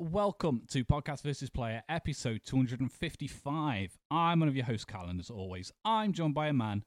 [0.00, 3.98] welcome to Podcast versus Player, episode 255.
[4.10, 5.70] I'm one of your hosts, Callan, as always.
[5.84, 6.84] I'm joined by a man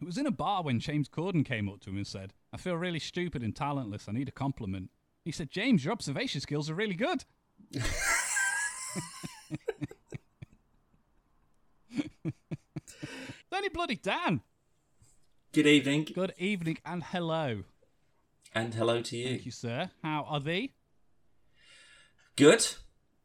[0.00, 2.56] who was in a bar when James Corden came up to him and said, I
[2.56, 4.08] feel really stupid and talentless.
[4.08, 4.90] I need a compliment.
[5.24, 7.24] He said, James, your observation skills are really good.
[13.52, 14.42] Only bloody Dan.
[15.52, 17.64] Good evening, Good evening and hello.
[18.54, 19.28] and hello to you.
[19.28, 19.90] Thank you, sir.
[20.02, 20.74] How are thee?
[22.36, 22.66] Good.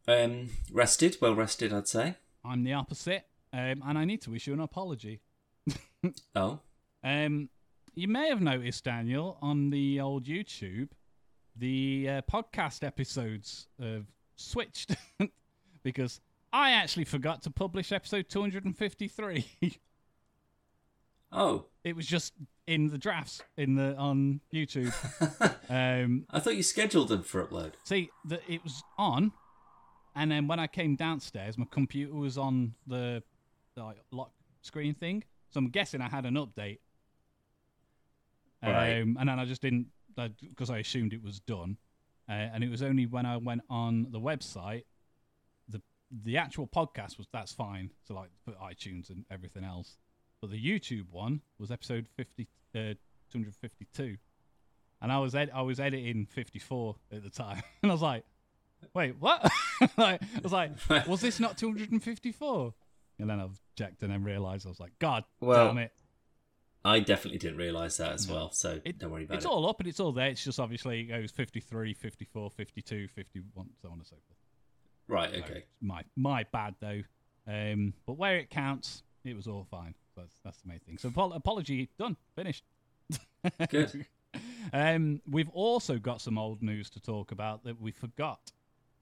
[0.08, 2.16] Um, rested, well rested, I'd say.
[2.46, 5.22] I'm the opposite, um, and I need to issue an apology.
[6.34, 6.60] Oh,
[7.04, 7.50] Um,
[7.94, 10.90] you may have noticed, Daniel, on the old YouTube,
[11.56, 14.96] the uh, podcast episodes have switched
[15.84, 16.20] because
[16.52, 19.46] I actually forgot to publish episode 253.
[21.32, 21.66] oh.
[21.84, 22.34] it was just
[22.68, 24.94] in the drafts in the on YouTube.
[25.70, 27.74] um, I thought you scheduled them for upload.
[27.84, 29.32] see, the, it was on,
[30.16, 33.24] and then when I came downstairs, my computer was on the,
[33.76, 35.24] the like, lock screen thing.
[35.50, 36.80] So I'm guessing I had an update.
[38.64, 39.02] Right.
[39.02, 41.78] Um, and then I just didn't, because I assumed it was done.
[42.30, 44.84] Uh, and it was only when I went on the website,
[45.68, 45.82] the
[46.24, 47.90] the actual podcast was that's fine.
[48.04, 49.98] So like for iTunes and everything else.
[50.42, 52.78] But the YouTube one was episode 50, uh,
[53.32, 54.18] 252.
[55.02, 57.62] And I was ed- I was editing 54 at the time.
[57.84, 58.24] And I was like,
[58.94, 59.42] wait, what?
[59.98, 60.72] like, I was like,
[61.08, 62.74] was this not 254?
[63.20, 65.92] And then I've checked and then realised I was like, God Well, damn it.
[66.84, 69.48] I definitely didn't realise that as well, so It- don't worry about It's it.
[69.48, 70.30] It's all up and it's all there.
[70.30, 74.38] It's just obviously it goes 53, 54, 52, 51, so on and so forth.
[75.08, 75.58] Right, okay.
[75.60, 77.02] it's my my bad though.
[77.48, 79.94] Um, but where it counts, it was all fine.
[80.16, 80.98] That's that's the main thing.
[80.98, 82.64] So apo- apology done, finished.
[83.70, 84.06] Good.
[84.74, 88.52] um, we've also got some old news to talk about that we forgot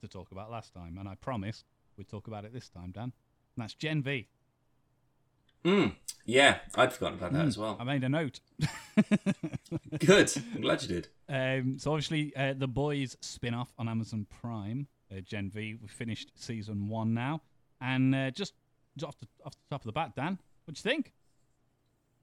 [0.00, 1.64] to talk about last time, and I promise
[1.96, 3.04] we'd talk about it this time, Dan.
[3.04, 3.12] And
[3.58, 4.28] that's Gen V.
[5.64, 5.94] Mm,
[6.24, 7.76] yeah, I'd forgotten about that as well.
[7.78, 8.40] I made a note.
[9.98, 10.32] Good.
[10.54, 11.08] I'm glad you did.
[11.28, 15.76] Um, so obviously, uh, the boys spin-off on Amazon Prime, uh, Gen V.
[15.80, 17.42] We've finished season one now,
[17.80, 18.54] and uh, just
[18.96, 20.38] just off the off the top of the bat, Dan,
[20.70, 21.12] what do you think?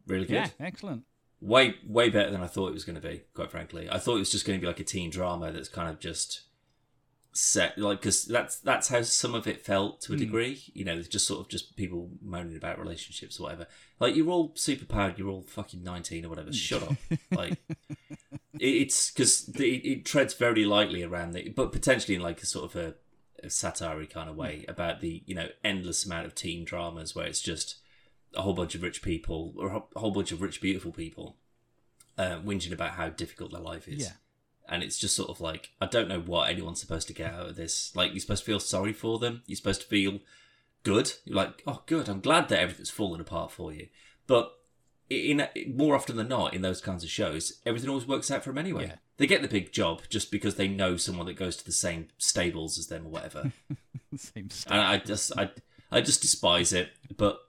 [0.07, 0.33] Really good.
[0.35, 1.03] Yeah, excellent.
[1.41, 3.89] Way, way better than I thought it was going to be, quite frankly.
[3.91, 5.99] I thought it was just going to be like a teen drama that's kind of
[5.99, 6.43] just
[7.33, 10.21] set, like, because that's, that's how some of it felt to a Hmm.
[10.21, 10.63] degree.
[10.73, 13.67] You know, just sort of just people moaning about relationships or whatever.
[13.99, 16.53] Like, you're all super powered, you're all fucking 19 or whatever.
[16.53, 16.95] Shut up.
[17.31, 17.57] Like,
[18.59, 22.45] it, it's because it, it treads very lightly around the, but potentially in like a
[22.45, 22.95] sort of a,
[23.43, 27.27] a satire kind of way about the, you know, endless amount of teen dramas where
[27.27, 27.75] it's just,
[28.35, 31.35] a whole bunch of rich people or a whole bunch of rich beautiful people
[32.17, 34.13] uh, whinging about how difficult their life is Yeah.
[34.67, 37.49] and it's just sort of like i don't know what anyone's supposed to get out
[37.49, 40.19] of this like you're supposed to feel sorry for them you're supposed to feel
[40.83, 43.87] good you're like oh good i'm glad that everything's falling apart for you
[44.27, 44.53] but
[45.09, 48.49] in, more often than not in those kinds of shows everything always works out for
[48.49, 48.95] them anyway Yeah.
[49.17, 52.09] they get the big job just because they know someone that goes to the same
[52.17, 53.51] stables as them or whatever
[54.17, 54.71] Same stuff.
[54.73, 55.49] and I just I
[55.91, 56.89] I just despise it.
[57.17, 57.39] But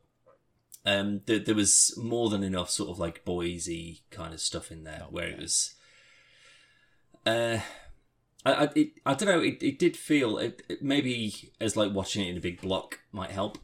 [0.91, 4.85] um, there, there was more than enough sort of like boysy kind of stuff in
[4.85, 5.35] there Oh, where yeah.
[5.35, 5.75] it was.
[7.27, 7.59] Uh,
[8.47, 9.41] I I, it, I don't know.
[9.41, 13.01] It, it did feel it, it maybe as like watching it in a big block
[13.13, 13.59] might help.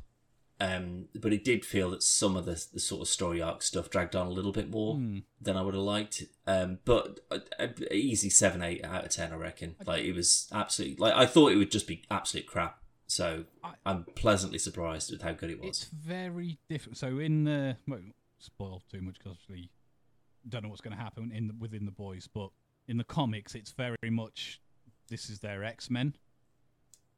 [0.60, 3.90] Um, but it did feel that some of the, the sort of story arc stuff
[3.90, 5.18] dragged on a little bit more Hmm.
[5.40, 6.22] than I would have liked.
[6.46, 9.74] Um, but a, a easy seven, eight out of ten, I reckon.
[9.84, 12.78] Like it was absolutely like I thought it would just be absolute crap.
[13.06, 15.68] So I- I'm pleasantly surprised with how good it was.
[15.68, 16.96] It's very different.
[16.98, 18.00] So in the well,
[18.38, 19.70] spoil too much because obviously
[20.48, 22.50] don't know what's going to happen in the, within the boys, but
[22.88, 24.60] in the comics, it's very much
[25.08, 26.14] this is their X Men.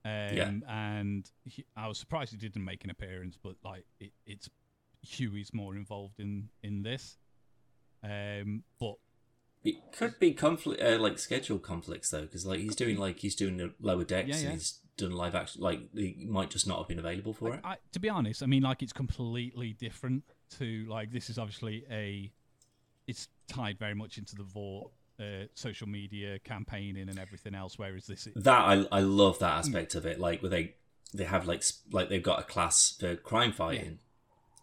[0.05, 0.53] Um, Yeah.
[0.69, 4.49] and he, I was surprised he didn't make an appearance, but like it, it's
[5.03, 7.17] Huey's more involved in in this.
[8.03, 8.95] Um, but
[9.65, 13.35] It could be conflict, uh, like schedule conflicts though, because like he's doing like he's
[13.35, 14.43] doing the lower decks Yeah, yeah.
[14.45, 15.63] and he's done live action.
[15.63, 17.61] Like he might just not have been available for it.
[17.65, 20.25] I, to be honest, I mean, like it's completely different
[20.59, 22.33] to like this is obviously a.
[23.07, 24.91] It's tied very much into the Vought
[25.21, 27.79] uh, social media campaigning and everything else.
[27.79, 30.19] Whereas this, That I I love that aspect of it.
[30.19, 30.75] Like where they
[31.15, 31.63] they have like
[31.93, 33.99] like they've got a class for crime fighting,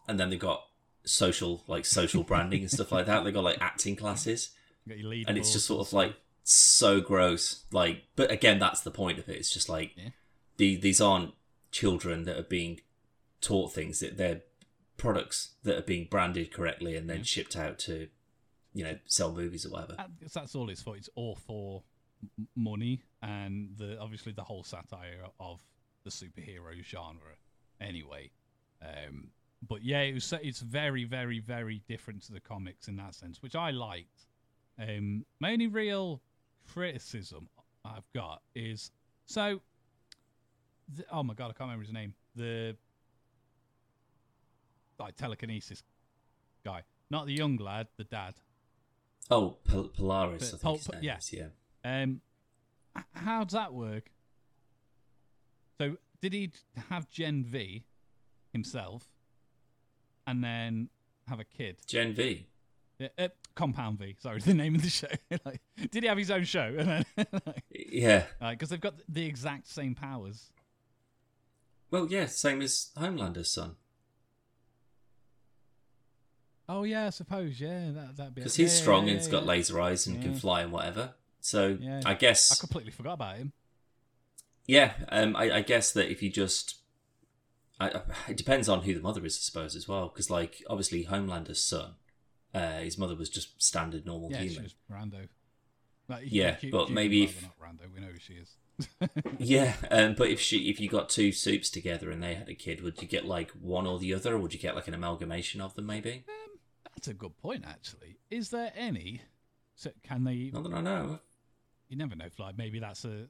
[0.08, 0.66] and then they've got
[1.06, 3.24] social like social branding and stuff like that.
[3.24, 4.52] They've got like acting classes.
[4.88, 6.16] got your lead and it's just sort of like
[6.46, 10.10] so gross like but again that's the point of it it's just like Yeah.
[10.58, 11.34] The, these aren't
[11.72, 12.80] children that are being
[13.42, 14.42] taught things that they're
[14.98, 17.24] products that are being branded correctly and then Yeah.
[17.24, 18.08] shipped out to
[18.74, 19.96] you know sell movies or whatever.
[20.00, 20.96] And that's all it's for.
[20.96, 21.84] It's all for
[22.56, 25.62] money and the obviously the whole satire of
[26.04, 27.36] the superhero genre.
[27.82, 28.32] Anyway,
[28.82, 29.30] um,
[29.68, 33.42] but yeah, it was it's very very very different to the comics in that sense,
[33.42, 34.28] which I liked.
[34.80, 36.22] Um, my only real
[36.72, 37.50] criticism
[37.84, 38.92] I've got is
[39.26, 39.62] so.
[40.94, 42.14] The, oh my god, I can't remember his name.
[42.36, 42.76] The
[45.00, 45.84] like telekinesis
[46.64, 48.36] guy, not the young lad, the dad.
[49.32, 51.18] Oh, Pol- Polaris, But I think Pol- yeah.
[51.18, 51.48] is, yeah.
[51.84, 52.22] Um,
[53.14, 54.12] how does that work?
[55.80, 56.52] So, did he
[56.90, 57.84] have Gen V
[58.52, 59.08] himself,
[60.28, 60.90] and then
[61.28, 61.78] have a kid?
[61.88, 62.46] Gen V.
[63.00, 64.16] Yeah, uh, Compound V.
[64.20, 65.08] Sorry, the name of the show.
[65.46, 67.02] like, did he have his own show?
[67.72, 68.26] Yeah.
[68.52, 70.52] because they've got the exact same powers.
[71.94, 73.76] Well, yeah, same as Homelander's son.
[76.68, 77.62] Oh yeah, I suppose.
[77.62, 80.20] Yeah, that that'd be Because he's yeah, strong yeah, and he's got laser eyes and
[80.20, 81.14] can fly and whatever.
[81.40, 81.78] So.
[82.04, 83.54] I I completely forgot about him.
[84.66, 86.78] yeah, um, I, I guess that if you just,
[87.80, 90.08] I, it depends on who the mother is, I suppose, as well.
[90.10, 91.92] Because like obviously Homelander's son,
[92.56, 94.64] uh, his mother was just standard normal Yeah, she human.
[94.64, 95.28] was Rando.
[96.10, 97.94] Like, Yeah, but maybe if- not Rando.
[97.94, 98.56] We know who she is.
[99.38, 102.54] Yeah, um, but if she, if you got two soups together and they had a
[102.54, 104.94] kid, would you get like one or the other, or would you get like an
[104.94, 105.86] amalgamation of them?
[105.86, 106.24] Maybe.
[106.28, 106.60] Um,
[106.96, 108.18] that's a good point, actually.
[108.30, 109.22] Is there any?
[109.76, 110.52] So can they?
[110.54, 111.20] Not that I know.
[111.90, 112.26] You never know.
[112.40, 113.28] Like maybe that's a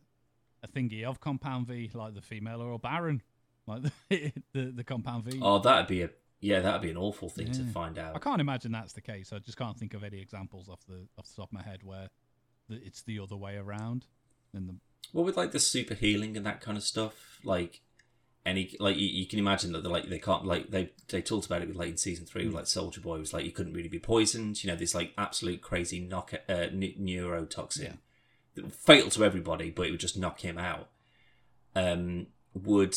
[0.64, 3.22] a thingy of Compound V, like the female or barren,
[3.68, 5.40] like the the, the Compound V.
[5.42, 8.16] Oh, that'd be a yeah, that'd be an awful thing to find out.
[8.16, 9.32] I can't imagine that's the case.
[9.32, 11.84] I just can't think of any examples off the off the top of my head
[11.84, 12.10] where
[12.70, 14.06] the, it's the other way around.
[14.54, 14.76] And the
[15.14, 17.82] Well, with like the super healing and that kind of stuff, like
[18.46, 21.46] any like you, you can imagine that they like they can't like they they talked
[21.46, 22.50] about it with like in season three Hmm.
[22.50, 24.64] with like Soldier Boy was like you couldn't really be poisoned.
[24.64, 27.98] You know, this like absolute crazy knock uh, n- neurotoxin,
[28.72, 30.90] fatal to everybody, but it would just knock him out.
[31.76, 32.96] Um, would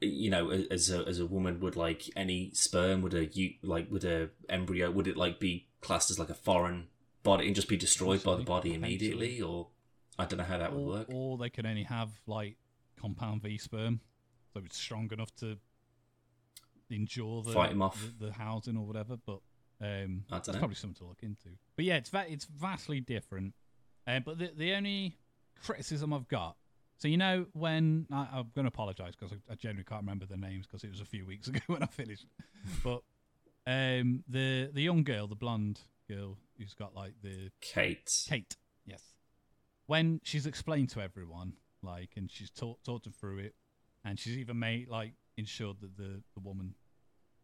[0.00, 3.90] you know as a as a woman would like any sperm would a you like
[3.90, 6.88] would a embryo would it like be classed as like a foreign
[7.22, 9.68] body and just be destroyed by the body immediately or
[10.18, 11.06] I don't know how that would or, work.
[11.12, 12.56] or they can only have like
[13.00, 14.00] Compound V sperm,
[14.54, 15.58] so it's strong enough to
[16.90, 18.00] endure the Fight him off.
[18.18, 19.16] the, the housing or whatever.
[19.24, 19.40] But
[19.80, 21.50] um, that's probably something to look into.
[21.76, 23.54] But yeah, it's va- it's vastly different.
[24.06, 25.18] Uh, but the the only
[25.62, 26.56] criticism I've got,
[26.98, 30.26] so you know when I, I'm going to apologise because I, I generally can't remember
[30.26, 32.26] the names because it was a few weeks ago when I finished.
[32.82, 33.02] but
[33.66, 38.10] um, the the young girl, the blonde girl who's got like the Kate.
[38.28, 38.56] Kate.
[39.86, 43.54] When she's explained to everyone, like, and she's taught taught them through it,
[44.04, 46.74] and she's even made like ensured that the the woman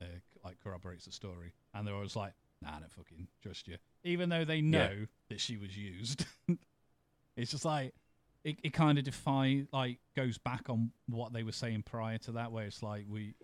[0.01, 0.07] uh,
[0.45, 4.29] like corroborates the story, and they're always like, "Nah, I don't fucking trust you," even
[4.29, 6.27] though they know that she was used.
[7.37, 7.95] it's just like
[8.45, 12.33] it, it kind of defy like goes back on what they were saying prior to
[12.33, 13.35] that, where it's like we,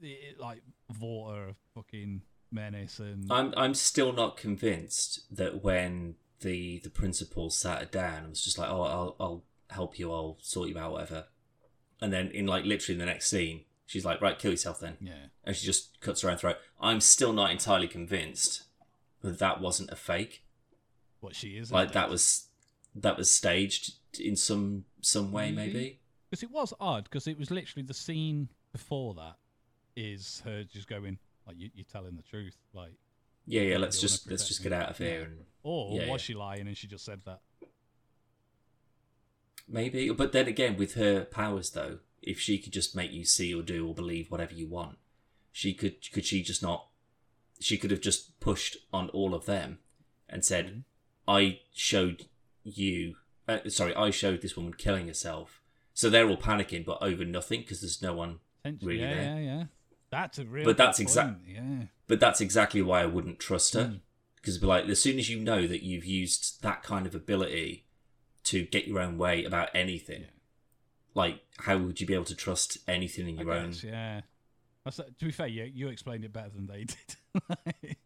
[0.00, 6.90] it, like Vorta, fucking menace, and I'm I'm still not convinced that when the the
[6.90, 10.12] principal sat her down and was just like, "Oh, I'll I'll help you.
[10.12, 11.26] I'll sort you out, whatever."
[12.00, 14.96] And then in like literally in the next scene, she's like, "Right, kill yourself then,"
[15.00, 15.26] yeah.
[15.44, 16.56] and she just cuts her own throat.
[16.80, 18.64] I'm still not entirely convinced
[19.22, 20.44] that that wasn't a fake.
[21.20, 22.48] What she is Like that was
[22.94, 25.72] that was staged in some some way, Maybe.
[25.72, 25.98] maybe.
[26.28, 29.36] Because it was odd, because it was literally the scene before that
[29.94, 32.94] is her just going like, you, "You're telling the truth," like,
[33.46, 33.78] Yeah, yeah.
[33.78, 36.24] Let's just let's just get out of here and or Yeah, was yeah.
[36.26, 37.40] she lying and she just said that?
[39.68, 43.54] Maybe, but then again, with her powers though, if she could just make you see
[43.54, 44.98] or do or believe whatever you want,
[45.50, 46.10] she could.
[46.12, 46.88] Could she just not?
[47.60, 49.78] She could have just pushed on all of them
[50.28, 50.84] and said, Mhm.
[51.28, 52.26] "I showed
[52.64, 53.16] you.
[53.48, 55.60] Uh, sorry, I showed this woman killing herself."
[55.94, 58.40] So they're all panicking, but over nothing because there's no one.
[58.64, 59.22] Really yeah, there.
[59.24, 59.64] yeah, yeah.
[60.10, 60.64] That's a real.
[60.64, 61.54] But that's exactly.
[61.54, 61.84] Yeah.
[62.12, 64.00] But that's exactly why I wouldn't trust her Mm.
[64.36, 67.86] because be like, as soon as you know that you've used that kind of ability
[68.44, 70.26] to get your own way about anything, Yeah.
[71.14, 73.70] like how would you be able to trust anything in I your own?
[73.70, 74.20] guess, yeah.
[74.84, 77.96] That's, to be fair, you you explained it better than they did.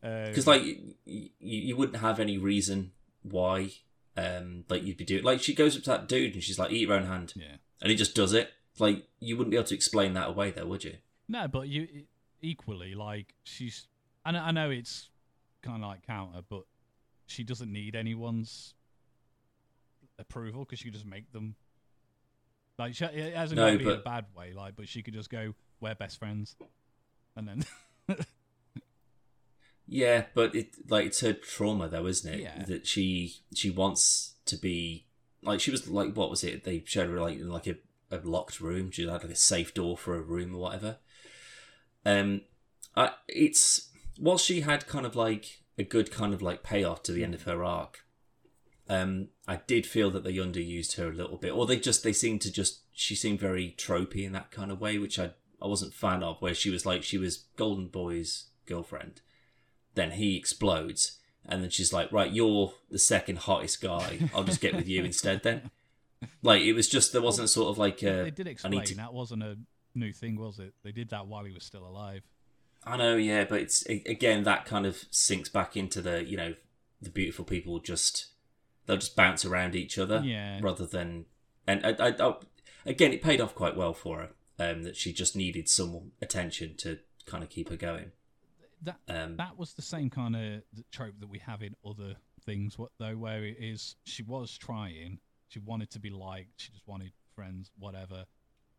[0.00, 0.62] Because Um, like
[1.04, 2.92] you, you wouldn't have any reason
[3.22, 3.70] why,
[4.16, 5.24] um, like you'd be doing.
[5.24, 7.56] Like she goes up to that dude and she's like, "Eat your own hand," yeah.
[7.82, 8.52] and he just does it.
[8.78, 10.98] Like you wouldn't be able to explain that away, though, would you?
[11.28, 12.04] No, but you
[12.42, 13.86] equally like she's.
[14.24, 15.10] I know, I know it's
[15.62, 16.62] kind of like counter, but
[17.26, 18.74] she doesn't need anyone's
[20.18, 21.54] approval because she could just make them.
[22.78, 25.02] Like she, it hasn't No, got to be in a bad way, like, but she
[25.02, 26.56] could just go, "We're best friends,"
[27.36, 27.64] and then
[29.88, 32.40] Yeah, but it like it's her trauma though, isn't it?
[32.40, 32.64] Yeah.
[32.64, 35.06] That she she wants to be
[35.42, 36.64] like she was like what was it?
[36.64, 37.76] They showed her like in like a,
[38.10, 38.90] a locked room.
[38.90, 40.98] She had like a safe door for a room or whatever.
[42.06, 42.42] Um,
[42.94, 47.12] I, it's while she had kind of like a good kind of like payoff to
[47.12, 48.04] the end of her arc.
[48.88, 52.12] Um, I did feel that they underused her a little bit, or they just they
[52.12, 55.66] seemed to just she seemed very tropey in that kind of way, which I I
[55.66, 56.40] wasn't fan of.
[56.40, 59.20] Where she was like she was Golden Boy's girlfriend,
[59.96, 64.30] then he explodes, and then she's like, right, you're the second hottest guy.
[64.32, 65.42] I'll just get with you instead.
[65.42, 65.72] Then,
[66.40, 68.86] like it was just there wasn't sort of like a, they did I explain need
[68.86, 69.58] to that wasn't a
[69.96, 70.74] new thing, was it?
[70.82, 72.22] They did that while he was still alive.
[72.84, 76.54] I know, yeah, but it's again that kind of sinks back into the you know
[77.02, 78.28] the beautiful people just
[78.86, 80.60] they'll just bounce around each other Yeah.
[80.62, 81.26] rather than
[81.66, 82.34] and I, I, I,
[82.86, 84.30] again it paid off quite well for her
[84.70, 88.12] um, that she just needed some attention to kind of keep her going.
[88.82, 90.62] That Um, that was the same kind of
[90.92, 92.78] trope that we have in other things.
[92.78, 96.86] What though, where it is she was trying, she wanted to be liked, she just
[96.86, 98.26] wanted friends, whatever.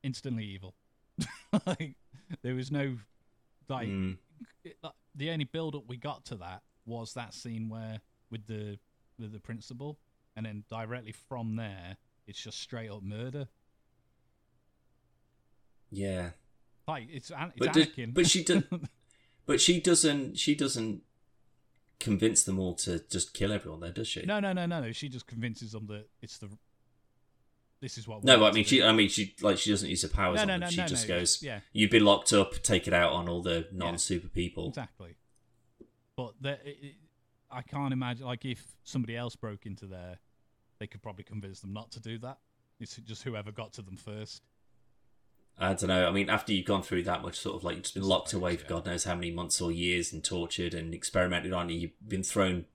[0.03, 0.75] Instantly evil.
[1.65, 1.95] like
[2.41, 2.97] there was no
[3.69, 4.17] like mm,
[4.63, 7.99] it, like, the only build up we got to that was that scene where
[8.31, 8.77] with the
[9.19, 9.97] with the principal,
[10.35, 13.47] and then directly from there, it's just straight up murder.
[15.91, 16.31] yeah,
[16.87, 18.67] Like it's it's But but she did-
[19.45, 21.03] but she doesn't she doesn't
[21.99, 24.21] convince them all to just kill everyone, there, does she?
[24.25, 24.91] no, no, no, no, no.
[24.91, 26.49] She just convinces them that it's the.
[27.81, 28.23] This is what.
[28.23, 28.81] No, but I mean, she.
[28.81, 30.87] I mean, she like she doesn't use her powers No, on no, no, she no,
[30.87, 32.61] just no, goes, Yeah, "You've been locked up.
[32.63, 35.15] Take it out on all the non-super people." exactly.
[36.15, 36.95] But the, it, it,
[37.51, 40.17] I can't imagine like if somebody else broke into there,
[40.79, 42.39] they could probably convince them not to do that.
[42.79, 44.41] It's just whoever got to them first.
[45.59, 46.07] I don't know.
[46.07, 48.33] I mean, after you've gone through that much, sort of like you've just been locked
[48.33, 48.67] away for.
[48.67, 52.23] God knows how many months or years and tortured and experimented on, and you've been
[52.23, 52.65] thrown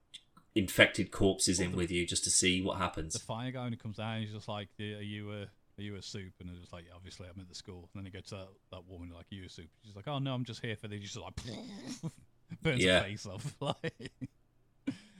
[0.55, 3.15] infected corpses in with you just to see what happens.
[3.15, 5.43] The fire guy when he comes down, he's just like, "Are you a
[5.79, 8.05] are you a soup?" And they're just like, "Obviously, I'm at the school." And then
[8.05, 10.35] he goes to that, that woman like, "Are you a soup?" She's like, "Oh no,
[10.35, 11.35] I'm just here for the." He's just like
[12.63, 12.99] burns Yeah.
[13.01, 13.55] her face off.
[13.61, 14.13] Like,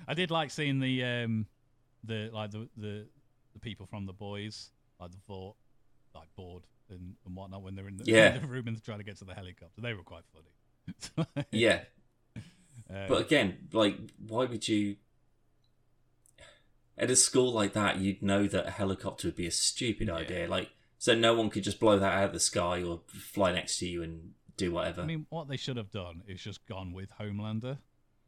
[0.09, 1.47] I did like seeing the um
[2.05, 3.07] the like the the
[3.55, 4.71] the people from the boys
[5.01, 5.57] like the fort
[6.15, 8.35] like bored and, and whatnot when they're in the, Yeah.
[8.35, 9.81] in the room and trying to get to the helicopter.
[9.81, 11.47] They were quite funny.
[11.53, 11.81] Yeah,
[12.91, 13.97] Um, but again, like,
[14.27, 14.97] why would you?
[16.99, 20.15] At a school like that, you'd know that a helicopter would be a stupid Yeah.
[20.15, 20.49] idea.
[20.49, 23.79] Like, so no one could just blow that out of the sky or fly next
[23.79, 25.03] to you and do whatever.
[25.03, 27.79] I mean, what they should have done is just gone with Homelander.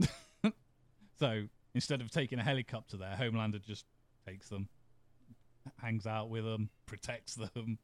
[1.19, 1.45] so
[1.75, 3.85] instead of taking a helicopter there, Homelander just
[4.27, 4.69] takes them,
[5.81, 7.79] hangs out with them, protects them.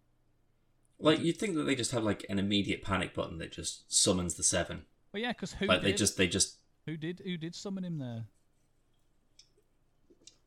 [0.99, 4.35] like, you'd think that they just have like an immediate panic button that just summons
[4.35, 4.85] the seven.
[5.13, 5.87] Well, yeah, because who like, did?
[5.89, 6.57] they just they just
[6.87, 7.21] Who did?
[7.25, 8.25] Who did summon him there?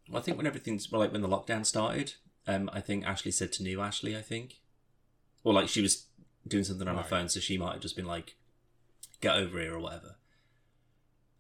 [0.10, 2.14] Well, I think when everything's well, like when the lockdown started,
[2.48, 4.60] um, I think Ashley said to new Ashley, I think,
[5.44, 6.06] or like she was
[6.48, 8.36] doing something on her phone, so she might have just been like,
[9.22, 10.16] "Get over here" or whatever.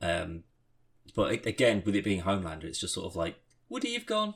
[0.02, 0.44] Um,
[1.16, 3.36] but again, with it being Homelander, it's just sort of like,
[3.70, 4.36] would he have gone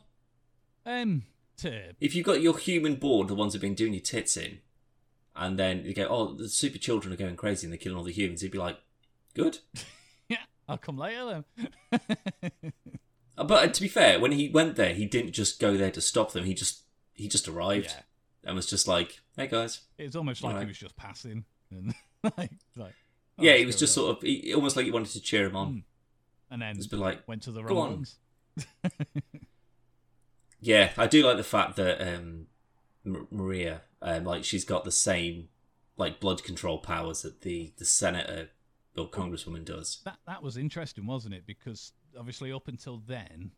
[0.85, 1.23] Um,
[1.57, 4.59] to if you've got your human board, the ones who've been doing your tits in,
[5.35, 8.03] and then you go, "Oh, the super children are going crazy and they're killing all
[8.03, 8.77] the humans," he'd be like,
[9.33, 9.59] "Good."
[10.29, 11.45] yeah, I'll come later
[11.91, 12.01] then.
[13.37, 16.01] But uh, to be fair, when he went there, he didn't just go there to
[16.01, 16.45] stop them.
[16.45, 16.81] He just
[17.13, 18.01] he just arrived yeah,
[18.43, 20.65] and was just like, "Hey guys." it's almost like Alright.
[20.65, 22.93] he was just passing and like like.
[23.37, 24.03] oh, yeah, he was just there.
[24.03, 25.67] sort of he, almost like he wanted to cheer him on.
[25.73, 25.83] Mm.
[26.51, 28.15] and then It's been like, went to the wrong on." ones.
[30.61, 32.47] yeah, I do like the fact that um,
[33.05, 35.49] M- Maria, um, like she's got the same
[35.97, 38.49] like blood control powers that the the senator
[38.97, 39.99] or congresswoman does.
[40.05, 41.43] That that was interesting, wasn't it?
[41.45, 43.51] Because obviously, up until then,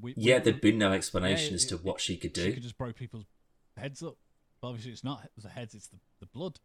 [0.00, 2.44] we, we- Yeah, there'd been no explanation Yeah, as to it- what she could do.
[2.44, 3.26] she could just broke people's
[3.76, 4.16] heads up.
[4.60, 6.58] But obviously, it's not the heads; it's the, the blood.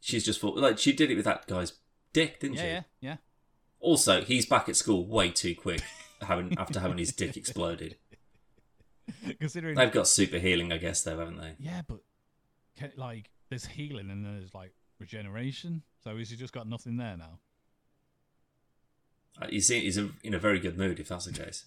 [0.00, 1.72] She's just thought like she did it with that guy's
[2.12, 2.68] dick, didn't Yeah, she?
[2.68, 3.16] yeah, yeah.
[3.78, 5.82] Also, he's back at school way too quick,
[6.20, 7.96] having after having his dick exploded.
[9.40, 11.54] Considering, They've got super healing, I guess, though, haven't they?
[11.58, 12.00] yeah, but
[12.96, 15.82] like, there's healing and then there's like regeneration.
[16.02, 17.38] So has he just got nothing there now?
[19.40, 21.64] Uh, He's in, he's in a very good mood if that's the case.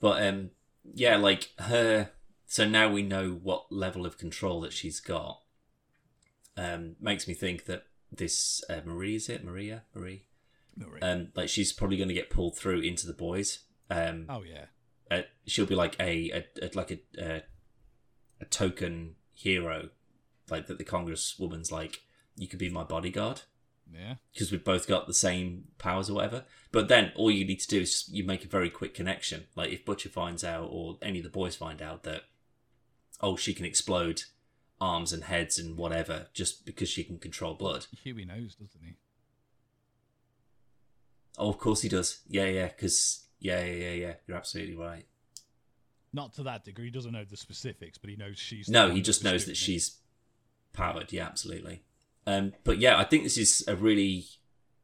[0.00, 0.50] but um,
[0.94, 2.10] yeah, like her.
[2.46, 5.40] So now we know what level of control that she's got.
[6.56, 10.24] Um, makes me think that this uh, Marie is it Maria Marie,
[11.00, 13.60] um, like she's probably going to get pulled through into the boys.
[13.88, 14.64] Um, oh yeah,
[15.10, 17.42] uh, she'll be like a, a, a like a, a
[18.40, 19.90] a token hero,
[20.50, 22.00] like that the congresswoman's like,
[22.36, 23.42] you could be my bodyguard.
[23.92, 24.14] Yeah.
[24.32, 26.44] because we've both got the same powers or whatever.
[26.72, 29.46] But then all you need to do is just, you make a very quick connection.
[29.56, 32.22] Like if Butcher finds out, or any of the boys find out that,
[33.20, 34.22] oh, she can explode
[34.80, 37.86] arms and heads and whatever just because she can control blood.
[38.02, 38.96] Huey knows, doesn't he?
[41.38, 42.20] Oh, of course he does.
[42.28, 44.12] Yeah, yeah, because yeah, yeah, yeah, yeah.
[44.26, 45.06] You're absolutely right.
[46.12, 46.86] Not to that degree.
[46.86, 48.68] He doesn't know the specifics, but he knows she's.
[48.68, 49.98] No, he just knows that she's
[50.72, 51.12] powered.
[51.12, 51.82] Yeah, absolutely.
[52.26, 54.26] Um, but yeah, I think this is a really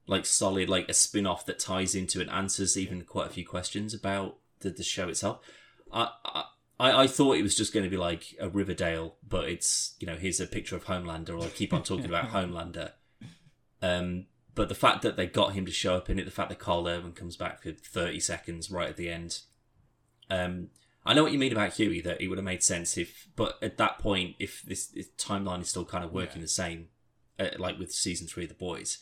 [0.08, 3.92] like solid like a spin-off that ties into and answers even quite a few questions
[3.92, 5.40] about the, the show itself.
[5.92, 6.44] I, I
[6.78, 10.16] I thought it was just going to be like a Riverdale, but it's you know
[10.16, 12.92] here's a picture of Homelander, or I keep on talking about Homelander.
[13.82, 16.48] Um, but the fact that they got him to show up in it, the fact
[16.48, 19.40] that Karl Urban comes back for thirty seconds right at the end,
[20.30, 20.68] um,
[21.04, 23.58] I know what you mean about Huey that it would have made sense if, but
[23.62, 26.42] at that point, if this, this timeline is still kind of working Yeah.
[26.46, 26.88] the same,
[27.38, 28.98] uh, like with season three of The Boys,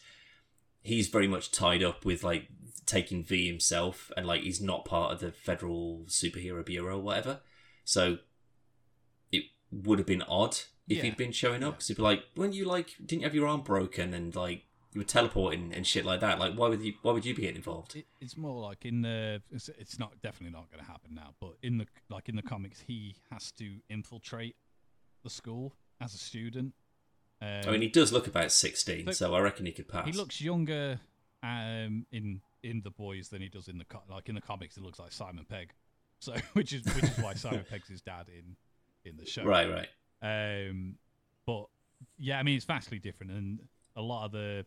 [0.82, 2.48] he's very much tied up with like
[2.86, 7.40] taking V himself, and like he's not part of the Federal Superhero Bureau or whatever.
[7.84, 8.18] So
[9.32, 10.56] it would have been odd
[10.88, 11.02] if Yeah.
[11.04, 11.76] he'd been showing up Yeah.
[11.76, 14.64] because he'd be like, "Weren't you like, didn't you have your arm broken and like
[14.92, 16.38] you were teleporting and shit like that?
[16.38, 19.02] Like, why would you, why would you be getting involved?" It, it's more like in
[19.02, 19.42] the.
[19.50, 22.42] It's, it's not definitely not going to happen now, but in the like in the
[22.42, 24.56] comics, he has to infiltrate
[25.22, 26.74] the school as a student.
[27.42, 30.06] Um, I mean, he does look about sixteen, so I reckon he could pass.
[30.06, 31.00] he looks younger
[31.42, 34.76] um, in in the boys than he does in the co- like in the comics.
[34.76, 35.72] He looks like Simon Pegg,
[36.20, 38.56] so which is which is why Simon Pegg's his dad in
[39.10, 39.44] in the show.
[39.44, 39.88] right, right.
[40.22, 40.96] Um,
[41.46, 41.66] but
[42.18, 43.60] yeah, I mean it's vastly different, and
[43.96, 44.64] a lot of the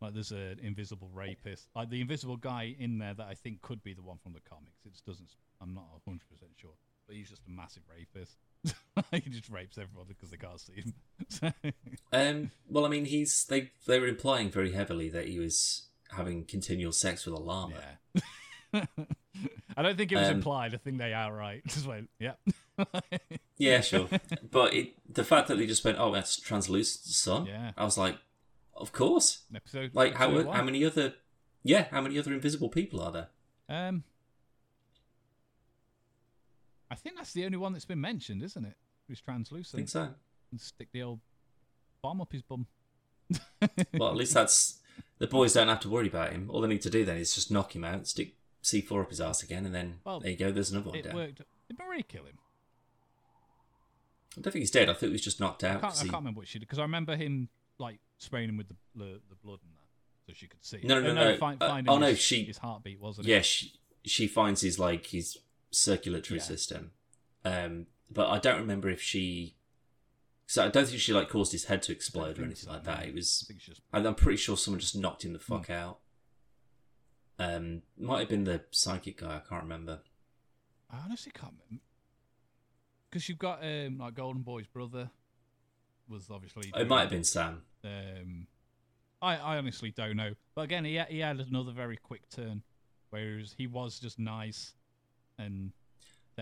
[0.00, 3.82] like there's an invisible rapist, like the invisible guy in there that I think could
[3.82, 4.84] be the one from the comics.
[4.84, 5.28] It just doesn't.
[5.62, 6.72] I'm not 100 percent sure,
[7.06, 8.36] but he's just a massive rapist.
[9.12, 10.92] he just rapes everyone because they can't see him.
[12.12, 16.44] Um, well, I mean, he's they they were implying very heavily that he was having
[16.44, 17.74] continual sex with a llama.
[18.74, 18.84] yeah.
[19.76, 20.74] I don't think it was Um, implied.
[20.74, 22.34] I think they outright just went, "Yeah."
[23.56, 24.08] Yeah, sure.
[24.50, 27.72] but it, the fact that they just went, "Oh, that's Translucent's son," Yeah.
[27.78, 28.18] I was like,
[28.76, 30.66] "Of course." Episode Like, how episode how one.
[30.66, 31.14] many other?
[31.62, 33.28] Yeah, how many other invisible people are there?
[33.70, 34.04] Um,
[36.90, 38.76] I think that's the only one that's been mentioned, isn't it?
[39.08, 40.10] Who's I translucent think so.
[40.52, 41.18] And stick the old
[42.02, 42.66] bomb up his bum.
[43.98, 44.78] Well, at least that's
[45.18, 46.48] the boys don't have to worry about him.
[46.50, 49.10] All they need to do then is just knock him out, stick C four up
[49.10, 50.50] his ass again, and then Well, there you go.
[50.52, 51.14] There's another one it down.
[51.16, 51.38] worked.
[51.68, 52.38] Did Marie kill him?
[54.36, 54.88] I don't think he's dead.
[54.88, 55.80] I think he was just knocked I out.
[55.80, 58.48] can't, 'cause I he- can't remember what she did because I remember him like spraying
[58.48, 60.80] him with the the, the blood and that, so she could see.
[60.84, 63.46] No, no, Uh, no, fi- uh, oh, no, his, she- his heartbeat wasn't yeah, it?
[63.46, 63.72] she,
[64.04, 65.38] she finds his like his
[65.70, 66.44] circulatory Yeah.
[66.44, 66.92] system,
[67.44, 69.54] um, but I don't remember if she.
[70.52, 72.84] So I don't think she like caused his head to explode or anything so, like
[72.84, 73.06] that.
[73.06, 73.46] It was.
[73.48, 76.00] think it's just I'm I'm pretty sure someone just knocked him the fuck out.
[77.38, 79.36] Um, might have been the psychic guy.
[79.36, 80.00] I can't remember.
[80.90, 81.82] I honestly can't remember
[83.08, 85.10] because you've got um like Golden Boy's brother
[86.06, 87.62] was obviously It might have been Sam.
[87.82, 88.46] Um,
[89.22, 90.32] I, I honestly don't know.
[90.54, 92.62] But again, he he had another very quick turn,
[93.08, 94.74] whereas he was just nice,
[95.38, 95.72] and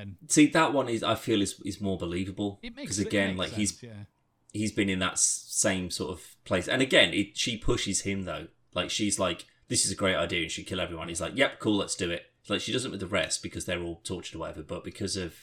[0.01, 3.83] then See, that one is I feel is is more believable because again, like he's
[3.83, 4.05] yeah.
[4.53, 6.69] he's been in that same sort of place.
[6.69, 8.49] And again, it, she pushes him though.
[8.75, 11.09] Like she's like, "This is a great idea," and she kill everyone.
[11.09, 13.83] He's like, "Yep, cool, let's do it." Like she doesn't with the rest because they're
[13.83, 15.35] all tortured or whatever, but because of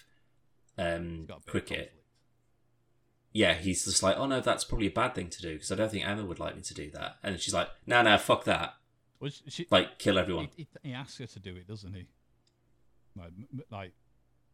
[0.77, 1.93] um, bit of cricket,
[3.33, 5.75] yeah, he's just like, "Oh no, that's probably a bad thing to do because I
[5.75, 8.45] don't think Emma would like me to do that." And she's like, "No, no, fuck
[8.45, 8.73] that!
[9.19, 12.07] Well, she, Like, kill everyone." he, he, he asks her to do it, doesn't he?
[13.15, 13.63] Like, m-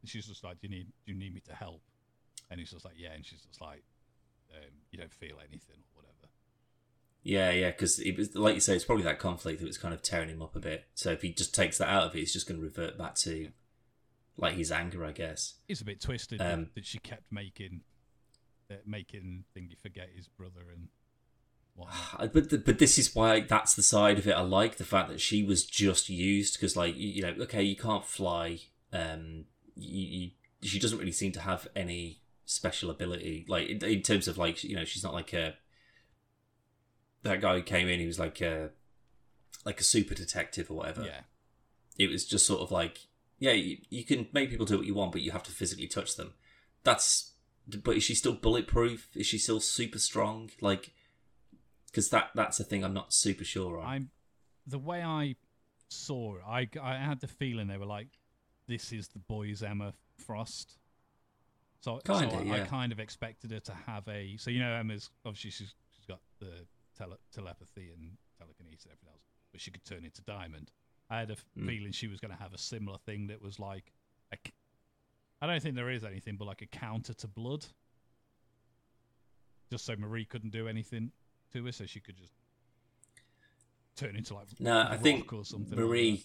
[0.04, 1.82] like she's just like, "Do you need do you need me to help?"
[2.50, 3.84] And he's just like, "Yeah," and she's just like,
[4.54, 6.32] um, "You don't feel anything or whatever."
[7.24, 9.94] Yeah, yeah, because it was like you say, it's probably that conflict that was kind
[9.94, 10.86] of tearing him up a bit.
[10.94, 13.16] So if he just takes that out of it, he's just going to revert back
[13.16, 13.50] to
[14.38, 15.54] like his anger, I guess.
[15.68, 17.82] It's a bit twisted that- Um, that she kept making,
[18.70, 20.90] uh, making thingy forget his brother and
[21.76, 22.32] whatnot.
[22.34, 25.10] But the, but this is why that's the side of it I like the fact
[25.10, 28.60] that she was just used because like you, you know okay you can't fly
[28.92, 30.32] um you, you,
[30.62, 34.64] she doesn't really seem to have any special ability like in, in terms of like
[34.64, 35.56] you know she's not like a
[37.24, 38.70] that guy who came in he was like a
[39.66, 41.22] like a super detective or whatever yeah.
[41.98, 43.08] it was just sort of like
[43.40, 45.88] yeah you, you can make people do what you want but you have to physically
[45.88, 46.34] touch them
[46.84, 47.32] that's
[47.82, 50.92] but is she still bulletproof is she still super strong like
[51.88, 54.10] because that that's a thing i'm not super sure on I'm
[54.68, 55.36] the way I
[55.90, 56.42] saw it.
[56.48, 58.08] I, I had the feeling they were like,
[58.68, 60.78] "This is the boys' Emma Frost."
[61.82, 62.66] So, so Kinda, I, I yeah.
[62.66, 64.38] kind of expected her to have a.
[64.38, 66.66] So you know, Emma's obviously she's she's got the
[66.98, 69.22] tele- telepathy and telekinesis and everything else,
[69.52, 70.72] but she could turn into Diamond.
[71.10, 71.68] I had a Mm.
[71.68, 73.92] feeling she was going to have a similar thing that was like,
[74.32, 74.54] a c-
[75.42, 77.66] I don't think there is anything, but like a counter to blood.
[79.70, 81.12] Just so Marie couldn't do anything
[81.52, 82.34] to her, so she could just
[83.96, 85.78] turn into like No, I think or something.
[85.78, 86.24] like Marie,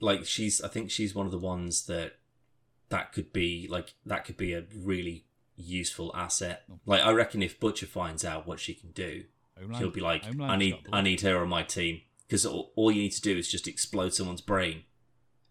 [0.00, 2.14] like she's, I think she's one of the ones that
[2.88, 5.24] that could be like that could be a really
[5.56, 6.64] useful asset.
[6.86, 9.24] Like I reckon if Butcher finds out what she can do.
[9.56, 12.72] Homeland- he'll be like, Homeland's I need, I need her on my team because all,
[12.76, 14.84] all you need to do is just explode someone's brain,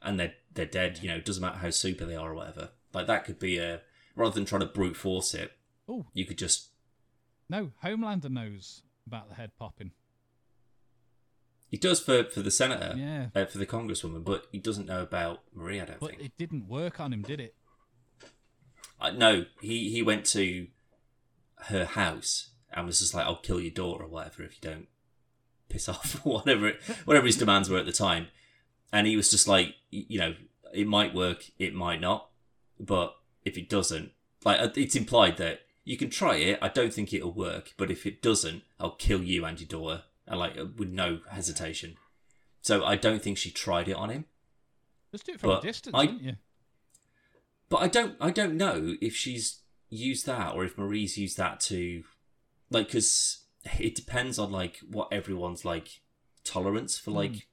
[0.01, 0.99] and they're they're dead.
[1.01, 2.69] You know, it doesn't matter how super they are or whatever.
[2.93, 3.81] Like that could be a
[4.15, 5.51] rather than trying to brute force it,
[5.87, 6.69] Oh you could just
[7.49, 9.91] no, Homelander knows about the head popping.
[11.69, 15.01] He does for for the senator, Yeah, uh, for the congresswoman, but he doesn't know
[15.01, 15.79] about Marie.
[15.79, 16.21] I don't but think.
[16.23, 17.55] it didn't work on him, did it?
[18.99, 20.67] Uh, no, he he went to
[21.67, 24.87] her house and was just like, "I'll kill your daughter or whatever if you don't
[25.69, 28.27] piss off or whatever it, whatever his demands were at the time."
[28.91, 30.33] And he was just like, you know,
[30.73, 32.29] it might work, it might not,
[32.79, 34.11] but if it doesn't,
[34.43, 36.59] like uh, it's implied that you can try it.
[36.61, 40.03] I don't think it'll work, but if it doesn't, I'll kill you and your daughter,
[40.35, 41.97] like with no hesitation.
[42.61, 44.25] So I don't think she tried it on him.
[45.11, 46.35] Just do it from But a distance, I- didn't you?
[47.69, 51.59] But I don't, I don't know if she's used that or if Marie's used that
[51.61, 52.03] to,
[52.71, 53.43] like, because
[53.79, 56.01] it depends on like what everyone's like
[56.43, 57.43] tolerance for like Mm.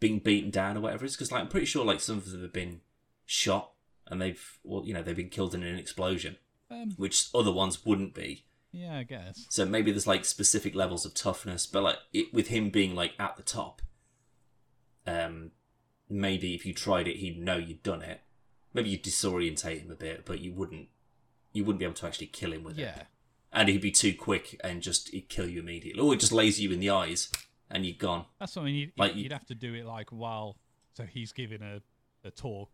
[0.00, 1.14] being beaten down or whatever is.
[1.14, 2.82] Because like I'm pretty sure like some of them have been
[3.24, 3.72] shot
[4.06, 6.36] and they've, well, you know, they've been killed in an explosion,
[6.70, 8.44] Um, which other ones wouldn't be.
[8.72, 9.46] Yeah, I guess.
[9.50, 13.12] So maybe there's like specific levels of toughness, but like it, with him being like
[13.18, 13.82] at the top,
[15.06, 15.52] um,
[16.08, 18.20] maybe if you tried it, he'd know you'd done it.
[18.74, 20.88] Maybe you'd disorientate him a bit, but you wouldn't.
[21.52, 23.02] You wouldn't be able to actually kill him with it, Yeah,
[23.52, 26.60] and he'd be too quick and just he'd kill you immediately, or he'd just laser
[26.62, 27.32] you in the eyes
[27.70, 28.26] and you're gone.
[28.38, 30.56] that's something you'd, Like, you'd you- have to do it like while.
[30.92, 31.80] So he's giving a,
[32.26, 32.70] a talk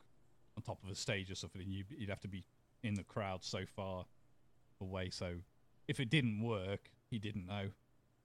[0.56, 2.44] on top of a stage or something, and you, you'd have to be
[2.82, 4.06] in the crowd so far
[4.80, 5.10] away.
[5.10, 5.34] So
[5.88, 7.70] if it didn't work, he didn't know,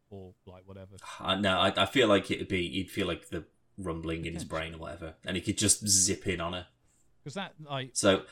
[0.10, 0.96] or like whatever.
[1.20, 3.46] Uh, no, I, I feel like it'd be you'd feel like the
[3.78, 6.68] rumbling in his brain or whatever, and he could just zip in on her.
[7.24, 8.24] Because that like So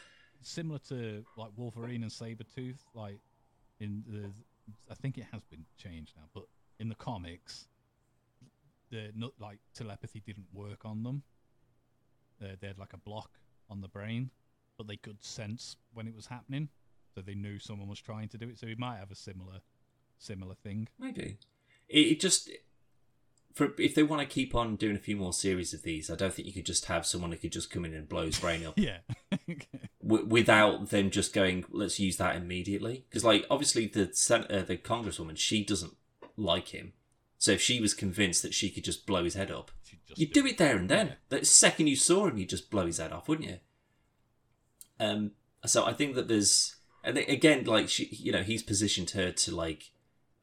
[0.42, 3.20] similar to like Wolverine and Sabretooth, like
[3.80, 4.32] in the
[4.90, 6.44] I think it has been changed now, but
[6.80, 7.68] in the comics
[8.90, 11.24] the no- like telepathy didn't work on them.
[12.42, 13.32] Uh, they had like a block
[13.70, 14.30] on the brain,
[14.78, 16.70] but they could sense when it was happening,
[17.18, 18.60] so they knew someone was trying to do it.
[18.60, 19.62] So he might have a similar
[20.20, 20.88] similar thing.
[21.00, 21.38] Maybe
[21.90, 22.52] it, it just
[23.56, 26.16] for if they want to keep on doing a few more series of these, I
[26.16, 28.40] don't think you could just have someone who could just come in and blow his
[28.40, 28.98] brain up Yeah.
[30.06, 34.62] w- without them just going, "Let's use that immediately." Because, like, obviously the sen- uh,
[34.62, 35.98] the congresswoman, she doesn't
[36.36, 36.94] like him.
[37.40, 39.72] So if she was convinced that she could just blow his head up,
[40.16, 41.16] you'd do it there and then.
[41.30, 43.58] The second you saw him, you'd just blow his head off, wouldn't you?
[45.00, 45.32] Um.
[45.66, 46.76] So I think that there's,
[47.08, 49.92] and again, like she, you know, he's positioned her to like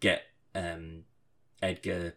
[0.01, 0.23] get
[0.55, 1.05] um
[1.63, 2.15] Edgar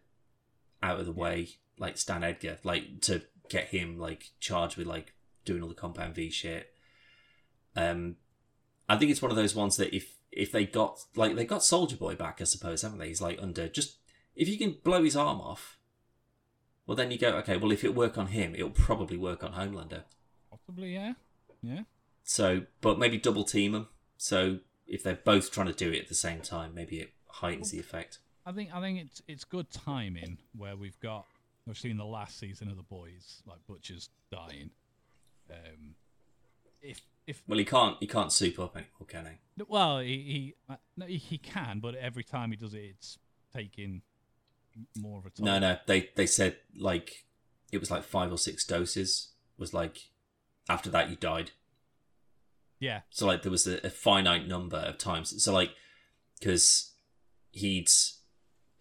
[0.81, 5.13] out of the way, like Stan Edgar, like to get him like charged with like
[5.43, 6.73] doing all the compound V shit.
[7.75, 8.15] Um,
[8.87, 11.63] I think it's one of those ones that if if they got like they got
[11.63, 13.09] Soldier Boy back, I suppose, haven't they?
[13.09, 13.97] He's like under just
[14.35, 15.77] if you can blow his arm off,
[16.85, 17.57] well then you go okay.
[17.57, 20.03] Well, if it work on him, it'll probably work on Homelander.
[20.49, 21.13] Possibly, yeah.
[21.61, 21.81] Yeah.
[22.23, 23.87] So, but maybe double team them.
[24.17, 27.71] So if they're both trying to do it at the same time, maybe it heightens
[27.71, 28.19] the effect.
[28.45, 31.25] I think I think it's it's good timing where we've got
[31.65, 34.71] we've seen the last season of the boys like Butcher's dying.
[35.49, 35.95] Um,
[36.81, 39.63] if if Well, he can't he can't soup up anymore, can he?
[39.67, 43.19] well he he no, he, can, but every time he does it, it's
[43.53, 44.01] taking
[44.97, 45.45] more of a toll.
[45.45, 45.77] No, no.
[45.85, 47.25] They they said like
[47.71, 49.29] it was like five or six doses.
[49.57, 50.09] Was like
[50.69, 51.51] after that you died.
[52.79, 55.43] Yeah, So like there was a, a finite number of times.
[55.43, 55.71] So like
[56.39, 56.93] because
[57.51, 57.89] he'd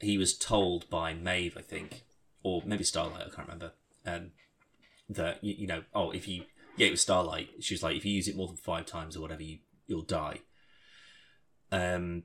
[0.00, 2.04] he was told by Maeve, I think,
[2.42, 3.72] or maybe Starlight, I can't remember,
[4.04, 4.32] um,
[5.08, 6.44] that you, you know, oh, if you
[6.76, 7.48] yeah, it was Starlight.
[7.60, 10.02] She was like, if you use it more than five times or whatever, you you'll
[10.02, 10.40] die.
[11.72, 12.24] Um,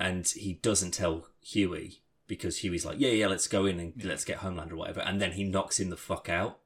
[0.00, 4.08] and he doesn't tell Huey because Huey's like, yeah, yeah, let's go in and Yeah.
[4.08, 6.58] let's get Homeland or whatever, and then he knocks him the fuck out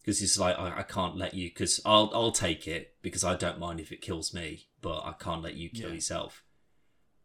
[0.00, 3.36] because he's like, I, I can't let you because I'll I'll take it because I
[3.36, 5.94] don't mind if it kills me, but I can't let you kill Yeah.
[5.96, 6.42] yourself.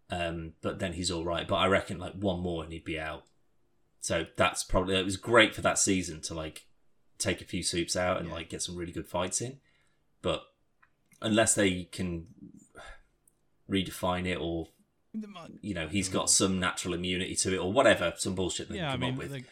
[0.09, 1.47] Um, but then he's all right.
[1.47, 3.23] But I reckon like one more and he'd be out.
[4.01, 6.67] So that's probably it was great for that season to like
[7.17, 8.35] take a few soups out and Yeah.
[8.35, 9.57] like get some really good fights in.
[10.21, 10.43] But
[11.21, 12.27] unless they can
[13.69, 14.67] redefine it or
[15.61, 18.89] you know he's got some natural immunity to it or whatever, some bullshit they Yeah,
[18.89, 19.31] I come mean, up with.
[19.31, 19.43] they-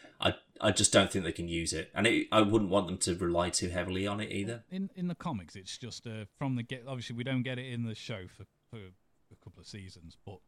[0.60, 3.14] I just don't think they can use it, and it, I wouldn't want them to
[3.16, 4.64] rely too heavily on it either.
[4.70, 6.84] in in the comics, it's just uh, from the get.
[6.86, 10.38] Obviously, we don't get it in the show for for a couple of seasons, but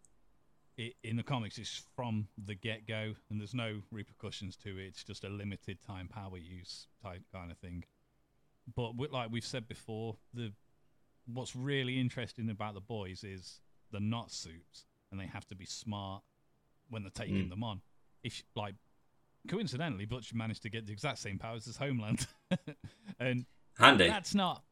[0.76, 4.84] it, in the comics, it's from the get go, and there's no repercussions to it.
[4.86, 7.84] It's just a limited time power use type kind of thing.
[8.74, 10.52] But like we've said before, the
[11.26, 15.66] what's really interesting about the boys is they're not suits, and they have to be
[15.66, 16.22] smart
[16.88, 17.50] when they're taking Mm.
[17.50, 17.80] them on.
[18.22, 18.74] If like
[19.46, 22.26] coincidentally, Butch managed to get the exact same powers as Homeland,
[23.20, 23.46] and
[23.78, 24.06] Handy.
[24.06, 24.62] that's not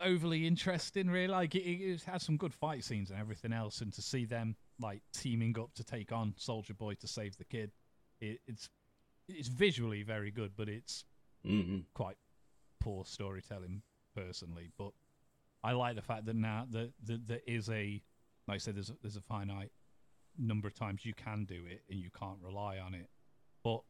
[0.00, 1.28] overly interesting, really.
[1.28, 4.56] Like it, it has some good fight scenes and everything else, and to see them
[4.80, 7.72] like teaming up to take on Soldier Boy to save the kid,
[8.20, 8.68] it, it's
[9.28, 11.04] it's visually very good, but it's
[11.44, 12.16] hmm quite
[12.80, 13.82] poor storytelling
[14.14, 14.70] personally.
[14.78, 14.92] But
[15.62, 18.02] I like the fact that now that, that there is a,
[18.46, 19.72] like I said, there's a, there's a finite
[20.38, 23.08] number of times you can do it and you can't rely on it.
[23.62, 23.82] But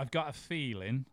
[0.00, 1.04] I've got a feeling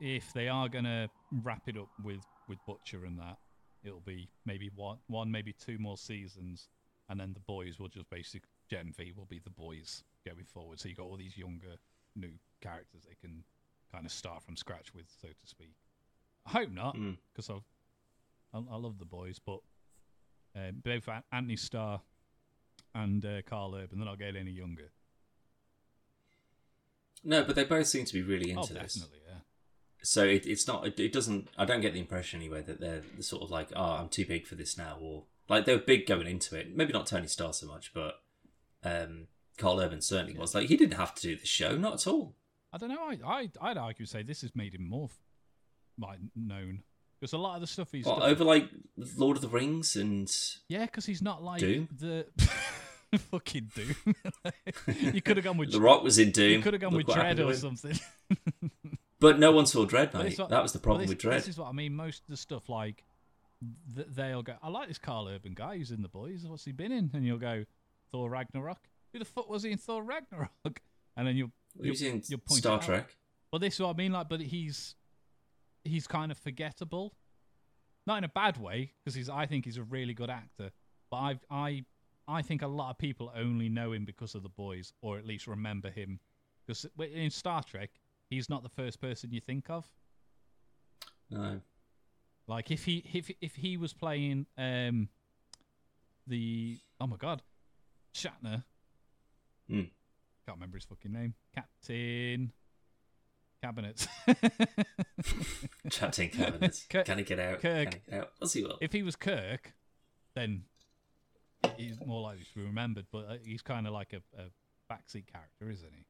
[0.00, 1.08] if they are gonna
[1.42, 3.38] wrap it up with with Butcher and that,
[3.82, 6.68] it'll be maybe one one maybe two more seasons,
[7.08, 10.78] and then the boys will just basically Gen V will be the boys going forward.
[10.80, 11.76] So you got all these younger
[12.14, 13.42] new characters they can
[13.92, 15.72] kind of start from scratch with, so to speak.
[16.46, 17.16] I hope not, Mm.
[17.32, 19.60] because I, I love the boys, but
[20.56, 22.00] uh, both Anthony Starr
[22.94, 24.90] and uh, Karl Urban, they're not getting any younger.
[27.26, 28.94] No, but they both seem to be really Oh, into this.
[28.94, 29.38] definitely, yeah.
[30.02, 30.86] So it, it's not.
[30.86, 31.48] It, it doesn't.
[31.58, 34.46] I don't get the impression anyway that they're sort of like, oh, I'm too big
[34.46, 36.74] for this now, or like they were big going into it.
[36.76, 38.20] Maybe not Tony Starr so much, but
[38.84, 39.26] um,
[39.58, 40.54] Karl Urban certainly was.
[40.54, 42.36] Like he didn't have to do the show, not at all.
[42.72, 43.00] I don't know.
[43.02, 45.08] I, I I'd argue say this has made him more
[45.98, 46.82] like known
[47.18, 48.68] because a lot of the stuff he's Well, done, over like
[49.16, 50.30] Lord of the Rings and
[50.68, 51.88] yeah, because he's not like Doom?
[51.98, 52.26] the
[53.30, 54.14] fucking Doom.
[55.12, 56.52] you could have gone with The Rock was in Doom.
[56.52, 57.98] You could have gone Look with Dread or something.
[59.18, 60.38] But no one saw Dread, mate.
[60.38, 61.40] not- that was the problem this, with Dread.
[61.40, 61.94] This is what I mean.
[61.94, 63.02] Most of the stuff like
[63.94, 64.56] th- they'll go.
[64.62, 66.44] I like this Karl Urban guy who's in the boys.
[66.46, 67.10] What's he been in?
[67.14, 67.64] And you'll go
[68.12, 68.78] Thor Ragnarok.
[69.12, 70.82] Who the fuck was he in Thor Ragnarok?
[71.16, 72.80] And then you'll in you'll point Star.
[72.80, 73.16] Trek.
[73.50, 74.12] But this is what I mean.
[74.12, 74.94] Like, but he's
[75.82, 77.14] he's kind of forgettable,
[78.06, 79.30] not in a bad way, because he's.
[79.30, 80.72] I think he's a really good actor.
[81.10, 81.84] But I I
[82.28, 85.24] I think a lot of people only know him because of the boys, or at
[85.26, 86.18] least remember him
[86.66, 87.90] because in Star Trek,
[88.28, 89.86] he's not the first person you think of.
[91.30, 91.60] No.
[92.48, 95.08] Like if he if if he was playing um
[96.26, 97.42] the oh my god
[98.14, 98.64] Shatner,
[99.68, 99.80] Hmm.
[100.46, 102.52] can't remember his fucking name, Captain
[103.62, 104.06] Cabinet.
[105.90, 106.86] Chatting cabinets.
[106.88, 107.60] Kirk- Can he get out?
[107.60, 107.90] Kirk.
[107.90, 108.32] Can he get out?
[108.38, 108.78] What's he will?
[108.80, 109.74] if he was Kirk,
[110.34, 110.64] then
[111.76, 113.06] he's more likely to be remembered.
[113.12, 114.44] But uh, he's kind of like a, a
[114.92, 116.04] backseat character, isn't he?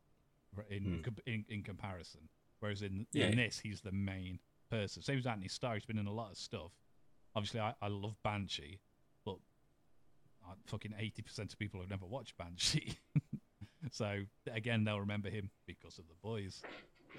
[0.75, 1.11] In Hmm.
[1.27, 2.29] in, in comparison,
[2.61, 3.27] whereas in Yeah.
[3.27, 4.39] in this, he's the main
[4.71, 5.03] person.
[5.03, 5.75] Same as Anthony Starr.
[5.75, 6.73] He's been in a lot of stuff.
[7.35, 8.81] Obviously, I, I love Banshee,
[9.25, 9.37] but
[10.49, 12.97] uh, fucking eighty percent of people have never watched Banshee.
[13.91, 16.63] so again, they'll remember him because of the boys.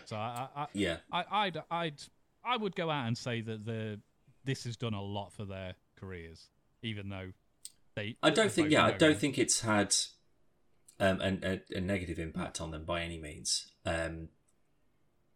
[0.05, 0.97] So I, I, I Yeah.
[1.11, 2.01] I, I'd, I'd,
[2.43, 3.99] I would go out and say that the
[4.45, 6.49] this has done a lot for their careers,
[6.81, 7.31] even though
[7.97, 8.15] they.
[8.23, 8.71] I don't think.
[8.71, 9.95] Yeah, I don't think it's had
[10.99, 13.71] um, an, a, a negative impact on them by any means.
[13.85, 14.29] Um,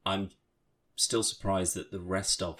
[0.05, 0.29] I'm
[0.95, 2.59] still surprised that the rest of,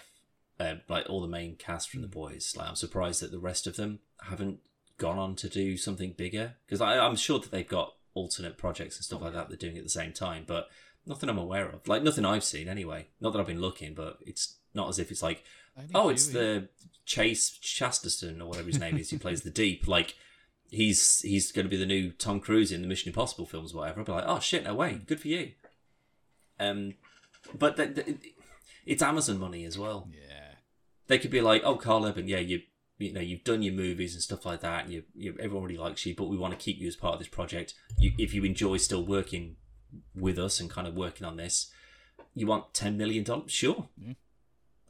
[0.60, 3.68] uh, like all the main cast from the boys, like I'm surprised that the rest
[3.68, 4.60] of them haven't
[4.98, 9.06] gone on to do something bigger because I'm sure that they've got alternate projects and
[9.06, 10.70] stuff like that they're doing at the same time, but
[11.06, 11.88] nothing I'm aware of.
[11.88, 13.08] Like nothing I've seen anyway.
[13.20, 15.44] Not that I've been looking, but it's not as if it's like
[15.94, 16.68] oh, it's the
[17.06, 19.10] Chase Chasterton or whatever his name is.
[19.10, 19.88] He plays the Deep.
[19.88, 20.16] Like
[20.70, 23.78] he's he's going to be the new Tom Cruise in the Mission Impossible films, or
[23.78, 24.00] whatever.
[24.00, 25.52] I'll be like, oh shit, no way, good for you.
[26.60, 26.96] Um,
[27.58, 28.18] but th- th-
[28.86, 30.08] it's Amazon money as well.
[30.14, 30.56] Yeah,
[31.08, 32.62] They could be like, oh, Karl Urban, yeah, you
[32.98, 34.86] you know you've done your movies and stuff like that.
[34.86, 37.14] And you, you everyone really likes you, but we want to keep you as part
[37.14, 37.74] of this project.
[37.98, 39.56] You, if you enjoy still working
[40.16, 41.72] with us and kind of working on this,
[42.36, 43.52] you want ten million dollars?
[43.52, 43.88] Sure.
[43.98, 44.14] Yeah.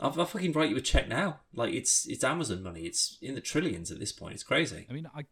[0.02, 1.42] I'll, I'll fucking write you a check now.
[1.54, 2.82] Like it's it's Amazon money.
[2.82, 4.34] It's in the trillions at this point.
[4.34, 4.86] It's crazy.
[4.90, 5.26] I mean, I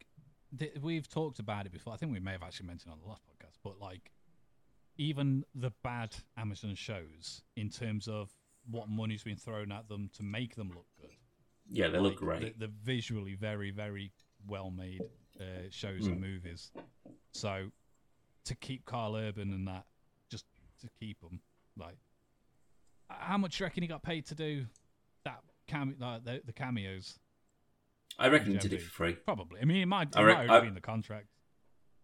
[0.58, 1.93] th- we've talked about it before.
[1.93, 4.12] I think we may have actually mentioned it on the last podcast, but like
[4.97, 8.29] even the bad Amazon shows, in terms of
[8.69, 11.12] what money's been thrown at them to make them look good.
[11.71, 12.60] Yeah, they look Like, great.
[12.60, 14.12] The, the visually very, very
[14.47, 15.01] well made
[15.39, 16.12] uh, shows Hmm.
[16.13, 16.71] and movies.
[17.32, 17.71] So
[18.45, 19.86] to keep Karl Urban and that,
[20.29, 20.45] just
[20.82, 21.39] to keep them,
[21.77, 21.97] like,
[23.10, 24.65] how much do you reckon he got paid to do
[25.26, 27.19] that cam- like, the, the cameos?
[28.17, 29.13] I reckon he did it for free.
[29.13, 29.62] Probably.
[29.62, 31.28] I mean, it might, it I might rec- already I- be in the contract.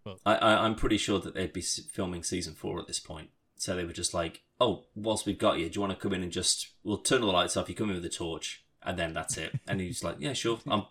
[0.03, 3.29] But I, I I'm pretty sure that they'd be filming season four at this point.
[3.57, 6.13] So they were just like, "Oh, whilst we've got you, do you want to come
[6.13, 7.69] in and just we'll turn all the lights off.
[7.69, 10.59] You come in with a torch, and then that's it." And he's like, "Yeah, sure.
[10.67, 10.83] I'm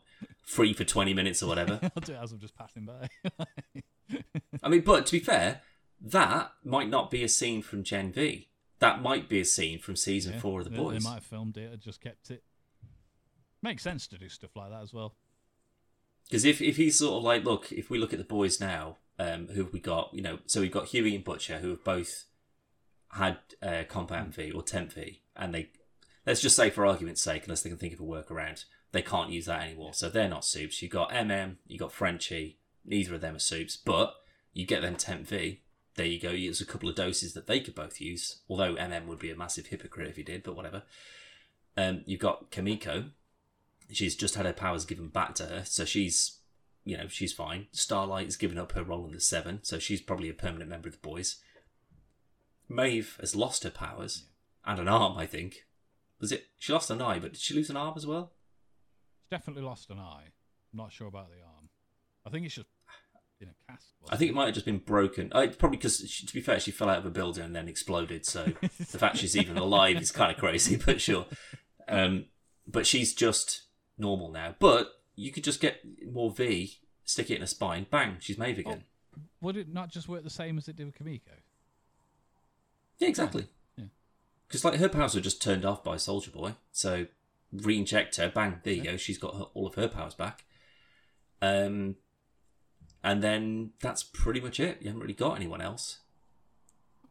[0.44, 3.08] free for twenty minutes or whatever." I'll do it as I'm just passing by.
[4.64, 5.60] I mean, but to be fair,
[6.00, 8.48] that might not be a scene from Gen V.
[8.80, 11.02] That might be a scene from season Yeah, four of the boys.
[11.02, 12.42] They might have filmed it and just kept it.
[13.62, 15.14] Makes sense to do stuff like that as well.
[16.24, 18.96] Because if, if he's sort of like, look, if we look at the boys now,
[19.18, 20.12] um, who have we got?
[20.12, 22.24] You know, so we've got Hughie and Butcher, who have both
[23.12, 25.70] had uh, Compound V or Temp V, and they,
[26.26, 29.30] let's just say for argument's sake, unless they can think of a workaround, they can't
[29.30, 29.94] use that anymore.
[29.94, 30.82] So they're not soups.
[30.82, 32.58] You've got MM, you've got Frenchie.
[32.84, 34.14] Neither of them are soups, but
[34.52, 35.62] you get them Temp V.
[35.96, 36.30] There you go.
[36.30, 38.40] There's a couple of doses that they could both use.
[38.48, 40.82] Although MM would be a massive hypocrite if he did, but whatever.
[41.76, 43.06] Um, you've got Kimiko,
[43.90, 46.38] she's just had her powers given back to her, so she's,
[46.84, 47.66] you know, she's fine.
[47.72, 50.88] Starlight has given up her role in the Seven, so she's probably a permanent member
[50.88, 51.36] of the boys.
[52.68, 54.24] Maeve has lost her powers
[54.64, 55.66] and an arm, I think.
[56.20, 56.46] Was it?
[56.58, 58.32] She lost an eye, but did she lose an arm as well?
[59.20, 60.28] She's definitely lost an eye.
[60.72, 61.68] I'm not sure about the arm.
[62.26, 62.68] I think it's just
[63.44, 63.86] in a cast.
[64.10, 65.30] I think it might have just been broken.
[65.34, 68.26] It's probably because, to be fair, she fell out of a building and then exploded.
[68.26, 71.26] So the fact she's even alive is kind of crazy, but sure.
[71.88, 72.26] Um,
[72.66, 73.62] but she's just
[73.96, 74.56] normal now.
[74.58, 75.80] But you could just get
[76.10, 78.84] more V, stick it in her spine, bang, she's Maeve again.
[79.40, 81.30] Would it not just work the same as it did with Kimiko?
[82.98, 83.46] Yeah, exactly.
[83.76, 83.84] Yeah.
[84.48, 87.06] Because like her powers were just turned off by Soldier Boy, so
[87.52, 88.90] re-inject her, bang, there you Yeah.
[88.92, 88.96] go.
[88.96, 90.44] She's got her, all of her powers back.
[91.40, 91.96] Um,
[93.04, 94.78] and then that's pretty much it.
[94.80, 95.98] You haven't really got anyone else.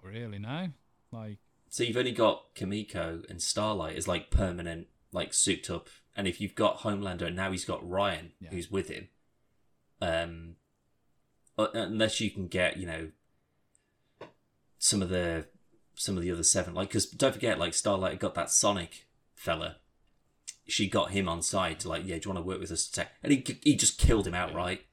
[0.01, 0.69] Really, no.
[1.11, 1.37] Like,
[1.69, 5.87] So you've only got Kimiko and Starlight as like permanent, like souped up.
[6.15, 8.49] And if you've got Homelander and now he's got Ryan Yeah.
[8.49, 9.07] who's with him,
[10.01, 10.55] um,
[11.57, 13.11] uh, unless you can get you know
[14.79, 15.45] some of the
[15.95, 19.77] some of the other seven, like because don't forget, like Starlight got that Sonic fella.
[20.67, 22.87] She got him on side to like, yeah, do you want to work with us?
[22.87, 23.11] to tech?
[23.21, 24.85] And he he just killed him outright.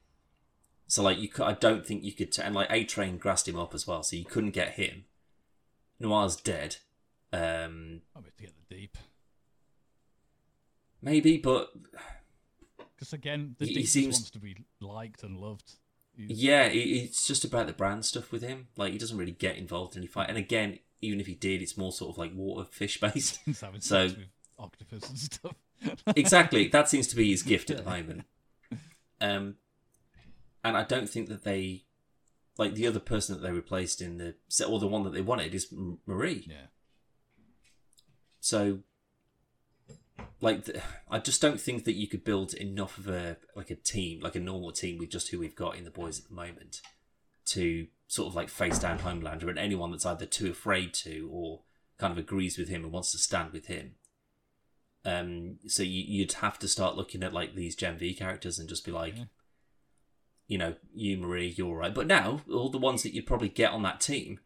[0.91, 2.33] So like you, cou- I don't think you could.
[2.33, 5.05] T- and like A Train grassed him up as well, so you couldn't get him.
[6.01, 6.75] Noir's dead.
[7.31, 8.97] Um, I mean, to get the deep.
[11.01, 11.71] maybe, but
[12.95, 15.75] Because again, the He- he deep just seems- wants to be liked and loved.
[16.15, 18.67] He's- yeah, it, it's just about the brand stuff with him.
[18.75, 20.27] Like he doesn't really get involved in any fight.
[20.29, 23.39] And again, even if he did, it's more sort of like water fish based.
[23.79, 24.09] So-
[24.59, 25.55] octopus and stuff.
[26.17, 28.25] exactly, that seems to be his gift at the moment.
[29.21, 29.55] Um,
[30.63, 31.85] and I don't think that they,
[32.57, 35.21] like the other person that they replaced in the set or the one that they
[35.21, 35.73] wanted is
[36.05, 36.45] Marie.
[36.47, 36.67] yeah.
[38.39, 38.79] So,
[40.39, 43.75] like, th- I just don't think that you could build enough of a like a
[43.75, 46.35] team, like a normal team with just who we've got in the boys at the
[46.35, 46.81] moment,
[47.45, 51.61] to sort of like face down Homelander and anyone that's either too afraid to or
[51.97, 53.93] kind of agrees with him and wants to stand with him.
[55.05, 58.67] Um, so you, you'd have to start looking at like these Gen V characters and
[58.67, 59.23] just be like, Yeah.
[60.51, 61.95] You know, you Marie, you're all right.
[61.95, 64.41] But now all the ones that you'd probably get on that team,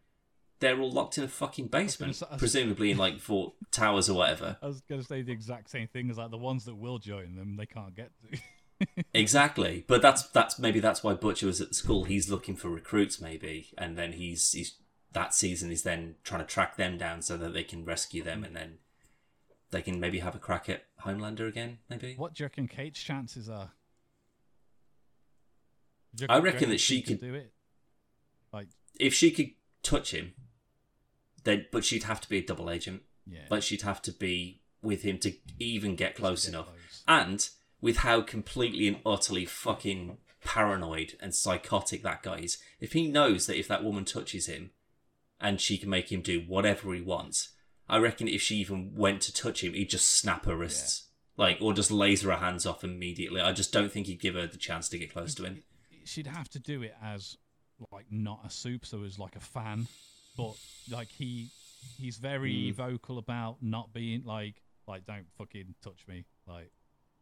[0.60, 4.56] they're all locked in a fucking basement, say- presumably in like Vought Towers or whatever.
[4.62, 7.00] I was going to say the exact same thing as like the ones that will
[7.00, 8.38] join them, they can't get to.
[9.14, 12.04] Exactly, but that's that's maybe that's why Butcher was at the school.
[12.04, 14.76] He's looking for recruits, maybe, and then he's he's
[15.12, 18.44] that season is then trying to track them down so that they can rescue them,
[18.44, 18.78] and then
[19.70, 21.78] they can maybe have a crack at Homelander again.
[21.88, 23.72] Maybe what do you reckon Kate's chances are?
[26.28, 27.52] I reckon that she could- do it.
[28.52, 29.50] Like, if she could
[29.82, 30.32] touch him,
[31.44, 33.02] then but she'd have to be a double agent.
[33.26, 33.46] yeah.
[33.50, 36.66] Like she'd have to be with him to even get close get enough.
[36.66, 37.02] close.
[37.08, 37.48] And
[37.80, 43.46] with how completely and utterly fucking paranoid and psychotic that guy is, if he knows
[43.46, 44.70] that if that woman touches him
[45.40, 47.50] and she can make him do whatever he wants,
[47.88, 51.08] I reckon if she even went to touch him, he'd just snap her wrists.
[51.36, 53.40] Like, or just laser her hands off immediately.
[53.42, 55.62] I just don't think he'd give her the chance to get close to him.
[56.06, 57.36] She'd have to do it as
[57.92, 59.86] like not a soup, so as like a fan,
[60.36, 60.54] but
[60.90, 61.48] like he
[61.98, 62.74] he's very Mm.
[62.74, 66.70] vocal about not being like like don't fucking touch me like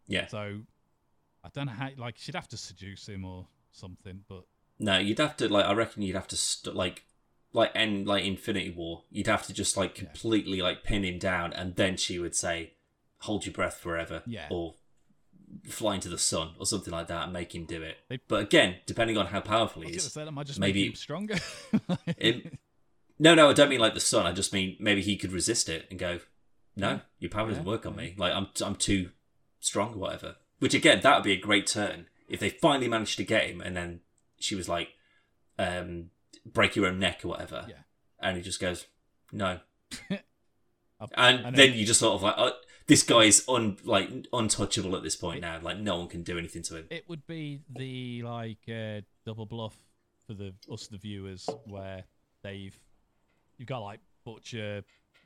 [0.06, 0.26] Yeah.
[0.26, 0.60] so.
[1.42, 4.44] I don't know how like she'd have to seduce him or something, but
[4.78, 5.66] No, you'd have to like.
[5.66, 7.04] I reckon you'd have to st- like,
[7.52, 9.04] like end like Infinity War.
[9.10, 10.04] You'd have to just like Yeah.
[10.06, 12.74] completely like pin him down, and then she would say,
[13.20, 14.48] "Hold your breath forever," Yeah.
[14.50, 14.76] or
[15.68, 17.96] fly to the sun or something like that, and make him do it.
[18.08, 20.96] They- But again, depending on how powerful he is, say that might just maybe- make
[20.96, 21.36] stronger.
[22.18, 22.58] it,
[23.18, 24.26] no, no, I don't mean like the sun.
[24.26, 26.20] I just mean maybe he could resist it and go,
[26.76, 28.14] "No, your power doesn't work on me.
[28.18, 29.10] Like I'm, I'm too
[29.60, 33.16] strong or whatever." Which again, that would be a great turn if they finally managed
[33.18, 34.00] to get him, and then
[34.38, 34.88] she was like,
[35.58, 36.10] um,
[36.46, 37.66] break your own neck or whatever.
[37.68, 37.82] Yeah.
[38.18, 38.86] And he just goes,
[39.32, 39.60] no.
[41.16, 42.52] And then you just sort of like, oh,
[42.86, 45.58] this guy is un, like untouchable at this point now.
[45.62, 46.86] Like no one can do anything to him.
[46.90, 49.76] It would be the like uh, double bluff
[50.26, 52.04] for the us the viewers where
[52.42, 52.78] they've
[53.58, 54.82] you've got like Butcher,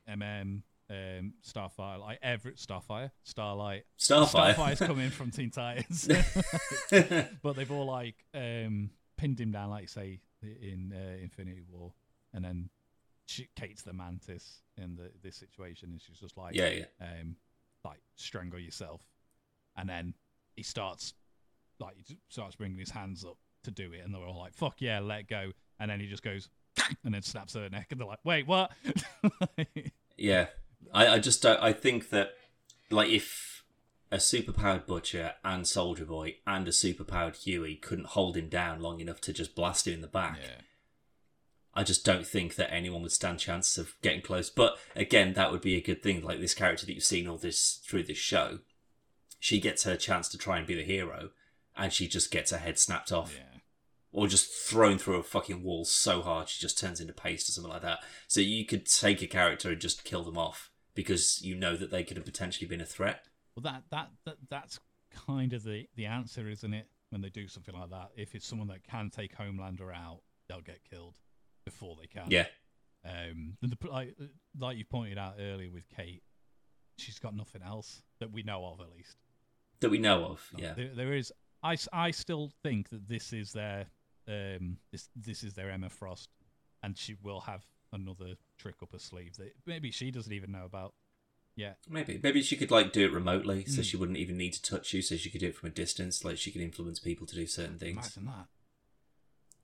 [0.08, 4.54] MM, um, Starfire, like every Starfire, Starlight, Starfire.
[4.54, 6.08] Starfire's coming from Teen Titans,
[7.42, 11.92] but they've all like um, pinned him down, like say in uh, Infinity War,
[12.32, 12.70] and then
[13.26, 16.84] she, Kate's the mantis in the this situation, and she's just like, yeah, yeah.
[17.00, 17.36] um,
[17.88, 19.06] like strangle yourself,
[19.76, 20.14] and then
[20.56, 21.14] he starts
[21.80, 24.80] like he starts bringing his hands up to do it, and they're all like, "Fuck
[24.80, 26.48] yeah, let go," and then he just goes
[27.04, 28.70] and then snaps her neck, and they're like, "Wait, what?"
[30.18, 30.48] Yeah,
[30.92, 31.62] I, I just don't.
[31.62, 32.32] I think that
[32.90, 33.64] like if
[34.10, 39.00] a superpowered butcher and soldier boy and a superpowered Hughie couldn't hold him down long
[39.00, 40.62] enough to just blast him in the back, yeah,
[41.78, 44.50] I just don't think that anyone would stand chance of getting close.
[44.50, 46.22] But again, that would be a good thing.
[46.22, 48.58] Like this character that you've seen all this through this show,
[49.38, 51.30] she gets her chance to try and be the hero,
[51.76, 53.60] and she just gets her head snapped off yeah,
[54.10, 57.52] or just thrown through a fucking wall so hard she just turns into paste or
[57.52, 58.00] something like that.
[58.26, 61.92] So you could take a character and just kill them off because you know that
[61.92, 63.22] they could have potentially been a threat.
[63.54, 64.80] well, that, that that that's
[65.28, 66.88] kind of the the answer, isn't it?
[67.10, 70.60] When they do something like that, if it's someone that can take Homelander out, they'll
[70.60, 71.14] get killed
[71.70, 72.26] before they can.
[72.28, 72.46] Yeah,
[73.04, 74.16] Um, the, like
[74.58, 76.22] like you pointed out earlier with Kate,
[76.98, 79.16] she's got nothing else that we know of, at least.
[79.80, 80.40] that we know of.
[80.56, 83.86] Yeah, There, there is i still think that this is their
[84.28, 86.28] um this this is their Emma Frost,
[86.82, 90.64] and she will have another trick up her sleeve that maybe she doesn't even know
[90.64, 90.94] about.
[91.56, 93.84] Yeah, maybe maybe she could like do it remotely, so Mm.
[93.84, 95.02] she wouldn't even need to touch you.
[95.02, 96.24] So she could do it from a distance.
[96.24, 97.96] Like she could influence people to do certain things.
[98.16, 98.46] imagine that.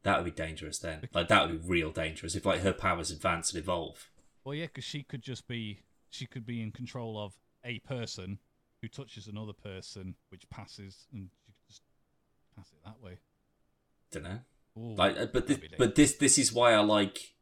[0.04, 1.08] That would be dangerous then.
[1.12, 4.10] Like that would be real dangerous if like her powers advance and evolve.
[4.44, 5.80] Well, yeah, because she could just be
[6.10, 7.32] she could be in control of
[7.64, 8.38] a person
[8.82, 11.82] who touches another person, which passes, and she could just
[12.54, 13.18] pass it that way.
[14.12, 14.38] Don't know.
[14.78, 17.34] Ooh, Like, uh, but this, but this this is why I like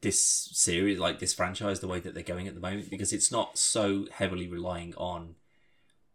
[0.00, 3.30] this series, like this franchise, the way that they're going at the moment, because it's
[3.30, 5.36] not so heavily relying on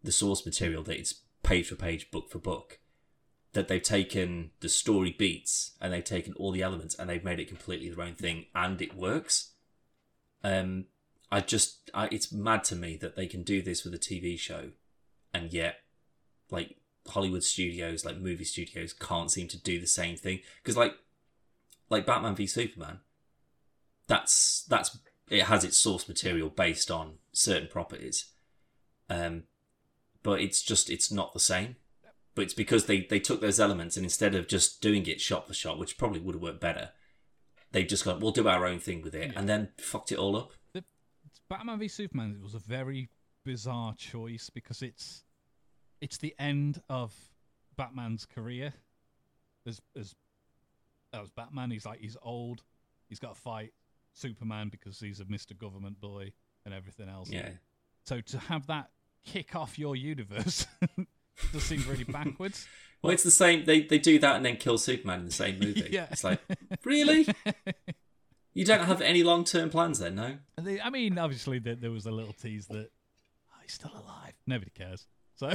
[0.04, 2.80] the source material that it's page for page, book for book.
[3.54, 7.40] That they've taken the story beats and they've taken all the elements and they've made
[7.40, 9.52] it completely their own thing, and it works.
[10.44, 10.86] Um,
[11.32, 14.38] I just, I, it's mad to me that they can do this with a TV
[14.38, 14.70] show,
[15.34, 15.78] and yet,
[16.52, 16.78] like
[17.08, 20.40] Hollywood studios, like movie studios, can't seem to do the same thing.
[20.62, 20.96] Because like,
[21.90, 23.00] like Batman v Superman,
[24.08, 24.98] that's that's
[25.30, 28.26] it has its source material based on certain properties,
[29.10, 29.44] um,
[30.22, 31.78] but it's just it's not the same.
[32.36, 35.48] But it's because they they took those elements and instead of just doing it shot
[35.48, 36.90] for shot, which probably would have worked better,
[37.72, 39.40] they've just gone we'll do our own thing with it, Yeah.
[39.40, 40.52] and then fucked it all up.
[41.50, 43.10] Batman v Superman was a very
[43.46, 45.24] bizarre choice because it's
[46.02, 47.14] it's the end of
[47.78, 48.74] Batman's career
[49.68, 50.16] as as
[51.14, 51.70] as Batman.
[51.72, 52.64] He's like he's old.
[53.10, 53.74] He's got to fight
[54.14, 56.32] Superman because he's a Mister Government boy
[56.66, 57.30] and everything else.
[57.30, 57.50] Yeah,
[58.06, 58.90] So to have that
[59.26, 60.66] kick off your universe
[61.52, 62.68] does seem really backwards.
[63.02, 63.66] well, it's the same.
[63.66, 65.88] They they do that and then kill Superman in the same movie.
[65.92, 66.08] Yeah.
[66.12, 66.40] It's like
[66.84, 67.28] really.
[68.56, 70.38] You don't have any long term plans then, no?
[70.84, 72.92] I mean, obviously there, there was a little tease that
[73.52, 74.34] oh, he's still alive.
[74.46, 75.08] Nobody cares.
[75.36, 75.52] So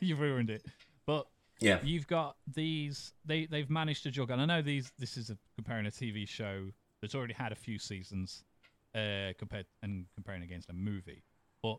[0.00, 0.62] you've ruined it.
[1.06, 1.26] But
[1.60, 1.78] Yeah.
[1.82, 5.38] you've got these they they've managed to juggle and i know these this is a,
[5.54, 6.66] comparing a tv show
[7.00, 8.44] that's already had a few seasons
[8.94, 11.22] uh compared and comparing against a movie
[11.62, 11.78] but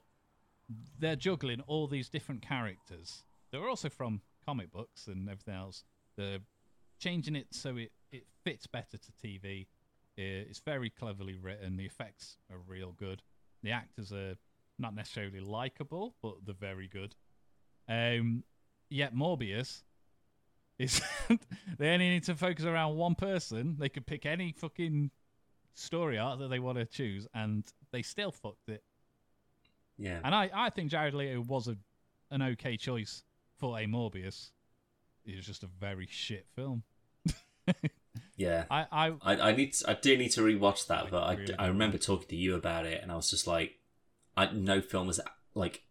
[0.97, 5.83] they're juggling all these different characters they're also from comic books and everything else
[6.17, 6.39] they're
[6.99, 9.67] changing it so it it fits better to tv
[10.17, 13.21] Uh, it's very cleverly written the effects are real good
[13.63, 14.35] the actors are
[14.79, 17.15] not necessarily likable but they're very good
[17.89, 18.43] um
[18.89, 19.83] yet Morbius
[20.79, 21.01] is
[21.77, 23.75] they only need to focus around one person.
[23.79, 25.11] They could pick any fucking
[25.73, 28.83] story arc that they want to choose, and they still fucked it.
[29.97, 30.19] Yeah.
[30.23, 31.77] And I, I think Jared Leto was a
[32.29, 33.23] an okay choice
[33.59, 34.49] for a Morbius.
[35.25, 36.83] It was just a very shit film.
[38.37, 38.65] Yeah.
[38.69, 41.55] I, I I, I need I do need to rewatch that, Like, but I, really
[41.57, 43.79] I remember talking to you about it, and I was just like,
[44.37, 45.19] I no film has
[45.55, 45.81] like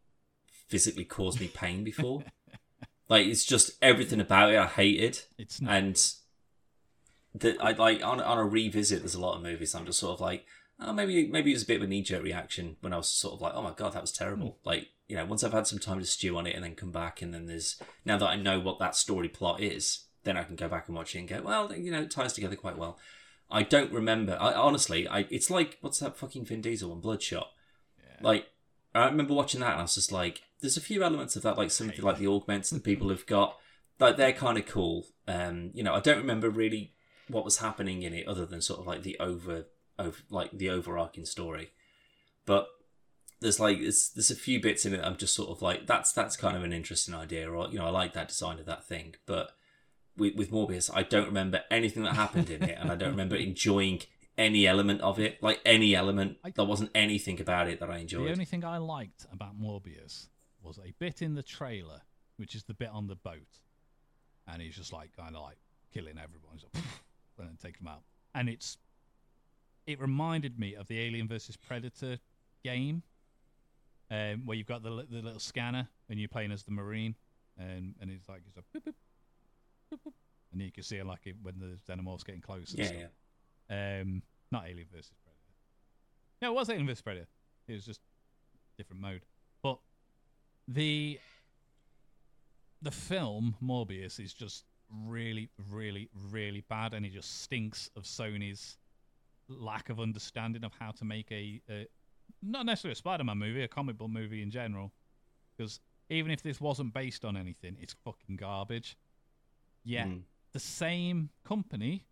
[0.69, 2.23] physically caused me pain before.
[3.09, 5.75] like it's just everything about it I hated, it's not.
[5.75, 6.13] and
[7.35, 9.01] that I like on on a revisit.
[9.01, 10.47] There's a lot of movies I'm just sort of like,
[10.81, 13.09] oh, maybe maybe it was a bit of a knee jerk reaction when I was
[13.09, 14.59] sort of like, oh my god, that was terrible.
[14.65, 16.93] Like you know, once I've had some time to stew on it and then come
[16.93, 20.43] back, and then there's now that I know what that story plot is, then I
[20.43, 22.79] can go back and watch it and go, well, you know, it ties together quite
[22.79, 22.99] well.
[23.51, 24.37] I don't remember.
[24.41, 27.49] I honestly, I it's like what's that fucking Vin Diesel one, Bloodshot.
[27.99, 28.27] Yeah.
[28.27, 28.47] Like
[28.95, 31.59] I remember watching that and I was just like, there's a few elements of that,
[31.59, 33.57] like something like the augments that people have got,
[34.01, 35.07] like they're kind of cool.
[35.29, 36.95] Um, you know, I don't remember really
[37.29, 39.67] what was happening in it other than sort of like the over,
[39.99, 41.71] over like the overarching story,
[42.45, 42.69] but
[43.41, 46.11] there's like there's, there's a few bits in it I'm just sort of like that's
[46.13, 48.87] that's kind of an interesting idea or you know I like that design of that
[48.87, 49.53] thing but
[50.17, 53.37] with, with Morbius I don't remember anything that happened in it and I don't remember
[53.37, 54.01] enjoying
[54.39, 57.99] any element of it like any element I- there wasn't anything about it that I
[57.99, 58.27] enjoyed.
[58.29, 60.29] The only thing I liked about Morbius
[60.63, 62.01] was a bit in the trailer,
[62.39, 63.61] which is the bit on the boat,
[64.49, 65.59] and he's just like kind of like
[65.93, 66.83] killing everyone, he's like,
[67.39, 68.03] and then take them out.
[68.35, 68.79] And it's
[69.87, 72.19] it reminded me of the Alien versus Predator
[72.65, 73.03] game,
[74.11, 77.15] um, where you've got the the little scanner and you're playing as the marine,
[77.59, 78.95] and and it's like it's like boop, boop,
[79.93, 80.13] boop, boop,
[80.53, 82.71] and you can see it like it, when the xenomorphs getting close.
[82.71, 82.99] And yeah stuff.
[83.69, 85.43] yeah Um, not Alien versus Predator.
[86.43, 87.29] No, it was Alien versus Predator.
[87.69, 88.01] It was just
[88.77, 89.23] different mode.
[89.63, 89.79] But
[90.69, 91.19] the
[92.83, 94.65] the film Morbius is just
[95.05, 98.77] really, really, really bad, and it just stinks of Sony's
[99.49, 101.87] lack of understanding of how to make a, a
[102.43, 104.93] not necessarily a Spider-Man movie, a comic book movie in general.
[105.57, 105.81] Because
[106.11, 108.97] even if this wasn't based on anything, it's fucking garbage.
[109.85, 110.23] Yeah, Mm.
[110.53, 112.05] the same company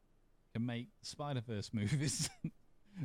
[0.52, 2.30] can make Spider Verse movies.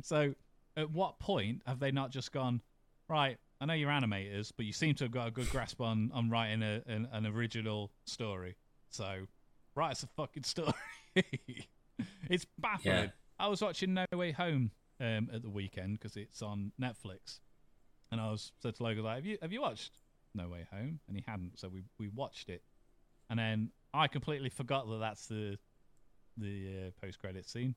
[0.02, 0.34] so,
[0.76, 2.60] at what point have they not just gone,
[3.08, 3.36] right?
[3.60, 6.30] I know you're animators, but you seem to have got a good grasp on on
[6.30, 8.56] writing a, an, an original story.
[8.90, 9.26] So,
[9.74, 10.72] write us a fucking story.
[12.30, 12.94] it's baffling.
[12.94, 13.06] Yeah.
[13.40, 14.70] I was watching No Way Home
[15.00, 17.40] um, at the weekend because it's on Netflix,
[18.12, 19.92] and I was said to Logan, like, "Have you have you watched
[20.34, 22.62] No Way Home?" And he hadn't, so we we watched it,
[23.30, 25.58] and then I completely forgot that that's the
[26.36, 27.74] the uh, post credit scene.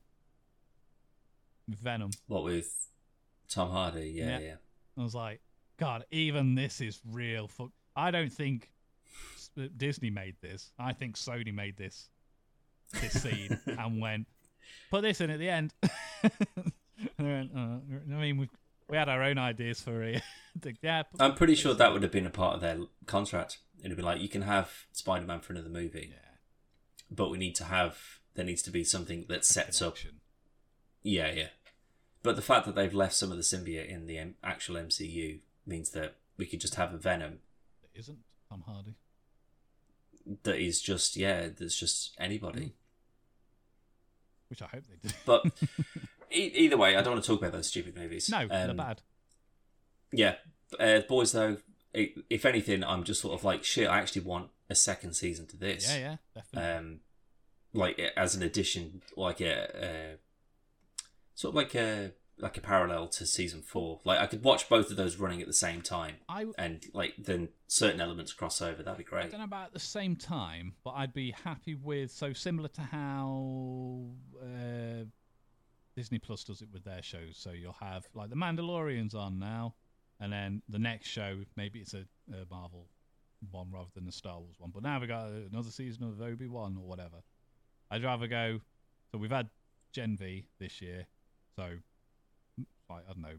[1.66, 2.10] Venom.
[2.26, 2.88] what with
[3.48, 4.38] Tom Hardy yeah Yeah.
[4.38, 4.54] yeah,
[4.98, 5.40] I was like,
[5.78, 7.48] God, even this is real.
[7.48, 7.70] Fuck.
[7.96, 8.70] I don't think
[9.58, 10.72] uh, Disney made this.
[10.78, 12.10] I think Sony made this
[13.00, 14.26] this scene and went,
[14.90, 15.72] put this in at the end.
[16.22, 16.32] and
[17.18, 18.48] went, uh, I mean, we
[18.88, 20.22] we had our own ideas for it.
[20.82, 24.02] yeah, I'm pretty sure that would have been a part of their contract it'd be
[24.02, 26.30] like you can have Spider-Man for another movie yeah.
[27.10, 27.98] but we need to have
[28.34, 29.96] there needs to be something that sets up.
[31.04, 31.48] Yeah, yeah.
[32.24, 35.38] But the fact that they've left some of the symbiote in the M- actual MCU
[35.64, 37.38] means that we could just have a Venom
[37.84, 38.96] It isn't Tom Hardy.
[40.42, 42.74] that is just yeah, that's just anybody.
[44.54, 45.14] Which I hope they do.
[45.26, 45.44] But
[46.32, 48.28] e- either way, I don't want to talk about those stupid movies.
[48.30, 49.02] no, they're Um, bad.
[50.12, 50.36] Yeah,
[50.78, 51.56] uh, boys though.
[51.92, 53.88] if anything, I'm just sort of like shit.
[53.88, 55.88] I actually want a second season to this.
[55.88, 56.70] Yeah, yeah, definitely.
[56.70, 57.00] Um,
[57.72, 60.16] like as an addition, like a, a
[61.34, 64.00] sort of like a like a parallel to season four.
[64.04, 66.16] Like I could watch both of those running at the same time.
[66.28, 68.82] I and like then certain elements cross over.
[68.82, 69.30] That'd be I great.
[69.30, 72.80] don't know about at the same time, but I'd be happy with so similar to
[72.80, 74.04] how
[74.42, 75.04] uh,
[75.96, 77.36] Disney Plus does it with their shows.
[77.36, 79.74] So you'll have like the Mandalorian's on now,
[80.20, 82.88] and then the next show maybe it's a, a Marvel
[83.50, 84.72] one rather than a Star Wars one.
[84.74, 87.22] But now we got another season of Obi Wan or whatever.
[87.90, 88.60] I'd rather go.
[89.12, 89.50] So we've had
[89.92, 91.06] Gen V this year,
[91.54, 91.74] so
[92.90, 93.38] like I don't know,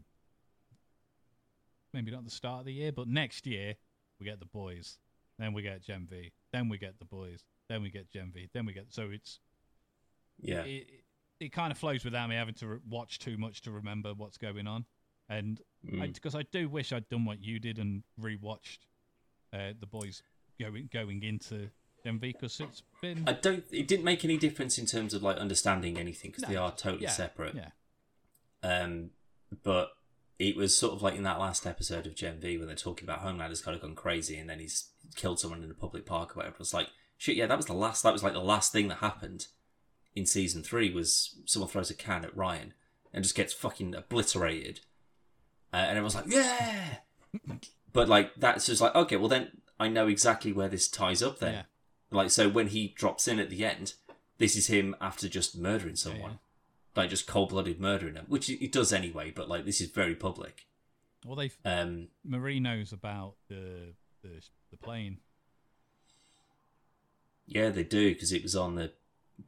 [1.92, 3.74] maybe not the start of the year, but next year
[4.18, 4.98] we get the boys.
[5.38, 6.32] Then we get Gen V.
[6.52, 7.44] Then we get the boys.
[7.68, 8.48] Then we get Gen V.
[8.54, 9.38] Then we get so it's
[10.38, 13.60] Yeah, it, it, it kind of flows without me having to re- watch too much
[13.62, 14.84] to remember what's going on.
[15.28, 16.12] And Mm.
[16.12, 18.78] because I, do wish I'd done what you did and rewatched
[19.52, 20.20] uh, the boys
[20.58, 21.70] going going into
[22.02, 23.62] Gen V because it's been I don't.
[23.70, 27.04] It didn't make any difference in terms of like understanding anything because they are totally
[27.04, 27.54] yeah, separate.
[27.54, 27.70] yeah
[28.64, 29.10] Um,
[29.62, 29.90] but
[30.38, 33.04] it was sort of like in that last episode of Gen V when they're talking
[33.08, 36.32] about Homelander's kind of gone crazy and then he's killed someone in a public park
[36.32, 36.56] or whatever.
[36.60, 37.36] It's like shit.
[37.36, 38.02] Yeah, that was the last.
[38.02, 39.46] That was like the last thing that happened
[40.14, 42.74] in season three was someone throws a can at Ryan
[43.12, 44.80] and just gets fucking obliterated.
[45.72, 46.98] Uh, and everyone's like, yeah.
[47.92, 51.38] but like that's just like okay, well then I know exactly where this ties up.
[51.38, 51.62] Then, Yeah.
[52.10, 53.94] like so when he drops in at the end,
[54.38, 56.36] this is him after just murdering yeah, someone yeah.
[56.96, 59.30] Like just cold blooded murdering them, which he does anyway.
[59.30, 60.66] But like this is very public.
[61.24, 65.18] Well, they Um, Marie knows about the the the plane.
[67.46, 68.92] yeah, they do because it was on the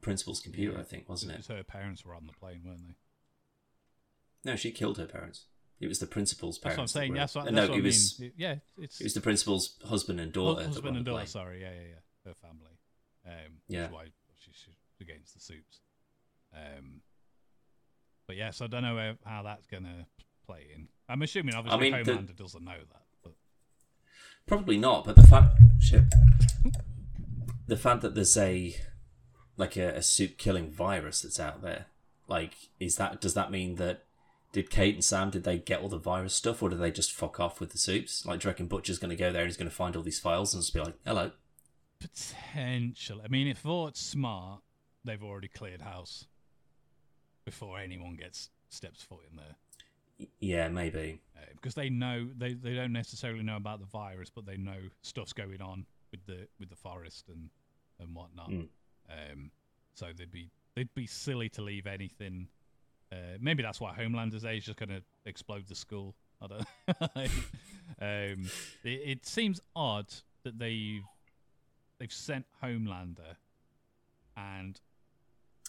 [0.01, 0.79] principal's computer, Yeah.
[0.81, 1.45] I think, wasn't it?
[1.47, 2.95] Her parents were on the plane, weren't they?
[4.45, 5.45] No, she killed her parents.
[5.79, 6.93] It was the principal's parents.
[6.93, 7.13] That's what I'm saying.
[7.13, 8.29] that That's what, that's no, what it I mean.
[8.29, 10.65] It- yeah, it's it was the principal's husband and daughter.
[10.65, 11.25] husband and daughter.
[11.25, 11.99] Sorry, yeah, yeah, yeah.
[12.25, 12.77] Her family.
[13.25, 13.81] Um, Yeah.
[13.81, 14.05] That's why
[14.39, 14.65] she's
[15.01, 15.79] against the Supes.
[16.53, 17.01] Um,
[18.29, 20.05] but yeah, so I don't know how, that's gonna
[20.45, 20.87] play in.
[21.09, 23.33] I'm assuming obviously mean, the- Homelander doesn't know that, but
[24.45, 26.03] Probably not, but the fact shit,
[27.65, 28.75] the fact that there's a
[29.57, 31.87] like a, a soup killing virus that's out there,
[32.27, 34.03] like, is that does that mean that
[34.51, 37.11] did Kate and Sam did they get all the virus stuff, or did they just
[37.11, 38.27] fuck off with the soups?
[38.27, 40.03] Like, do you reckon Butcher's going to go there and he's going to find all
[40.03, 41.31] these files and just be like, "Hello,
[41.99, 43.21] potential.
[43.25, 44.61] I mean, if Vought's smart,
[45.03, 46.27] they've already cleared house
[47.45, 50.29] before anyone gets steps foot in there.
[50.39, 54.45] Yeah, maybe." uh, because they know they, they don't necessarily know about the virus, but
[54.45, 57.49] they know stuff's going on with the with the forest and
[57.99, 58.49] and whatnot.
[58.49, 58.67] Mm.
[59.09, 59.51] Um,
[59.93, 62.47] so they'd be they'd be silly to leave anything.
[63.11, 66.15] Uh, maybe that's why Homelander's age just going to explode the school.
[66.41, 66.67] I don't.
[68.01, 68.49] um,
[68.83, 70.07] it, it seems odd
[70.43, 71.03] that they've
[71.99, 73.35] they've sent Homelander,
[74.37, 74.79] and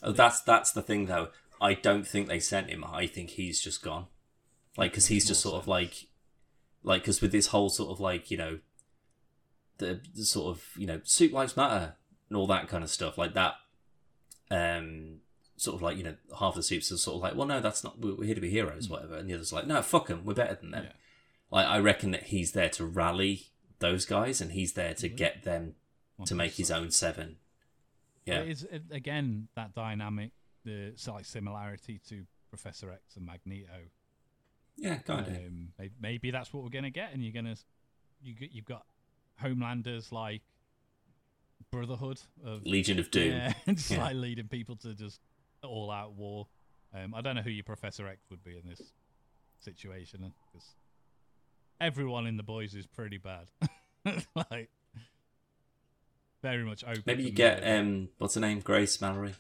[0.03, 1.29] Oh, that's that's the thing though.
[1.61, 2.85] I don't think they sent him.
[2.85, 4.07] I think he's just gone.
[4.77, 6.07] Like, because he's just sort of like,
[6.83, 8.59] like, because with this whole sort of like, you know,
[9.79, 11.95] the, the sort of you know, soup lives matter
[12.29, 13.55] and all that kind of stuff like that.
[14.51, 15.19] Um,
[15.57, 17.85] sort of like you know, half the soups are sort of like, well, no, that's
[17.85, 17.99] not.
[18.01, 19.17] We're here to be heroes, whatever.
[19.17, 20.25] And the others like, no, fuck them.
[20.25, 20.85] We're better than them.
[20.85, 20.93] Yeah.
[21.51, 23.49] Like, I reckon that he's there to rally
[23.81, 25.17] those guys, and he's there to Mhm.
[25.17, 25.75] get them
[26.27, 27.37] to make his own seven.
[28.27, 30.33] Yeah, It is again that dynamic,
[30.65, 33.69] the slight similarity to Professor X and Magneto.
[34.77, 35.35] yeah, kind of.
[35.35, 35.69] Um,
[36.01, 37.57] maybe that's what we're gonna get, and you're gonna
[38.23, 38.85] you get, you've got
[39.43, 40.43] Homelanders like
[41.71, 43.33] Brotherhood of Legion of Doom.
[43.33, 44.03] yeah, just Yeah.
[44.05, 45.21] like leading people to just
[45.63, 46.47] all out war.
[46.95, 48.83] Um, I don't know who your Professor X would be in this
[49.61, 50.67] situation because
[51.81, 53.47] everyone in the boys is pretty bad.
[54.35, 54.69] like
[56.43, 57.03] very much open.
[57.07, 59.35] Maybe you get um, what's her name, Grace Mallory.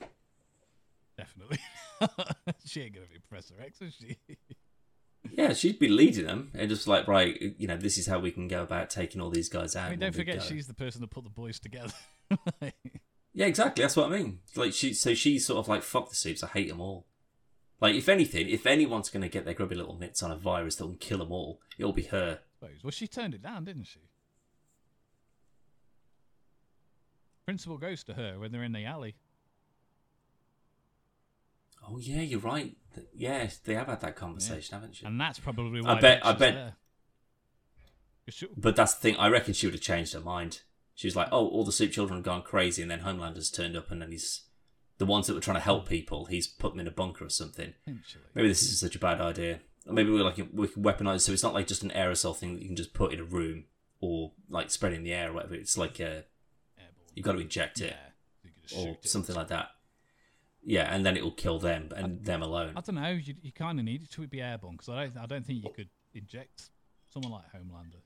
[1.20, 1.58] Definitely.
[2.64, 4.16] she ain't gonna be Professor X, is she?
[5.30, 8.30] Yeah, she'd be leading them and just like, right, you know, this is how we
[8.30, 9.88] can go about taking all these guys out.
[9.88, 11.92] I mean, don't forget she's the person that put the boys together.
[12.60, 12.74] Like,
[13.32, 13.82] Yeah, exactly.
[13.82, 14.40] That's what I mean.
[14.56, 16.42] Like she, so she's sort of like, fuck the soups.
[16.42, 17.06] I hate them all.
[17.80, 20.76] Like, if anything, if anyone's going to get their grubby little mitts on a virus
[20.76, 22.40] that will kill them all, it'll be her.
[22.82, 24.00] Well, she turned it down, didn't she?
[27.46, 29.14] Principal goes to her when they're in the alley.
[31.86, 32.76] Oh yeah, you're right.
[33.14, 35.06] Yeah, they have had that conversation, haven't you?
[35.08, 36.76] And that's probably I bet- I bet- there.
[38.26, 39.16] 'Cause she- But that's the thing.
[39.16, 40.62] I reckon she would have changed her mind.
[40.94, 43.76] She was like, "Oh, all the soup children have gone crazy," and then Homelander's turned
[43.76, 44.42] up, and then he's
[44.98, 46.26] the ones that were trying to help people.
[46.26, 47.72] He's put them in a bunker or something.
[47.84, 48.24] Potentially.
[48.34, 49.60] Maybe this isn't such a bad idea.
[49.86, 52.36] Or maybe we're like we can weaponize it so it's not like just an aerosol
[52.36, 53.64] thing that you can just put in a room
[54.00, 55.54] or like spread in the air or whatever.
[55.54, 56.26] It's like a
[56.76, 56.94] Airborne.
[57.14, 58.10] you've got to inject it Yeah.
[58.44, 59.08] You could just or shoot it.
[59.08, 59.70] something like that.
[60.64, 62.74] Yeah, and then it will kill them and them alone.
[62.76, 63.08] I don't know.
[63.10, 65.16] You, you kind of need it to be airborne because I don't.
[65.18, 66.70] I don't think you could inject
[67.12, 68.02] someone like Homelander.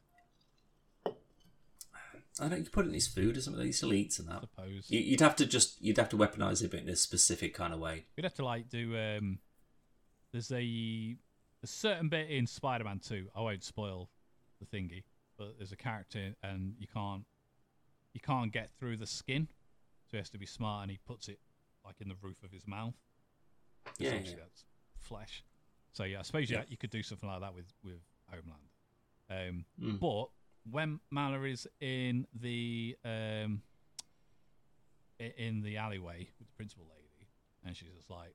[2.41, 2.65] I don't.
[2.65, 3.65] You put it in his food or something.
[3.65, 4.41] He still eats and I that.
[4.43, 7.55] suppose You- You'd have to just you'd have to weaponize it, but in a specific
[7.55, 8.07] kind of way.
[8.17, 8.97] You'd have to like do.
[8.97, 9.39] Um,
[10.33, 11.17] there's a
[11.63, 13.29] a certain bit in Spider-Man Two.
[13.37, 14.11] I won't spoil
[14.61, 15.05] the thingy,
[15.39, 17.25] but there's a character and you can't
[18.13, 19.49] you can't get through the skin,
[20.07, 21.39] so he has to be smart and he puts it
[21.85, 22.95] like in the roof of his mouth.
[23.99, 24.31] Yeah, yeah.
[24.39, 24.65] that's
[25.01, 25.45] flesh.
[25.93, 26.63] So yeah, I suppose yeah.
[26.69, 28.69] You could do something like that with with Homeland.
[29.31, 30.01] Um, Mm.
[30.01, 30.29] But
[30.71, 33.63] when Mallory's in the um,
[35.19, 37.29] in the alleyway with the principal lady,
[37.65, 38.35] and she's just like,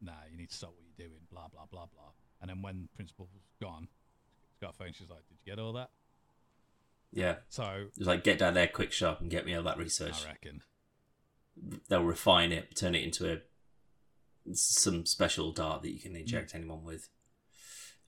[0.00, 2.12] "Nah, you need to stop what you're doing." Blah blah blah blah.
[2.40, 3.30] And then when principal's
[3.60, 3.88] gone,
[4.50, 4.92] she's got a phone.
[4.92, 5.90] She's like, "Did you get all that?"
[7.10, 10.24] Yeah, So it's like get down there quick, sharp, and get me all that research.
[10.26, 10.62] I reckon
[11.88, 13.38] They'll refine it, turn it into a
[14.54, 17.08] some special dart that you can inject anyone with.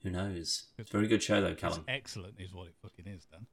[0.03, 0.63] Who knows?
[0.77, 0.89] Good.
[0.89, 1.83] Very good show though, it's Callum.
[1.87, 3.27] excellent, is what it fucking is.
[3.31, 3.45] Then,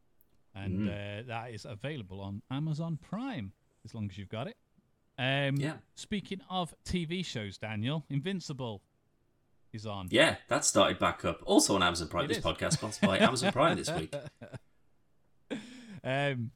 [0.54, 3.52] and uh, that is available on Amazon Prime
[3.84, 4.56] as long as you've got it.
[5.18, 5.74] Um, Yeah.
[5.94, 8.82] Speaking of TV shows, Daniel, Invincible
[9.74, 10.08] is on.
[10.10, 11.42] Yeah, that started back up.
[11.44, 12.24] Also on Amazon Prime.
[12.24, 12.44] It this is.
[12.44, 14.14] podcast sponsored by Amazon Prime this week.
[16.04, 16.50] um,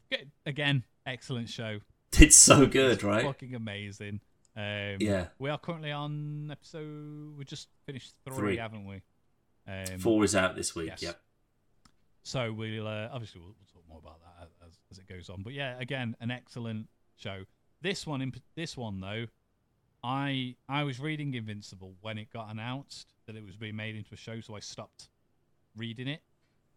[0.46, 1.80] again, excellent show.
[2.20, 3.24] It's so good, It's right?
[3.24, 4.20] Fucking amazing.
[4.56, 5.28] Um, Yeah.
[5.38, 7.34] We are currently on episode.
[7.36, 8.56] We just finished three, Three.
[8.58, 9.02] haven't we?
[9.66, 10.88] Um, Four is out this week.
[10.88, 11.02] yes.
[11.02, 11.20] Yep.
[12.24, 15.42] So we'll uh, obviously we'll, we'll talk more about that as, as it goes on.
[15.42, 17.44] But yeah, again, an excellent show.
[17.80, 19.26] This one, in this one though,
[20.04, 24.12] I I was reading Invincible when it got announced that it was being made into
[24.14, 25.08] a show, so I stopped
[25.76, 26.22] reading it.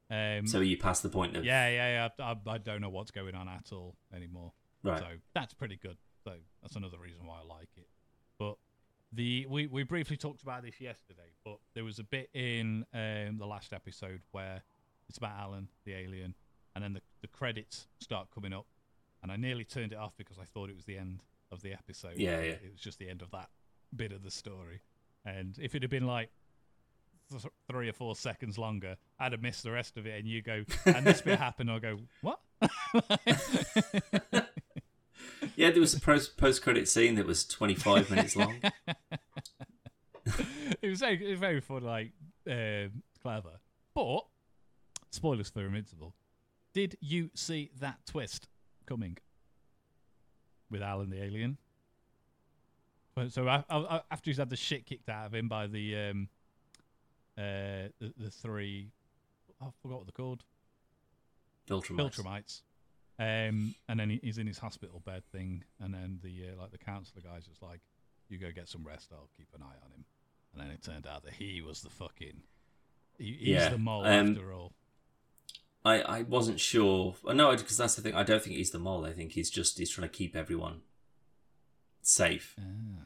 [0.10, 2.26] Um, So you passed the point of yeah, yeah, yeah.
[2.26, 4.54] I, I, I don't know what's going on at all anymore.
[4.86, 5.00] Right.
[5.00, 5.98] So that's pretty good.
[6.24, 7.88] So that's another reason why I like it.
[8.40, 8.56] But
[9.12, 13.38] the we, we briefly talked about this yesterday, but there was a bit in um,
[13.38, 14.64] the last episode where
[15.08, 16.34] it's about Alan, the alien,
[16.74, 18.66] and then the, the credits start coming up,
[19.22, 21.22] and I nearly turned it off because I thought it was the end
[21.52, 22.18] of the episode.
[22.18, 22.54] Yeah, yeah.
[22.54, 23.50] It was just the end of that
[23.96, 24.82] bit of the story.
[25.26, 26.30] And if it had been like
[27.32, 30.20] th- three or four seconds longer, I'd have missed the rest of it.
[30.20, 32.40] And you go, and this bit happened, I'll go, what?
[35.58, 38.56] Yeah, there was a post credit scene that was 25 minutes long.
[40.82, 42.12] it was very, it was very fun, like
[42.50, 43.60] um, clever.
[43.94, 44.26] But
[45.12, 46.14] spoilers for Invincible.
[46.74, 48.50] Did you see that twist
[48.86, 49.18] coming
[50.70, 51.58] with Alan the alien?
[53.30, 56.28] So I, I, after he's had the shit kicked out of him by the um,
[57.38, 58.90] uh, the, the three,
[59.62, 60.44] I forgot what they're called,
[61.70, 62.22] Viltrumites.
[62.22, 62.62] Viltrumites.
[63.18, 66.78] Um, and then he's in his hospital bed thing, and then the uh, like the
[66.78, 67.80] counselor guy's just like,
[68.28, 69.12] "You go get some rest.
[69.14, 70.06] I'll keep an eye on him."
[70.54, 72.44] And then it turned out that he was the fucking,
[73.18, 74.72] he, he's Yeah, the mole um, after all.
[75.84, 77.16] I, I wasn't sure.
[77.26, 78.16] No, because that's the thing.
[78.16, 79.06] I don't think he's the mole.
[79.06, 80.82] I think he's just he's trying to keep everyone
[82.02, 82.56] safe.
[82.60, 83.04] Ah.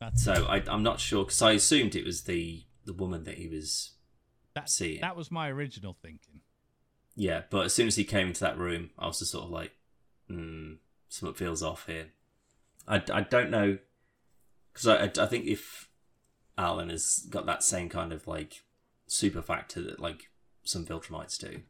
[0.00, 3.36] That's So I, I'm not sure because I assumed it was the the woman that
[3.38, 3.92] he was.
[4.54, 5.00] that, seeing.
[5.00, 6.40] that was my original thinking.
[7.20, 9.50] Yeah, but as soon as he came into that room, I was just sort of
[9.50, 9.72] like,
[10.26, 10.74] hmm,
[11.10, 12.06] something feels off here.
[12.88, 13.76] I, I don't know
[14.72, 15.90] because I, I I think if
[16.56, 18.62] Alan has got that same kind of like
[19.06, 20.30] super factor that like
[20.64, 21.60] some Viltrumites do,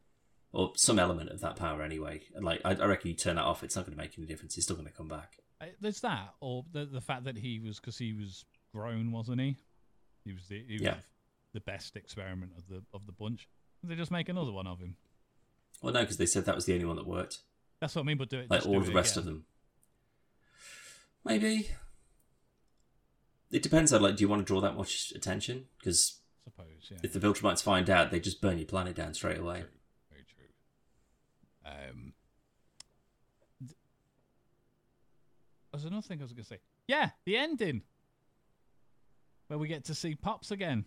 [0.53, 3.61] or some element of that power anyway, like I, I reckon you turn that off,
[3.61, 4.55] it's not going to make any difference.
[4.55, 5.35] He's still going to come back.
[5.81, 9.57] There's that, or the the fact that he was because he was grown, wasn't he?
[10.23, 10.95] He was the he was Yeah.
[11.53, 13.49] the best experiment of the of the bunch.
[13.83, 14.95] They just make another one of him.
[15.81, 17.39] Well, no, because they said that was the only one that worked.
[17.79, 18.17] That's what I mean.
[18.17, 19.19] But do it Like all the rest again.
[19.19, 19.45] of them.
[21.25, 21.69] Maybe.
[23.51, 23.91] It depends.
[23.91, 25.65] on like, do you want to draw that much attention?
[25.79, 26.97] Because suppose, yeah.
[27.03, 29.63] if the Viltrumites find out, they just burn your planet down straight away.
[30.09, 30.45] Very true.
[31.65, 32.13] Um,
[33.59, 33.77] th-
[35.71, 36.59] there's another thing I was going to say.
[36.87, 37.81] Yeah, the ending
[39.47, 40.85] where we get to see Pops again.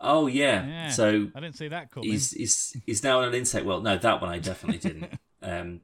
[0.00, 0.66] Oh yeah.
[0.66, 0.90] Yeah.
[0.90, 2.10] So I didn't see that coming.
[2.10, 3.84] he's he's he's now in an insect world.
[3.84, 5.18] No, that one I definitely didn't.
[5.42, 5.80] um,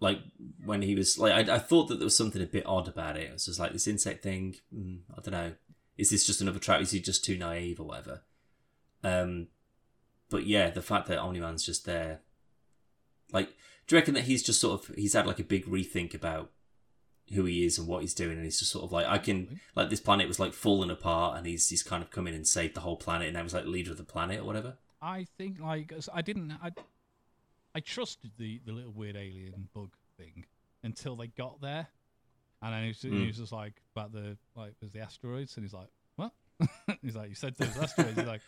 [0.00, 0.20] like
[0.64, 3.16] when he was like, I, I thought that there was something a bit odd about
[3.16, 3.24] it.
[3.24, 4.56] It was just like this insect thing.
[4.74, 5.52] Mm, I don't know.
[5.96, 6.80] Is this just another trap?
[6.80, 8.22] Is he just too naive or whatever?
[9.02, 9.48] Um,
[10.30, 12.20] but yeah, the fact that Omni Man's just there,
[13.32, 13.48] like,
[13.86, 16.50] do you reckon that he's just sort of he's had like a big rethink about
[17.34, 19.60] who he is and what he's doing, and he's just sort of like, I can
[19.74, 22.46] like this planet was like falling apart, and he's he's kind of come in and
[22.46, 24.76] saved the whole planet, and now he's like leader of the planet or whatever.
[25.02, 26.70] I think like I didn't I
[27.74, 30.44] I trusted the the little weird alien bug thing
[30.82, 31.88] until they got there,
[32.62, 33.26] and then he was, he Mm.
[33.28, 36.32] was just like about the like there's the asteroids, and he's like what?
[37.02, 38.16] he's like you said there's asteroids.
[38.18, 38.40] he's like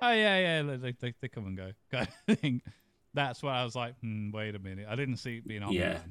[0.00, 2.62] oh yeah yeah they they, they come and go kind of thing.
[3.12, 5.72] That's why I was like hmm, wait a minute I didn't see it being on
[5.72, 5.94] Yeah.
[5.94, 6.02] but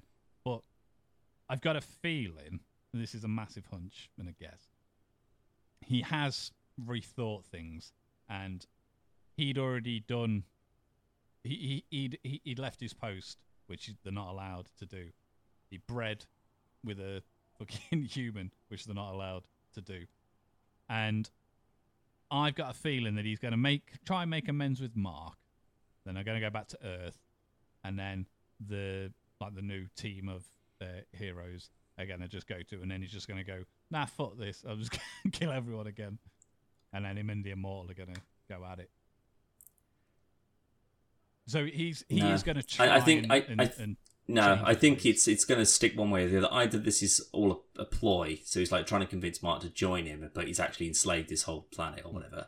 [1.50, 2.60] I've got a feeling
[2.94, 4.68] this is a massive hunch and a guess.
[5.82, 6.52] He has
[6.86, 7.94] rethought things
[8.30, 8.66] and
[9.36, 10.44] he'd already done
[11.44, 13.38] he, he he'd he, he'd left his post
[13.68, 15.08] which they're not allowed to do
[15.70, 16.26] he bred
[16.86, 17.22] with a
[17.58, 19.44] fucking human which they're not allowed
[19.74, 20.06] to do
[20.90, 21.30] and
[22.32, 25.36] i've got a feeling that he's going to make try and make amends with mark
[26.06, 27.20] then they're going to go back to earth
[27.84, 28.26] and then
[28.66, 30.46] the like the new team of
[30.82, 33.64] uh, heroes are going to just go to and then he's just going to go
[33.92, 34.92] nah fuck this I'm just
[35.24, 36.18] going to kill everyone again
[36.94, 38.90] and then him and the immortal are going to go at it
[41.48, 42.30] so he's he No.
[42.34, 43.90] is going to try I think- and, I- and, I th-
[44.28, 46.50] No, I think it's it's going to stick one way or the other.
[46.54, 49.70] Either this is all a, a ploy, so he's like trying to convince Mark to
[49.70, 52.46] join him, but he's actually enslaved this whole planet or whatever.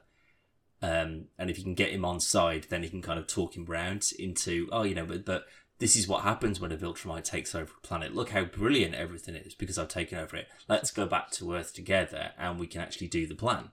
[0.83, 3.55] Um, and if you can get him on side, then he can kind of talk
[3.57, 5.45] him round into, oh, you know, but but
[5.81, 8.13] this is what happens when a Viltrumite takes over a planet.
[8.13, 10.47] Look how brilliant everything is because I've taken over it.
[10.69, 13.71] Let's go back to Earth together, and we can actually do the plan.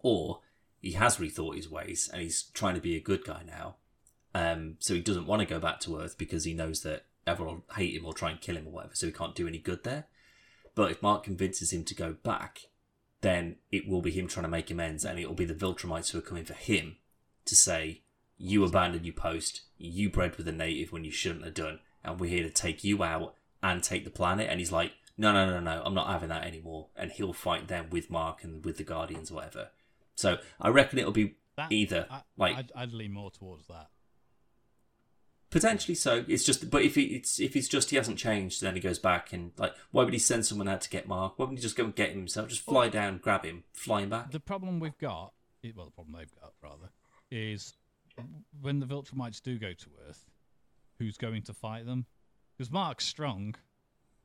[0.00, 0.40] Or
[0.80, 3.76] he has rethought his ways, and he's trying to be a good guy now.
[4.34, 7.56] Um, so he doesn't want to go back to Earth because he knows that everyone
[7.56, 9.58] will hate him or try and kill him or whatever, so he can't do any
[9.58, 10.06] good there.
[10.74, 12.60] But if Mark convinces him to go back,
[13.20, 16.12] then it will be him trying to make amends, and it will be the Viltrumites
[16.12, 16.96] who are coming for him
[17.44, 18.00] to say,
[18.38, 22.18] You abandoned your post, you bred with a native when you shouldn't have done, and
[22.18, 24.48] we're here to take you out and take the planet.
[24.48, 26.86] And he's like, No, no, no, no, I'm not having that anymore.
[26.96, 29.70] And he'll fight them with Mark and with the Guardians or whatever.
[30.14, 33.88] So I reckon it'll be that, either I, like I'd, I'd lean more towards that
[35.50, 36.26] Potentially so.
[36.28, 38.98] It's just, but if he, it's if it's just he hasn't changed, then he goes
[38.98, 41.38] back and like, why would he send someone out to get Mark?
[41.38, 42.48] Why wouldn't he just go and get him himself?
[42.48, 44.30] Just fly down, grab him, fly him back.
[44.30, 45.32] The problem we've got,
[45.74, 46.90] well, the problem they've got rather,
[47.30, 47.72] is
[48.60, 50.24] when the Viltrumites do go to Earth,
[50.98, 52.06] who's going to fight them?
[52.56, 53.54] Because Mark's strong,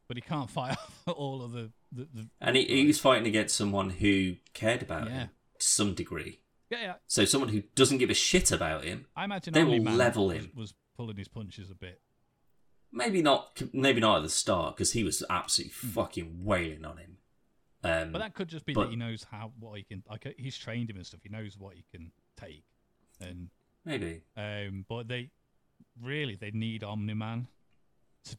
[0.07, 0.77] but he can't fight
[1.07, 2.07] all of the the.
[2.13, 5.13] the And he, he was fighting against someone who cared about Yeah.
[5.13, 5.29] him
[5.59, 6.39] to some degree.
[6.69, 6.93] yeah, yeah.
[7.07, 9.05] So someone who doesn't give a shit about him.
[9.15, 10.51] I imagine They will level was, him.
[10.55, 12.01] was pulling his punches a bit.
[12.91, 13.61] Maybe not.
[13.73, 17.17] Maybe not at the start because he was absolutely fucking wailing on him.
[17.83, 18.11] Um.
[18.11, 20.03] But that could just be but- that he knows how what he can.
[20.09, 21.21] Like he's trained him and stuff.
[21.23, 22.63] He knows what he can take,
[23.19, 23.49] and
[23.85, 24.21] maybe.
[24.37, 25.29] um, but they
[26.01, 27.47] really they need Omni Man
[28.25, 28.37] to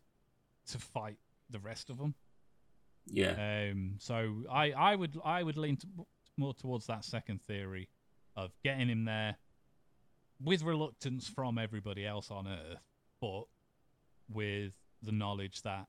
[0.73, 1.19] to fight
[1.51, 2.15] the rest of them.
[3.07, 3.69] Yeah.
[3.71, 5.87] Um, so I, I would I would lean to,
[6.37, 7.89] more towards that second theory
[8.37, 9.37] of getting him there
[10.43, 12.81] with reluctance from everybody else on Earth,
[13.21, 13.45] but
[14.29, 14.73] with
[15.03, 15.87] the knowledge that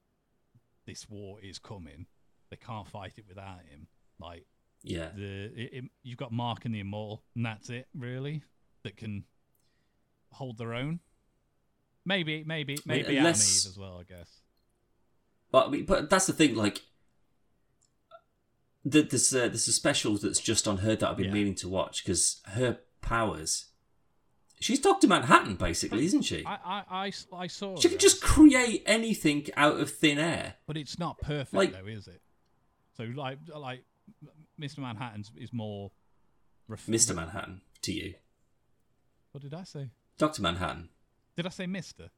[0.86, 2.06] this war is coming.
[2.52, 3.88] They can't fight it without him.
[4.20, 4.46] Like
[4.84, 5.10] yeah.
[5.16, 8.44] the it, it, you've got Mark and the Immortal, and that's it really
[8.84, 9.24] that can
[10.36, 11.00] hold their own.
[12.06, 13.98] Maybe maybe maybe unless- Atom Eve as well.
[14.00, 14.30] I guess.
[15.52, 16.56] But I mean, but that's the thing.
[16.56, 16.82] Like,
[18.84, 21.34] there's uh, there's a special that's just on her that I've been Yeah.
[21.34, 23.66] meaning to watch because her powers.
[24.62, 26.46] She's Doctor Manhattan, basically, isn't she?
[26.46, 27.76] I I, I, saw.
[27.78, 27.96] She that.
[27.96, 30.56] can just create anything out of thin air.
[30.66, 32.22] But it's not perfect Like- though, is it?
[32.96, 33.84] So like like
[34.60, 34.80] Mr.
[34.80, 35.92] Manhattan is more
[36.68, 38.14] ref- Mister Manhattan to you,
[39.32, 39.90] What did I say?
[40.18, 40.90] Doctor Manhattan.
[41.36, 42.10] Did I say Mister?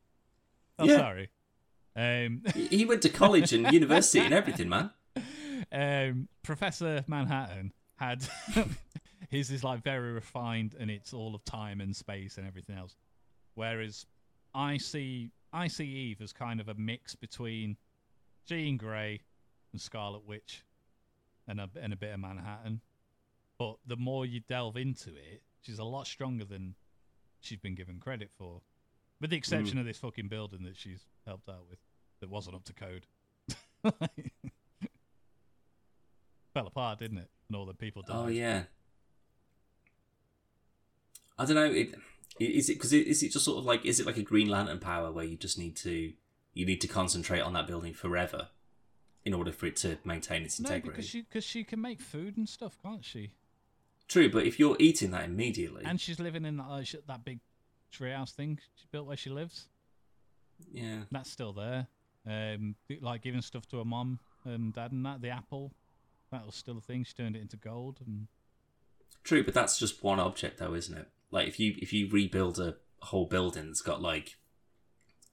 [0.79, 0.97] Oh, Yeah.
[0.97, 1.29] sorry.
[1.95, 4.91] Um, He went to college and university and everything, man.
[5.71, 8.27] um, Professor Manhattan had
[9.29, 12.95] his is like very refined and it's all of time and space and everything else.
[13.55, 14.05] Whereas
[14.53, 17.77] I see I see Eve as kind of a mix between
[18.45, 19.21] Jean Grey
[19.73, 20.63] and Scarlet Witch
[21.47, 22.81] and a and a bit of Manhattan.
[23.57, 26.75] But the more you delve into it, she's a lot stronger than
[27.41, 28.61] she's been given credit for.
[29.19, 29.79] With the exception mm.
[29.81, 31.79] of this fucking building that she's helped out with
[32.19, 33.07] that wasn't up to code.
[36.53, 37.29] Fell apart, didn't it?
[37.47, 38.15] And all the people died.
[38.15, 38.63] Oh yeah.
[41.37, 41.65] I don't know.
[41.65, 41.95] It,
[42.39, 44.79] is it because is it just sort of like is it like a Green Lantern
[44.79, 46.13] power where you just need to
[46.53, 48.49] you need to concentrate on that building forever
[49.25, 50.89] in order for it to maintain its No, integrity?
[50.89, 53.31] because she because she can make food and stuff, can't she?
[54.07, 57.25] True, but if you're eating that immediately, And she's living in that uh, sh- that
[57.25, 57.39] big
[57.91, 59.67] treehouse thing she built where she lives.
[60.71, 61.87] yeah, That's still there.
[62.25, 65.21] Um, like giving stuff to her mom and dad and that.
[65.21, 65.71] The apple,
[66.31, 67.03] that was still a thing.
[67.03, 68.27] She turned it into gold and
[69.23, 71.07] true, but that's just one object, though, isn't it?
[71.31, 74.37] Like if you if you rebuild a whole building that's got like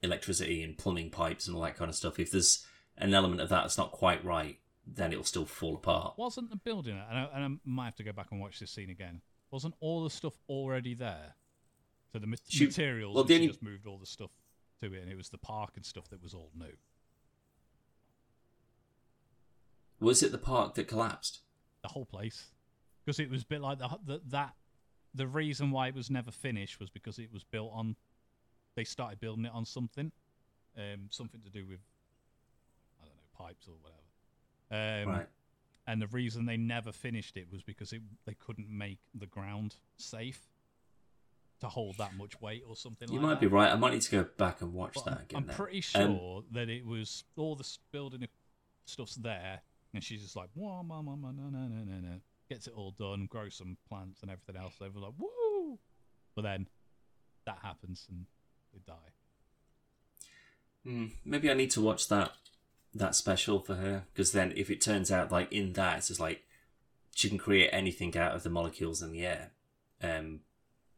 [0.03, 2.65] electricity and plumbing pipes and all that kind of stuff, if there's
[2.99, 6.15] an element of that that's not quite right, then it'll still fall apart.
[6.19, 6.93] wasn't the building.
[7.09, 9.21] And I, and I might have to go back and watch this scene again.
[9.51, 11.35] Wasn't all the stuff already there?
[12.13, 13.15] So the She- materials.
[13.15, 14.31] well, the only- just moved all the stuff
[14.83, 16.77] to it, and it was the park and stuff that was all new.
[20.01, 21.41] Was it the park that collapsed?
[21.83, 22.47] the whole place
[23.05, 24.55] because it was a bit like the, the that
[25.15, 27.95] the reason why it was never finished was because it was built on
[28.75, 30.11] they started building it on something
[30.79, 31.81] um something to do with
[33.03, 34.01] i don't know pipes or whatever
[34.71, 35.27] um right.
[35.87, 39.77] and the reason they never finished it was because it, they couldn't make the ground
[39.99, 40.41] safe
[41.61, 43.13] to hold that much weight or something like that.
[43.15, 43.73] You like might that be right.
[43.73, 45.37] I might need to go back and watch but that I'm- again.
[45.39, 45.57] I'm then.
[45.57, 48.27] pretty sure Um, that it was all the building
[48.87, 49.61] stuff's there,
[49.95, 53.27] and she's just like, "Whoa, mama, no, no, no, no, no," gets it all done,
[53.27, 54.75] grows some plants and everything else.
[54.81, 55.79] They were like, "Woo!"
[56.35, 56.69] But then
[57.47, 58.27] that happens and
[58.73, 59.13] they die.
[60.83, 62.33] Hmm, maybe I need to watch that
[62.95, 66.21] that special for her because then if it turns out like in that it's just
[66.21, 66.45] like
[67.15, 69.53] she can create anything out of the molecules in the air,
[70.03, 70.41] um,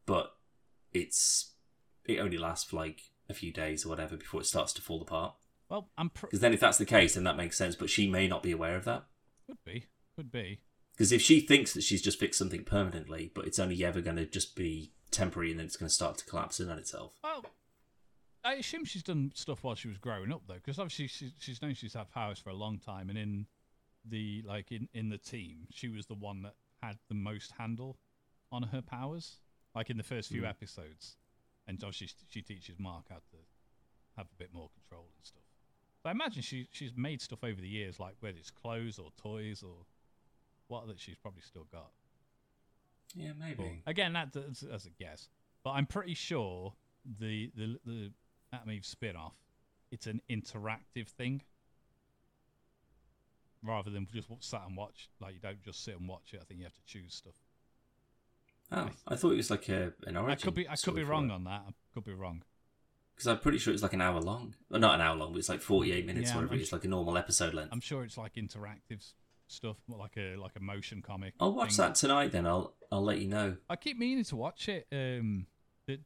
[0.05, 0.35] but
[0.93, 1.53] it's
[2.05, 5.01] it only lasts for like a few days or whatever before it starts to fall
[5.01, 5.35] apart.
[5.69, 7.75] Well, I'm pr- Because then if that's the case, then that makes sense.
[7.75, 9.05] But she may not be aware of that.
[9.45, 9.85] could be,
[10.15, 10.61] could be.
[10.93, 14.15] Because if she thinks that she's just fixed something permanently, but it's only ever going
[14.15, 17.13] to just be temporary and then it's going to start to collapse in on itself.
[17.23, 17.45] Well,
[18.47, 21.61] I assume she's done stuff while she was growing up though, because obviously she's she's
[21.61, 23.45] known she's had powers for a long time, and in
[24.05, 27.97] the like in in the team, she was the one that had the most handle
[28.51, 29.39] on her powers,
[29.75, 30.49] like in the first few Mm.
[30.49, 31.17] episodes,
[31.67, 33.37] and obviously she teaches Mark how to
[34.15, 35.43] have a bit more control and stuff.
[36.03, 39.09] But I imagine she she's made stuff over the years, like whether it's clothes or
[39.21, 39.85] toys or
[40.67, 41.91] what that she's probably still got.
[43.15, 43.81] Yeah, But maybe.
[43.85, 45.29] again, that, that's, that's a guess.
[45.63, 46.73] But I'm pretty sure
[47.19, 48.11] the, the the
[48.53, 49.35] Atom Eve spin off,
[49.91, 51.41] it's an interactive thing
[53.63, 55.09] rather than just sat and watch.
[55.19, 56.39] Like you don't just sit and watch it.
[56.41, 57.35] I think you have to choose stuff.
[58.71, 60.31] Oh, I thought it was like a an origin.
[60.31, 61.63] I could be I could be wrong on that.
[61.67, 62.43] I could be wrong.
[63.15, 64.53] Because I'm pretty sure it's like an hour long.
[64.69, 66.53] Well, not an hour long, but it's like 48 minutes Yeah, or whatever.
[66.53, 67.69] I'm It's like a normal episode length.
[67.71, 69.03] I'm sure it's like interactive
[69.47, 71.33] stuff, like a like a motion comic.
[71.39, 71.85] I'll watch thing.
[71.87, 72.45] that tonight then.
[72.45, 73.57] I'll I'll let you know.
[73.69, 74.87] I keep meaning to watch it.
[74.91, 75.47] Um,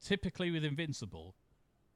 [0.04, 1.36] typically with Invincible,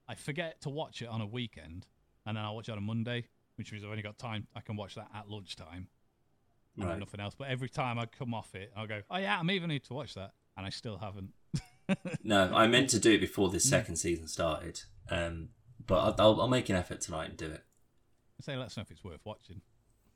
[0.08, 1.88] I forget to watch it on a weekend,
[2.26, 3.26] and then I watch it on a Monday,
[3.56, 4.48] which means I've only got time.
[4.56, 5.88] I can watch that at lunchtime,
[6.78, 7.00] and Right.
[7.00, 7.36] nothing else.
[7.36, 9.94] But every time I come off it, I'll go, "Oh yeah, I'm even need to
[9.94, 11.34] watch that," and I still haven't.
[12.24, 14.82] No, I meant to do it before this second season started.
[15.10, 15.50] Um,
[15.86, 17.64] but I'll, I'll, make an effort tonight and do it.
[18.42, 19.62] Say, let us know if it's worth watching.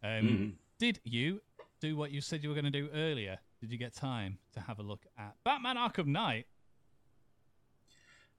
[0.01, 0.53] Um, Mhm.
[0.79, 1.41] Did you
[1.79, 3.37] do what you said you were going to do earlier?
[3.61, 6.47] Did you get time to have a look at Batman Arkham Knight?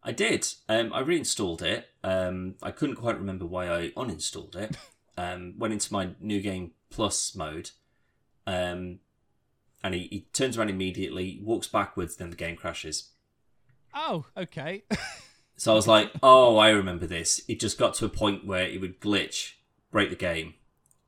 [0.03, 0.47] I did.
[0.69, 1.89] Um, I reinstalled it.
[2.03, 4.77] Um, I couldn't quite remember why I uninstalled it.
[5.19, 7.73] Um, went into my new game plus mode,
[8.47, 9.01] um,
[9.85, 13.11] and he, he turns around immediately, walks backwards, then the game crashes.
[13.93, 14.85] Oh, okay.
[15.57, 18.65] So I was like, "Oh, I remember this." It just got to a point where
[18.65, 19.55] it would glitch,
[19.91, 20.55] break the game.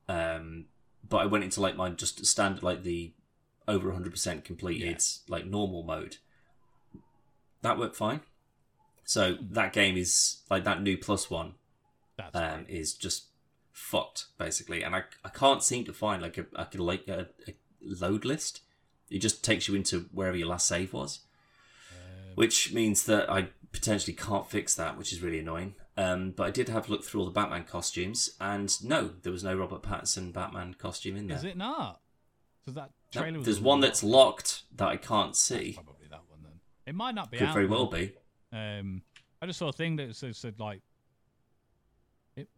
[0.07, 0.65] Um,
[1.07, 3.13] but I went into like my just standard, like the
[3.67, 6.17] over 100% completed, like normal mode.
[7.63, 8.19] That worked fine.
[9.05, 11.53] So that game is like that new plus one
[12.33, 13.25] um, is just
[13.71, 17.27] fucked basically, and I I can't seem to find like a like a, like a,
[17.47, 18.61] a load list.
[19.09, 21.19] It just takes you into wherever your last save was,
[21.91, 25.75] Um, which means that I potentially can't fix that, which is really annoying.
[25.95, 29.31] Um, but I did have a look through all the Batman costumes, and no, there
[29.31, 31.37] was no Robert Pattinson Batman costume in there.
[31.37, 31.99] Is it not?
[32.61, 35.73] Because that No, trailer was there's one that's locked that I can't That's see.
[35.73, 36.53] Probably that one then.
[36.85, 38.13] It might not be Could very well be.
[38.53, 39.01] Um,
[39.41, 40.81] I just saw a thing that said, said like,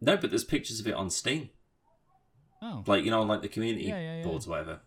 [0.00, 1.50] No, but there's pictures of it on Steam.
[2.62, 4.24] oh, like you know on like the community Yeah, yeah, yeah.
[4.24, 4.80] boards or whatever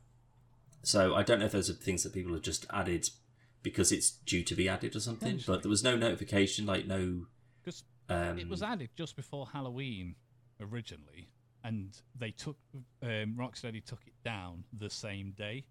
[0.82, 3.10] so i don't know if those are things that people have just added
[3.64, 7.26] because it's due to be added or something but there was no notification like no
[7.62, 10.16] because um it was added just before Halloween
[10.62, 11.30] originally,
[11.64, 12.58] and they took
[13.04, 15.66] um, Rocksteady took it down the same day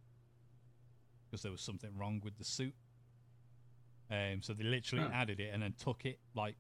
[1.30, 2.74] because there was something wrong with the suit.
[4.10, 5.12] Um, so they literally Oh.
[5.12, 6.56] added it and then took it like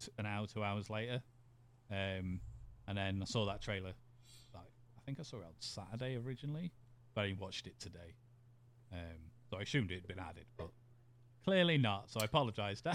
[0.00, 1.22] t- an hour, two hours later.
[1.90, 2.40] Um,
[2.86, 3.92] and then I saw that trailer.
[4.54, 6.72] Like I think I saw it on Saturday originally,
[7.14, 8.14] but I watched it today.
[8.92, 10.70] Um, so I assumed it had been added, but
[11.44, 12.10] clearly not.
[12.10, 12.82] So I apologise.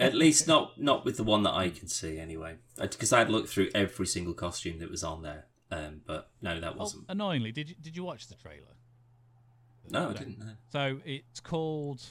[0.00, 3.48] at least not not with the one that i can see anyway because I'd looked
[3.48, 7.52] through every single costume that was on there um but no that Oh, wasn't annoyingly,
[7.52, 8.74] did you did you watch the trailer?
[9.88, 12.02] no i didn't know So it's called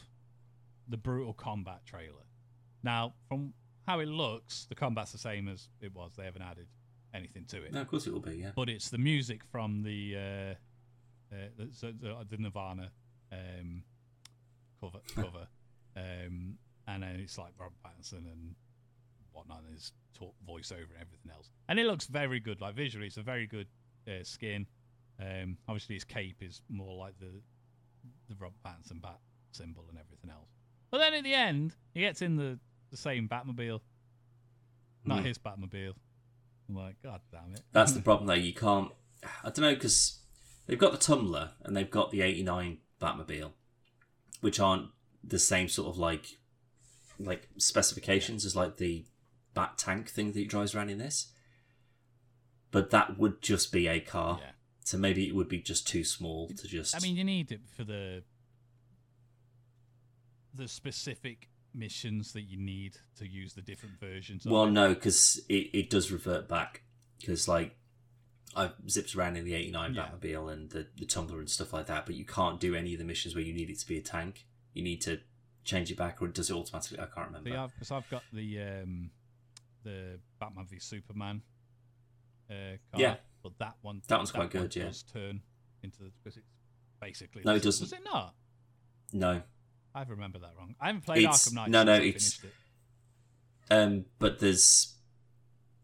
[0.87, 2.25] the Brutal Combat trailer.
[2.83, 3.53] Now, from
[3.87, 6.13] how it looks, the combat's the same as it was.
[6.15, 6.67] They haven't added
[7.13, 7.71] anything to it.
[7.71, 10.53] no of course it will be yeah But it's the music from the uh,
[11.31, 12.91] uh, the, the, the Nirvana
[13.31, 13.83] um,
[14.81, 15.47] cover cover,
[15.95, 16.57] um,
[16.87, 18.55] and then it's like Rob Pattinson and
[19.31, 21.49] whatnot, and his talk voiceover and everything else.
[21.67, 22.61] And it looks very good.
[22.61, 23.67] Like visually, it's a very good
[24.07, 24.67] uh, skin.
[25.19, 27.41] Um, obviously, his cape is more like the
[28.27, 29.19] the Rob Pattinson bat
[29.51, 30.49] symbol and everything else.
[30.93, 32.59] But then at the end, he gets in the,
[32.91, 33.81] the same Batmobile,
[35.03, 35.25] not Hmm.
[35.25, 35.95] his Batmobile.
[36.69, 37.61] I'm like, God damn it!
[37.71, 38.35] That's the problem, though.
[38.35, 38.91] You can't.
[39.43, 40.19] I don't know because
[40.67, 43.53] they've got the Tumbler and they've got the '89 Batmobile,
[44.41, 44.89] which aren't
[45.23, 46.37] the same sort of like
[47.17, 49.03] like specifications as like the
[49.55, 51.31] Bat Tank thing that he drives around in this.
[52.69, 54.51] But that would just be a car, Yeah.
[54.85, 56.95] so maybe it would be just too small to just.
[56.95, 58.23] I mean, you need it for the
[60.53, 64.45] the specific missions that you need to use the different versions.
[64.45, 66.83] of well, no, because it, it does revert back
[67.19, 67.75] because like.
[68.55, 70.09] I've zipped around in the '89 Yeah.
[70.11, 72.99] Batmobile and the, the Tumbler and stuff like that, but you can't do any of
[72.99, 74.45] the missions where you need it to be a tank.
[74.75, 75.21] You need to
[75.63, 76.99] change it back, or it does it automatically.
[76.99, 77.49] I can't remember.
[77.49, 79.09] See, I've, cause I've got the um,
[79.83, 81.41] the Batman v Superman.
[82.47, 83.15] Uh, car, Yeah.
[83.41, 84.83] but that one That one's quite good, yeah.
[84.83, 85.41] Does turn
[85.81, 86.51] into the because it's
[87.01, 87.85] basically No, it doesn't.
[87.89, 88.35] Does it not?
[89.13, 89.41] No,
[89.95, 90.75] I remember that wrong.
[90.81, 91.69] I haven't played It's- Arkham Knight.
[91.69, 92.53] no, no, it's- it.
[93.71, 94.95] Um, but there's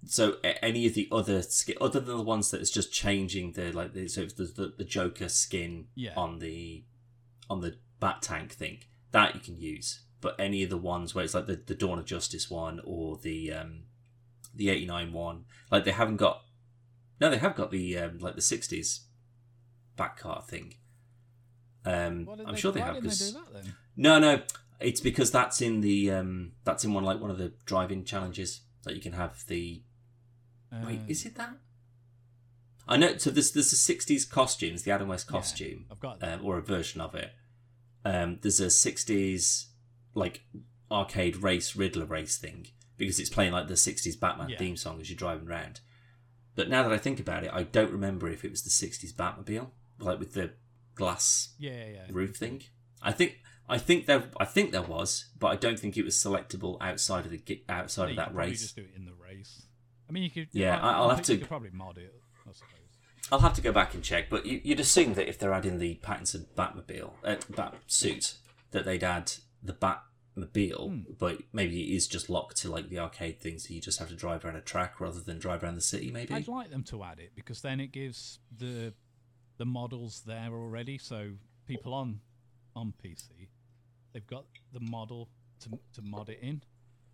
[0.05, 3.71] so any of the other skin, other than the ones that is just changing the
[3.71, 6.13] like the, so the, the the Joker skin Yeah.
[6.15, 6.85] on the
[7.49, 8.79] on the Bat Tank thing
[9.11, 10.03] that you can use.
[10.21, 13.17] But any of the ones where it's like the, the Dawn of Justice one or
[13.17, 13.83] the um
[14.53, 16.43] the eighty nine one, like they haven't got.
[17.21, 19.01] No, they have got the um, like the sixties
[19.95, 20.75] back car thing.
[21.85, 23.73] Um, I'm they, sure they why have because do that then?
[23.99, 24.41] No, no.
[24.79, 28.61] It's because that's in the um that's in one like one of the driving challenges
[28.83, 29.83] that you can have the
[30.85, 31.57] wait Uh, is it that
[32.87, 35.37] I know so there's there's the 60s costumes the Adam West Yeah.
[35.37, 36.39] costume I've got that.
[36.39, 37.31] um, or a version of it
[38.05, 39.65] um there's a 60s
[40.15, 40.43] like
[40.89, 44.57] arcade race Riddler race thing because it's playing like the 60s Batman Yeah.
[44.59, 45.81] theme song as you're driving around
[46.55, 49.13] but now that I think about it I don't remember if it was the 60s
[49.13, 50.51] Batmobile like with the
[50.95, 52.01] glass yeah, yeah, yeah.
[52.11, 52.63] roof thing.
[53.01, 53.39] I think
[53.69, 57.25] I think there I think there was, but I don't think it was selectable outside
[57.25, 58.61] of the outside Yeah, of you that race.
[58.61, 59.63] just do it in the race.
[60.07, 60.47] I mean, you could.
[60.51, 62.73] Yeah, I- I- I'll have You to- probably mod it, I suppose.
[63.31, 65.77] I'll have to go back and check, but you, you'd assume that if they're adding
[65.77, 68.37] the Pattinson Batmobile, uh, Bat suit,
[68.71, 71.13] that they'd add the Batmobile, Hmm.
[71.19, 74.09] but maybe it is just locked to like the arcade thing, so you just have
[74.09, 76.09] to drive around a track rather than drive around the city.
[76.11, 76.33] Maybe.
[76.33, 78.93] I'd like them to add it because then it gives the
[79.57, 80.97] the models there already.
[80.97, 81.33] So
[81.67, 82.21] people on
[82.75, 83.49] on PC,
[84.13, 85.29] they've got the model
[85.61, 86.61] to to mod it in.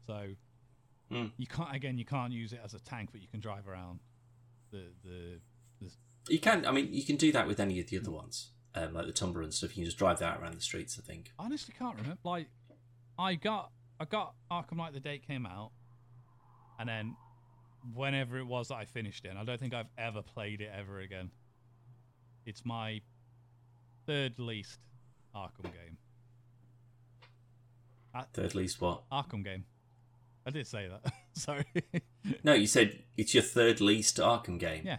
[0.08, 0.36] So
[1.10, 1.28] Hmm.
[1.38, 4.00] you can't again, you can't use it as a tank, but you can drive around
[4.72, 5.40] the the.
[5.80, 5.92] the
[6.30, 6.66] You can.
[6.66, 9.12] I mean, you can do that with any of the other ones, um, like the
[9.14, 9.72] Tumbler and stuff.
[9.72, 10.98] You can just drive that around the streets.
[10.98, 11.32] I think.
[11.38, 12.18] I honestly can't remember.
[12.24, 12.48] Like,
[13.20, 15.72] I got I got Arkham Knight the day it came out,
[16.80, 17.16] and then
[17.94, 20.72] whenever it was that I finished it, and I don't think I've ever played it
[20.76, 21.30] ever again.
[22.48, 23.02] It's my
[24.08, 24.80] third least
[25.36, 25.98] Arkham game.
[28.34, 29.10] Third least what?
[29.12, 29.66] Arkham game.
[30.46, 31.14] I did say that.
[31.34, 31.66] Sorry.
[32.44, 34.84] No, you said it's your third least Arkham game.
[34.86, 34.98] Yeah.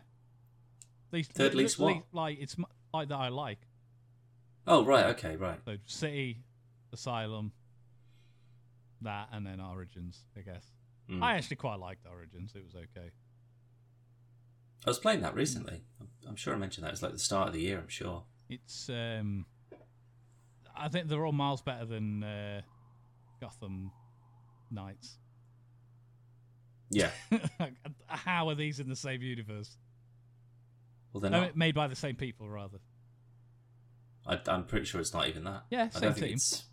[1.13, 2.03] least, Third least what?
[2.13, 2.57] like it's
[2.93, 3.59] like that I like.
[4.67, 5.59] Oh right, okay, right.
[5.65, 6.43] So City,
[6.93, 7.53] Asylum,
[9.03, 10.25] that, and then Origins.
[10.37, 10.65] I guess.
[11.11, 11.23] Mm.
[11.23, 12.53] I actually quite liked Origins.
[12.57, 13.11] It was okay.
[14.85, 15.83] I was playing that recently.
[16.01, 16.93] I'm- I'm sure I mentioned that.
[16.93, 17.79] It's like the start of the year.
[17.79, 18.25] I'm sure.
[18.49, 19.47] It's um,
[20.77, 22.63] I think they're all miles better than uh,
[23.41, 23.91] Gotham
[24.71, 25.17] Knights.
[26.91, 27.11] Yeah.
[28.07, 29.77] How are these in the same universe?
[31.13, 31.57] Well, they're No, not.
[31.57, 32.79] made by the same people, rather.
[34.27, 35.65] I, I'm pretty sure it's not even that.
[35.71, 36.35] Yeah, I same team.
[36.35, 36.65] it's.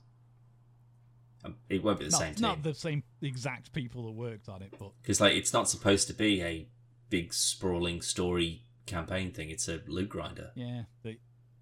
[1.45, 4.61] Um, it won't be the not, same not the same exact people that worked on
[4.61, 6.67] it, but because like it's not supposed to be a
[7.09, 9.49] big sprawling story campaign thing.
[9.49, 10.51] It's a loot grinder.
[10.55, 10.83] yeah,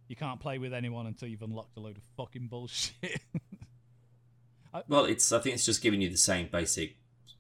[0.07, 3.21] you can't play with anyone until you've unlocked a load of fucking bullshit.
[4.87, 5.31] Well, it's.
[5.31, 6.97] I think it's just giving you the same basic.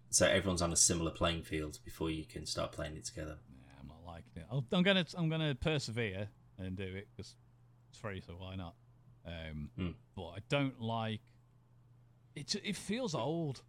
[0.09, 3.37] So everyone's on a similar playing field before you can start playing it together.
[3.49, 4.45] Yeah, I'm not liking it.
[4.51, 6.27] I'll, I'm gonna I'm gonna persevere
[6.57, 7.35] and do it because
[7.89, 8.75] it's free, so why not?
[9.25, 9.89] Um, Hmm.
[10.15, 11.21] But I don't like
[12.35, 12.55] it.
[12.63, 13.61] It feels old.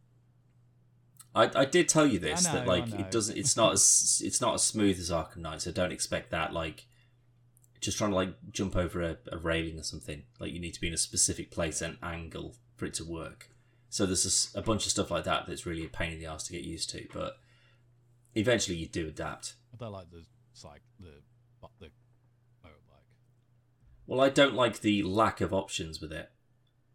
[1.34, 4.40] I, I did tell you this I that like it doesn't it's not as it's
[4.40, 6.86] not as smooth as Arkham Knight, so don't expect that like
[7.80, 10.24] just trying to like jump over a, a railing or something.
[10.38, 13.48] Like you need to be in a specific place and angle for it to work.
[13.90, 16.42] So there's a bunch of stuff like that that's really a pain in the ass
[16.44, 17.36] to get used to, but
[18.34, 19.54] eventually you do adapt.
[19.72, 20.24] I don't like the
[20.64, 21.12] like the
[21.78, 21.86] the
[22.64, 23.06] motorbike.
[24.08, 26.30] Well, I don't like the lack of options with it.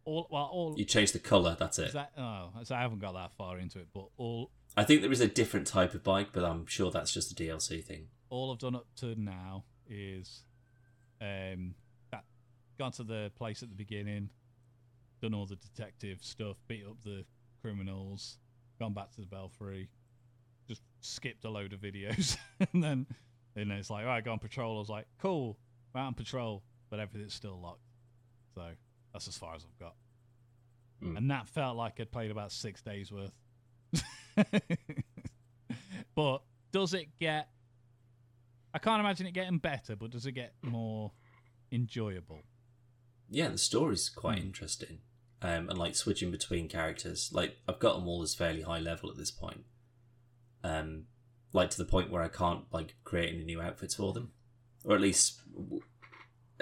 [0.04, 1.94] All well, all You change the color, that's it.
[1.94, 2.12] that.
[2.18, 5.22] Oh, so I haven't got that far into it, but all I think there is
[5.22, 8.08] a different type of bike, but I'm sure that's just a DLC thing.
[8.30, 10.42] all I've done up to now is
[11.22, 11.76] um
[12.12, 12.26] that
[12.78, 14.30] gone to the place at the beginning,
[15.22, 17.26] done all the detective stuff, beat up the
[17.62, 18.38] criminals,
[18.80, 19.90] gone back to the belfry,
[20.68, 22.38] just skipped a load of videos,
[22.74, 23.08] and then
[23.56, 24.76] and then it's like, all right, go on patrol.
[24.78, 25.58] I was like, cool,
[25.94, 27.82] we're out on patrol, but everything's still locked.
[28.56, 28.64] So
[29.14, 29.96] that's as far as I've got.
[31.04, 31.18] Mm.
[31.18, 33.34] And that felt like I'd played about six days worth.
[36.16, 36.42] but
[36.72, 37.50] does it get
[38.74, 41.12] I can't imagine it getting better, but does it get more
[41.72, 42.44] enjoyable?
[43.30, 44.46] Yeah, the story's quite Hmm.
[44.48, 45.00] interesting.
[45.42, 49.10] Um, and like switching between characters, like I've got them all as fairly high level
[49.12, 49.66] at this point.
[50.64, 51.06] Um,
[51.54, 54.32] like to the point where I can't like create any new outfits for them,
[54.84, 55.40] or at least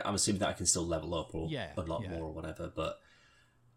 [0.04, 2.10] I'm assuming that I can still level up or Yeah, unlock yeah.
[2.12, 2.72] more or whatever.
[2.76, 3.00] But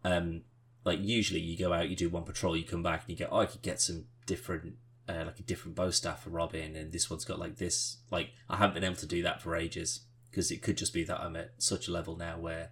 [0.03, 0.41] um,
[0.83, 3.31] like usually you go out, you do one patrol, you come back and you go,
[3.31, 4.75] oh, I could get some different.
[5.07, 7.97] Uh, like a different bow staff for Robin, and this one's got like this.
[8.11, 11.03] Like I haven't been able to do that for ages because it could just be
[11.05, 12.69] that I'm at such a level now where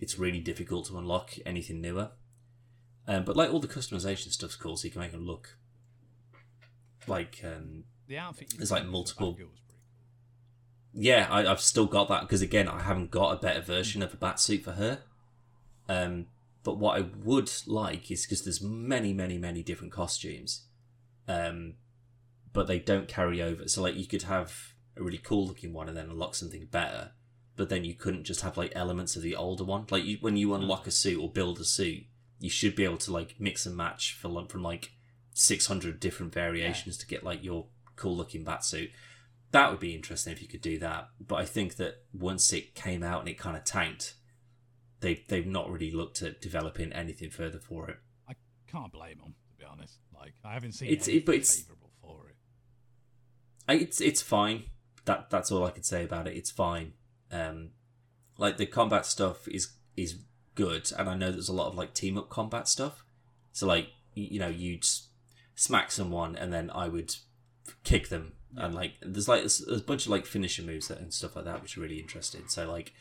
[0.00, 2.10] it's really difficult to unlock anything newer.
[3.08, 5.56] Um, but like all the customization stuff's cool, so you can make them look
[7.06, 8.54] like um, the outfit.
[8.56, 9.78] There's, like, multiple- back, it was pretty
[10.92, 11.02] cool.
[11.02, 14.12] yeah, I, I've still got that because again, I haven't got a better version of
[14.14, 15.00] a bat suit for her.
[15.88, 16.26] Um,
[16.62, 20.66] but what I would like is because there's many, many, many different costumes,
[21.26, 21.74] um,
[22.52, 23.66] but they don't carry over.
[23.66, 27.12] So like you could have a really cool looking one and then unlock something better,
[27.60, 29.84] but then you couldn't just have like elements of the older one.
[29.90, 30.62] Like you, when you hmm.
[30.62, 32.04] unlock a suit or build a suit,
[32.38, 34.92] you should be able to like mix and match for from like
[35.34, 37.66] 600 different variations to get like your
[37.96, 38.88] cool looking bat suit.
[39.50, 41.10] That would be interesting if you could do that.
[41.20, 44.14] But I think that once it came out and it kind of tanked,
[45.00, 47.98] they they've not really looked at developing anything further for it.
[48.26, 49.98] I can't blame them to be honest.
[50.18, 52.36] Like I haven't seen It's- it- but it's- favorable for it.
[53.68, 54.62] I, it's it's fine.
[55.04, 56.38] That that's all I can say about it.
[56.38, 56.94] It's fine.
[57.32, 57.70] Um,
[58.38, 60.18] like the combat stuff is is
[60.54, 63.04] good, and I know there's a lot of like team up combat stuff.
[63.52, 64.84] So like you, know you'd
[65.54, 67.14] smack someone, and then I would
[67.84, 70.98] kick them, and like there's like there's, there's a bunch of like finisher moves that,
[70.98, 72.48] and stuff like that, which are really interesting.
[72.48, 72.92] So like,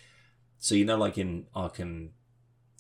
[0.57, 2.09] so you know like in Arkham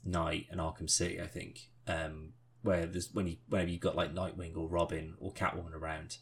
[0.03, 4.13] Knight and Arkham City, I think, um, where there's when you whenever you've got like
[4.13, 6.17] Nightwing or Robin or Catwoman around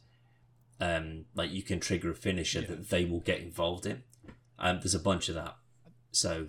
[0.80, 2.68] um, like you can trigger a finisher Yeah.
[2.68, 4.04] that they will get involved in.
[4.60, 5.56] Um, there's a bunch of that,
[6.12, 6.48] so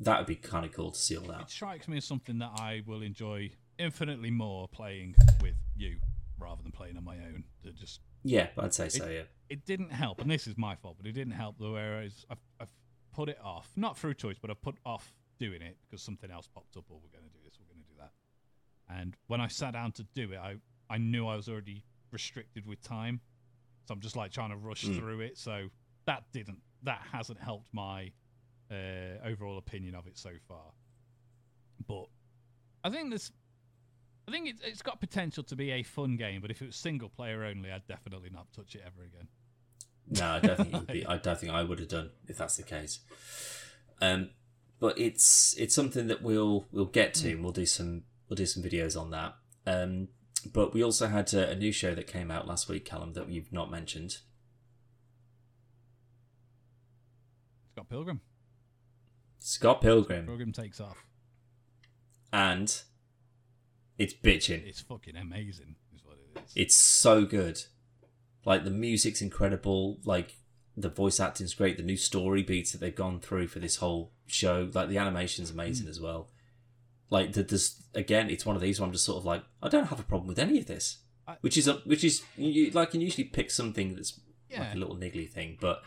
[0.00, 1.42] that would be kind of cool to see all that.
[1.42, 5.96] It strikes me as something that I will enjoy infinitely more playing with you
[6.38, 7.44] rather than playing on my own.
[7.64, 9.08] To just Yeah, I'd say so.
[9.08, 12.24] Yeah, it didn't help, and this is my fault, but it didn't help the whereas
[12.30, 12.72] I've, I've
[13.12, 16.46] put it off, not through choice, but I've put off doing it because something else
[16.46, 16.84] popped up.
[16.88, 18.12] Or we're going to do this, we're going to do that.
[19.00, 20.56] And when I sat down to do it, I
[20.88, 23.20] I knew I was already restricted with time,
[23.86, 24.98] so I'm just like trying to rush Mm.
[24.98, 25.36] through it.
[25.38, 25.68] So
[26.06, 28.12] that didn't that hasn't helped my
[28.70, 30.72] uh, overall opinion of it so far.
[31.86, 32.06] But
[32.82, 33.32] I think this.
[34.26, 36.76] I think it's, it's got potential to be a fun game, but if it was
[36.76, 39.28] single player only, I'd definitely not touch it ever again.
[40.08, 41.06] no, I don't think it would be.
[41.08, 43.00] I don't think I would have done if that's the case.
[44.00, 44.30] Um,
[44.80, 48.46] but it's it's something that we'll we'll get to, and we'll do some we'll do
[48.46, 49.34] some videos on that.
[49.66, 50.08] Um,
[50.52, 53.28] but we also had a, a new show that came out last week, Callum, that
[53.28, 54.18] you've not mentioned.
[57.84, 58.20] Scott Pilgrim.
[59.38, 61.04] Scott Pilgrim, Pilgrim takes off.
[62.32, 62.80] and
[63.98, 64.66] it's bitching.
[64.66, 66.52] It's fucking amazing, is what it is.
[66.56, 67.62] It's so good.
[68.46, 69.98] Like the music's incredible.
[70.04, 70.36] Like
[70.76, 71.76] the voice acting's great.
[71.76, 74.70] The new story beats that they've gone through for this whole show.
[74.72, 75.90] Like the animation's amazing hmm.
[75.90, 76.30] as well.
[77.10, 79.68] Like the, this again, it's one of these where I'm just sort of like, I
[79.68, 80.98] don't have a problem with any of this.
[81.28, 84.60] I- which is a, which is you, like you can usually pick something that's yeah,
[84.60, 85.82] like a little niggly thing, but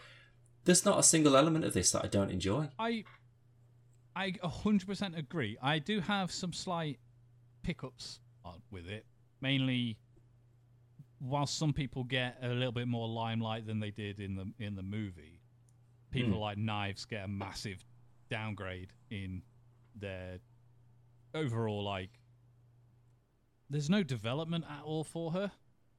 [0.67, 2.69] there's not a single element of this that I don't enjoy.
[2.77, 3.03] I,
[4.15, 5.57] I 100% agree.
[5.61, 6.99] I do have some slight
[7.63, 8.19] pickups
[8.69, 9.05] with it,
[9.41, 9.97] mainly.
[11.19, 14.75] While some people get a little bit more limelight than they did in the in
[14.75, 15.41] the movie,
[16.11, 16.39] people Hmm.
[16.39, 17.83] like Knives get a massive
[18.29, 19.41] downgrade in
[19.95, 20.39] their
[21.33, 22.11] overall like
[23.69, 25.51] there's no development at all for her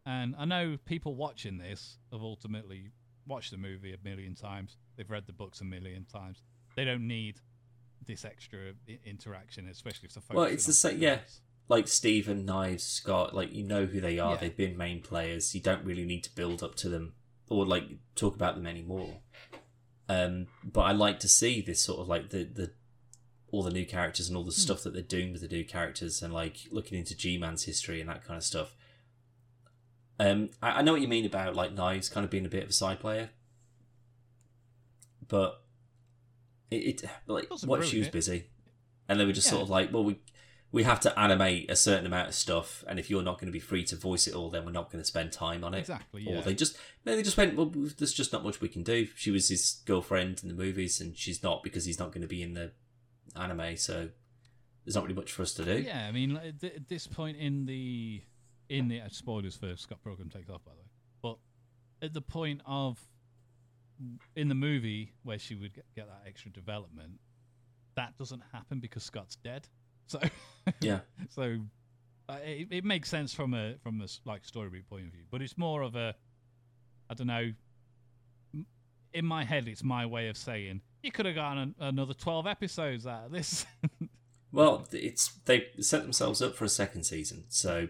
[0.07, 2.93] and i know people watching this have ultimately
[3.29, 6.43] watched the movie a million times they've read the books a million times
[6.77, 7.41] they don't need
[8.07, 10.99] this extra I- interaction especially if the Well, it's the same.
[10.99, 11.19] yeah.
[11.69, 14.33] Like Stephen, Knives, Scott, like you know who they are.
[14.35, 14.41] Yeah.
[14.41, 15.55] They've been main players.
[15.55, 17.13] You don't really need to build up to them
[17.51, 17.85] or like
[18.15, 19.19] talk about them anymore.
[20.09, 22.73] Um, but I like to see this sort of like the the
[23.51, 26.23] all the new characters and all the stuff that they're doing with the new characters
[26.23, 28.75] and like looking into G Man's history and that kind of stuff.
[30.21, 32.65] Um, I, I know what you mean about like Knives kind of being a bit
[32.65, 33.31] of a side player,
[35.27, 35.63] but
[36.71, 38.13] it, it like Doesn't what ruin she was it.
[38.13, 38.47] busy,
[39.09, 39.53] and they were just Yeah.
[39.53, 40.19] sort of like, well, we
[40.71, 43.53] we have to animate a certain amount of stuff, and if you're not going to
[43.53, 45.79] be free to voice it all, then we're not going to spend time on it.
[45.81, 48.83] exactly Or they just maybe they just went, well, there's just not much we can
[48.83, 49.07] do.
[49.17, 52.29] She was his girlfriend in the movies, and she's not because he's not going to
[52.29, 52.73] be in the
[53.37, 54.11] anime, so
[54.85, 55.79] there's not really much for us to do.
[55.83, 58.23] Yeah, I mean, like, th- at this point in the
[58.69, 60.89] in the uh, spoilers for Scott Pilgrim takes off, by the way.
[61.23, 62.99] But at the point of
[64.37, 67.19] in the movie where she would get, get that extra development,
[67.97, 69.67] that doesn't happen because Scott's dead.
[70.07, 70.21] So
[70.81, 71.01] Yeah.
[71.31, 71.59] so
[72.29, 75.43] uh, it, it makes sense from a from a like story point of view, but
[75.43, 76.15] it's more of a
[77.11, 77.53] I don't know.
[79.15, 82.47] In my head, it's my way of saying you could have gotten an, another twelve
[82.47, 83.65] episodes out of this.
[84.51, 87.89] Well, it's they set themselves up for a second season, so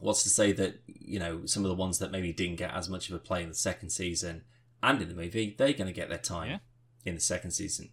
[0.00, 2.88] what's to say that you know some of the ones that maybe didn't get as
[2.88, 4.42] much of a play in the second season
[4.82, 6.58] and in the movie, they're going to get their time Yeah.
[7.04, 7.90] in the second season,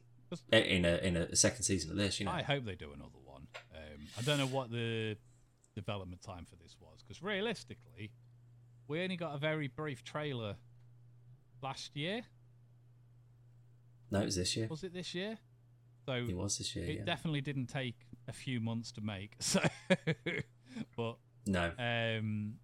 [0.51, 2.19] Eh, in a in a second season of this.
[2.19, 3.47] You know, I hope they do another one.
[3.75, 5.17] Um, I don't know what the
[5.75, 8.11] development time for this was because realistically,
[8.87, 10.55] we only got a very brief trailer
[11.61, 12.23] last year.
[14.11, 14.67] no, it was this year.
[14.69, 15.37] Was it this year?
[16.05, 16.85] So It was this year.
[16.85, 17.03] it yeah.
[17.03, 17.95] definitely didn't take
[18.29, 19.35] a few months to make.
[19.41, 19.61] So,
[20.95, 21.17] but
[21.47, 22.55] no, um,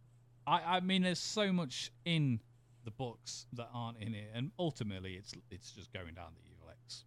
[0.46, 2.40] I I mean, there's so much in
[2.86, 6.70] the books that aren't in it, and ultimately, it's it's just going down the evil
[6.86, 7.06] X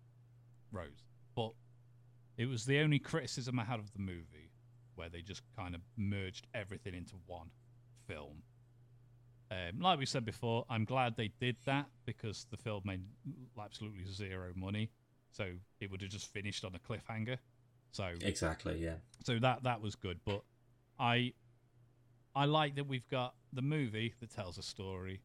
[0.73, 1.03] road.
[1.35, 1.53] But
[2.39, 4.51] it was the only criticism I had of the movie.
[4.95, 7.51] where they just kind of merged everything into one
[8.07, 8.43] film.
[9.51, 13.03] Um, like we said before, I'm glad they did that because the film made
[13.63, 14.91] absolutely zero money,
[15.31, 17.39] so it would have just finished on a cliffhanger.
[17.93, 18.79] So Exactly.
[18.83, 18.97] Yeah.
[19.25, 20.19] so that that was good.
[20.25, 20.43] But
[20.99, 21.33] I
[22.37, 25.23] I like that we've got the movie that tells a story,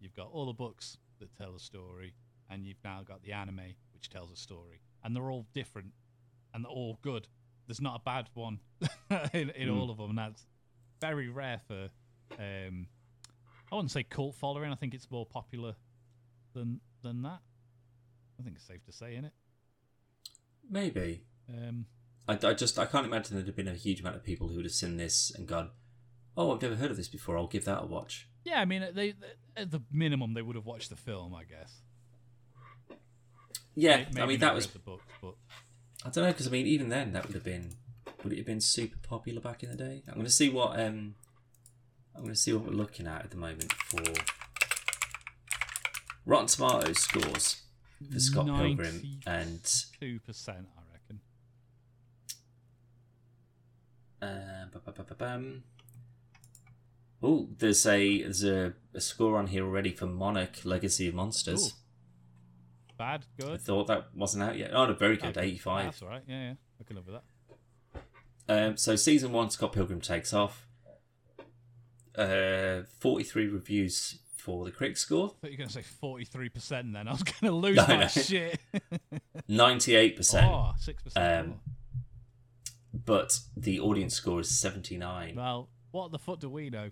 [0.00, 2.14] you've got all the books that tell a story,
[2.48, 5.92] and you've now got the anime which tells a story, and they're all different
[6.54, 7.26] and they're all good.
[7.66, 8.60] There's not a bad one
[9.32, 9.76] in, in Mm.
[9.78, 10.46] all of them, and that's
[11.00, 11.88] very rare for.
[12.38, 12.86] Um,
[13.70, 14.70] I wouldn't say cult following.
[14.70, 15.74] I think it's more popular
[16.54, 17.40] than than that.
[18.38, 19.32] I think it's safe to say, in it.
[20.68, 21.22] Maybe.
[21.48, 21.86] Um,
[22.28, 24.56] I, I just I can't imagine there'd have been a huge amount of people who
[24.56, 25.70] would have seen this and gone,
[26.36, 27.36] "Oh, I've never heard of this before.
[27.36, 29.14] I'll give that a watch." Yeah, I mean, they,
[29.56, 31.80] at the minimum they would have watched the film, I guess.
[33.74, 35.34] Yeah, May- I mean that was the books, but
[36.04, 37.74] I don't know because I mean even then that would have been
[38.22, 40.02] would it have been super popular back in the day?
[40.08, 41.14] I'm going to see what um
[42.14, 44.02] I'm going to see what we're looking at at the moment for
[46.26, 47.62] Rotten Tomatoes scores
[48.12, 49.60] for Scott Pilgrim and
[50.00, 51.20] two percent, I reckon.
[54.20, 54.66] uh,
[57.22, 61.68] Oh, there's a there's a, a score on here already for Monarch Legacy of Monsters.
[61.68, 61.76] Ooh.
[62.98, 63.50] Bad, good.
[63.52, 64.70] I thought that wasn't out yet.
[64.74, 65.46] Oh, no, very good, Okay.
[65.48, 65.84] 85.
[65.86, 66.22] That's all right.
[66.28, 68.66] Yeah, yeah, I can live with that.
[68.68, 70.66] Um, so season one, Scott Pilgrim takes off.
[72.16, 76.48] Uh, forty-three reviews for the critic score, I thought you were going to say forty-three
[76.50, 76.92] percent.
[76.92, 78.06] Then I was going to lose No, my no.
[78.08, 78.60] shit.
[79.48, 80.46] ninety-eight percent.
[80.50, 81.46] Oh, six percent.
[81.46, 81.60] Um,
[82.92, 85.36] But the audience score is seventy-nine.
[85.36, 86.90] well, what the fuck do we know?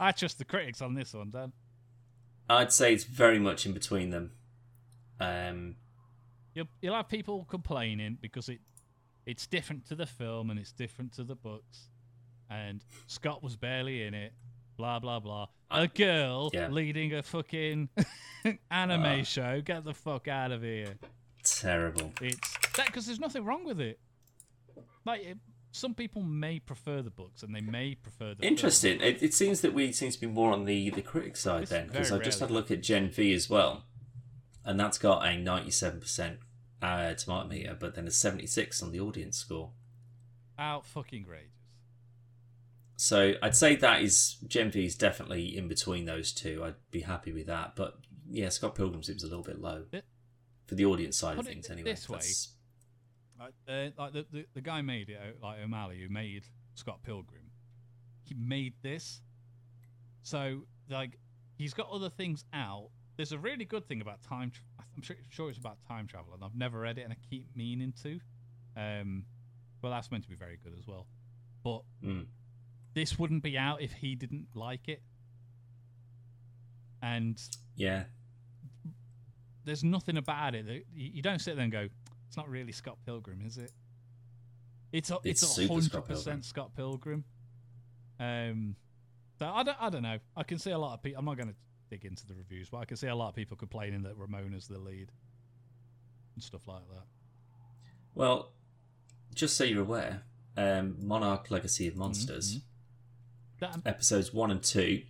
[0.00, 1.52] I trust the critics on this one, Dan.
[2.48, 4.32] I'd say it's very much in between them.
[5.20, 5.76] Um,
[6.54, 8.58] You'll, you'll have people complaining because it
[9.24, 11.88] it's different to the film and it's different to the books,
[12.50, 14.32] and Scott was barely in it.
[14.76, 15.46] Blah blah blah.
[15.70, 16.68] A girl Yeah.
[16.68, 17.88] leading a fucking
[18.70, 19.22] anime Ah.
[19.22, 19.62] show.
[19.62, 20.94] Get the fuck out of here.
[21.44, 22.12] terrible.
[22.20, 23.98] It's that because there's nothing wrong with it.
[25.06, 25.38] Like it,
[25.72, 28.46] some people may prefer the books and they may prefer the.
[28.46, 29.00] Interesting.
[29.00, 31.70] It, it seems that we seem to be more on the the critic side It's
[31.70, 33.84] then, because very I just had a look at Gen V as well,
[34.64, 36.38] and that's got a ninety-seven percent
[36.82, 39.70] uh, tomato meter, but then a seventy-six on the audience score.
[40.58, 41.48] Out fucking rages.
[42.96, 46.62] So I'd say that is Gen V is definitely in between those two.
[46.64, 47.74] I'd be happy with that.
[47.74, 47.98] But
[48.30, 49.86] yeah, Scott Pilgrim seems a little bit low
[50.66, 51.68] for the audience side of things.
[51.70, 52.16] Anyway, this way.
[52.18, 52.48] That's-
[53.42, 56.44] Like, uh, like the, the the guy made it, uh, like O'Malley, who made
[56.74, 57.50] Scott Pilgrim.
[58.24, 59.20] He made this,
[60.22, 61.18] so like
[61.56, 62.90] he's got other things out.
[63.16, 64.50] There's a really good thing about time.
[64.52, 67.16] Tra- I'm sure, sure it's about time travel, and I've never read it, and I
[67.30, 68.20] keep meaning to.
[68.76, 69.24] Um,
[69.82, 71.06] well, that's meant to be very good as well.
[71.64, 72.26] But Mm.
[72.94, 75.02] this wouldn't be out if he didn't like it.
[77.02, 77.40] And
[77.74, 78.04] yeah,
[79.64, 81.88] there's nothing about it that you, you don't sit there and go,
[82.32, 83.72] "It's not really Scott Pilgrim, is it?"
[84.90, 87.24] It's a, It's a hundred percent Scott Pilgrim.
[88.18, 88.74] Um,
[89.38, 90.18] so I don't I don't know.
[90.34, 91.18] I can see a lot of people.
[91.18, 91.54] I'm not going to
[91.90, 94.66] dig into the reviews, but I can see a lot of people complaining that Ramona's
[94.66, 95.12] the lead
[96.34, 97.04] and stuff like that.
[98.14, 98.52] Well,
[99.34, 100.22] just so you're aware,
[100.56, 102.60] um, Monarch Legacy of Monsters,
[103.60, 105.02] That, episodes one and two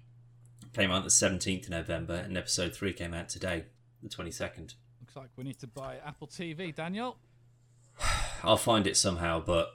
[0.72, 3.66] came out the 17th of November, and episode three came out today,
[4.02, 4.74] the 22nd.
[5.14, 7.16] Looks like we need to buy Apple TV, Daniel.
[8.42, 9.70] I'll find it somehow, but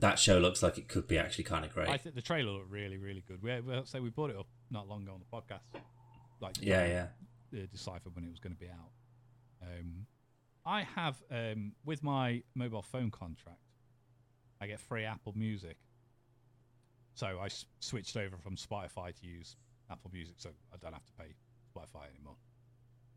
[0.00, 1.88] that show looks like it could be actually kind of great.
[1.88, 3.42] I think the trailer looked really, really good.
[3.42, 5.82] We, we say we brought it up not long ago on the podcast.
[6.40, 6.86] Like yeah,
[7.52, 7.60] yeah.
[7.60, 8.90] uh, decipher when it was going to be out.
[9.62, 10.06] Um,
[10.66, 13.60] I have um, with my mobile phone contract,
[14.60, 15.76] I get free Apple Music.
[17.14, 19.56] So I s- switched over from Spotify to use
[19.90, 21.34] Apple Music, so I don't have to pay
[21.76, 22.36] Spotify anymore.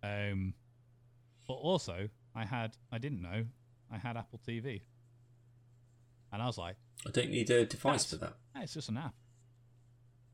[0.04, 0.54] Um,
[1.48, 3.46] but also, I had I didn't know
[3.92, 4.82] I had Apple TV,
[6.32, 6.76] and I was like,
[7.08, 8.38] I don't need a device for that.
[8.58, 9.14] It's just an app."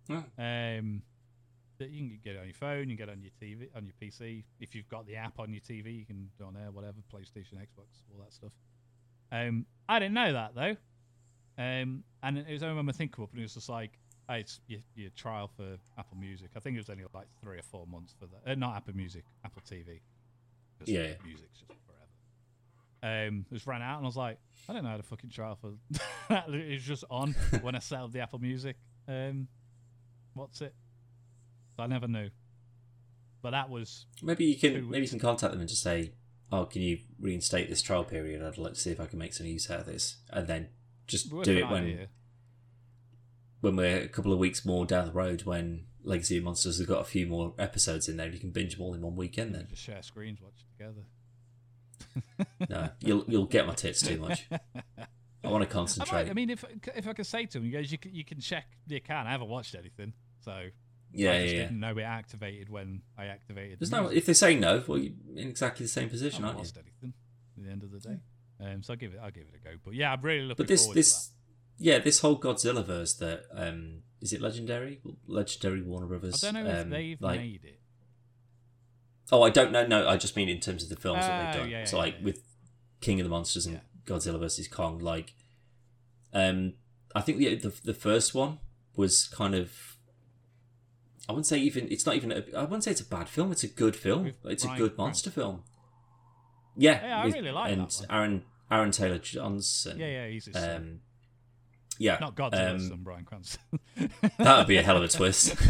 [0.09, 0.23] Oh.
[0.37, 1.03] Um,
[1.77, 3.67] that you can get it on your phone, you can get it on your TV,
[3.75, 4.43] on your PC.
[4.59, 6.97] If you've got the app on your TV, you can do it on there, whatever,
[7.13, 8.51] PlayStation, Xbox, all that stuff.
[9.31, 10.75] Um, I didn't know that though.
[11.57, 13.97] Um, and it was only when my thing come up, and it was just like,
[14.29, 16.51] it's your, your trial for Apple Music.
[16.55, 18.51] I think it was only like three or four months for that.
[18.51, 19.99] Uh, not Apple Music, Apple TV.
[20.81, 21.13] 'Cause Yeah, yeah.
[21.23, 21.71] music's just
[23.01, 23.27] forever.
[23.27, 24.37] Um, it just ran out, and I was like,
[24.69, 25.73] I don't know how to fucking trial for
[26.29, 26.49] that.
[26.49, 28.77] it was just on when I set up the Apple Music.
[29.07, 29.47] Um,
[30.33, 30.73] what's it?
[31.79, 32.29] I never knew.
[33.41, 36.13] But that was Maybe you can maybe you can contact them and just say,
[36.51, 38.43] "Oh, can you reinstate this trial period?
[38.43, 40.69] I'd like to see if I can make some use out of this," and then
[41.07, 42.07] just Worth do an it when idea.
[43.61, 46.87] when we're a couple of weeks more down the road when Legacy of Monsters has
[46.87, 48.27] got a few more episodes in there.
[48.27, 49.53] You can binge them all in one weekend.
[49.55, 51.05] Then Just share screens, watch together.
[52.69, 54.47] no, you'll you'll get my tits too much.
[55.43, 56.23] I want to I, concentrate.
[56.23, 56.65] might, I mean, if
[56.95, 59.27] if I could say to him, you guys, you can, you can check the account.
[59.27, 60.67] I haven't watched anything, so
[61.13, 63.79] yeah, I yeah, didn't know it activated when I activated.
[63.79, 66.43] There's the no if they say no, well, you're in exactly the same I position,
[66.43, 66.81] haven't aren't you?
[66.81, 67.13] anything
[67.57, 68.17] at the end of the day.
[68.59, 69.75] Um, so I'll give it, I'll give it a go.
[69.83, 71.31] But yeah, I'm really looking But this forward this
[71.77, 76.43] yeah this whole Godzilla verse that um is it legendary legendary Warner Brothers.
[76.43, 77.79] I don't know if um, they've like made it.
[79.31, 81.45] oh I don't know no I just mean in terms of the films that Oh,
[81.51, 82.25] they've done yeah, so yeah, like yeah.
[82.25, 82.39] with
[83.01, 83.81] King of the Monsters and.
[84.03, 85.35] Godzilla versus Kong like
[86.33, 86.73] um
[87.13, 88.57] I think the the, the first one
[88.95, 89.95] was kind of
[91.29, 93.51] I wouldn't say even it's not even a, I wouldn't say it's a bad film
[93.51, 95.63] it's a good film With it's Bryan a good monster film
[96.75, 98.07] yeah Yeah, I with- really like and that one.
[98.09, 101.01] Aaron Aaron Taylor Johnson Yeah, yeah, he's um
[102.01, 103.61] yeah not Godzilla's um, son, Bryan Cranston.
[104.37, 105.55] That would be a hell of a twist.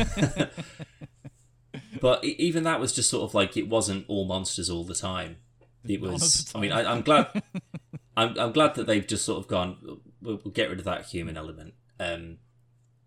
[2.01, 5.37] but even that was just sort of like it wasn't all monsters all the time.
[5.85, 6.45] It was.
[6.45, 6.71] the I mean.
[6.71, 7.43] I, I'm glad.
[8.17, 9.77] I'm, I'm glad that they've just sort of gone.
[10.21, 12.37] We'll, we'll get rid of that human element, um,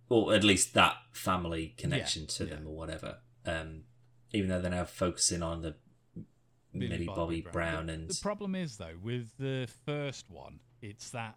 [0.08, 2.54] or at least that family connection to yeah.
[2.54, 3.18] them, or whatever.
[3.46, 3.82] Um,
[4.32, 5.76] even though they're now focusing on the
[6.72, 11.36] Millie Bobby, Brown, The- and the problem is though with the first one, it's that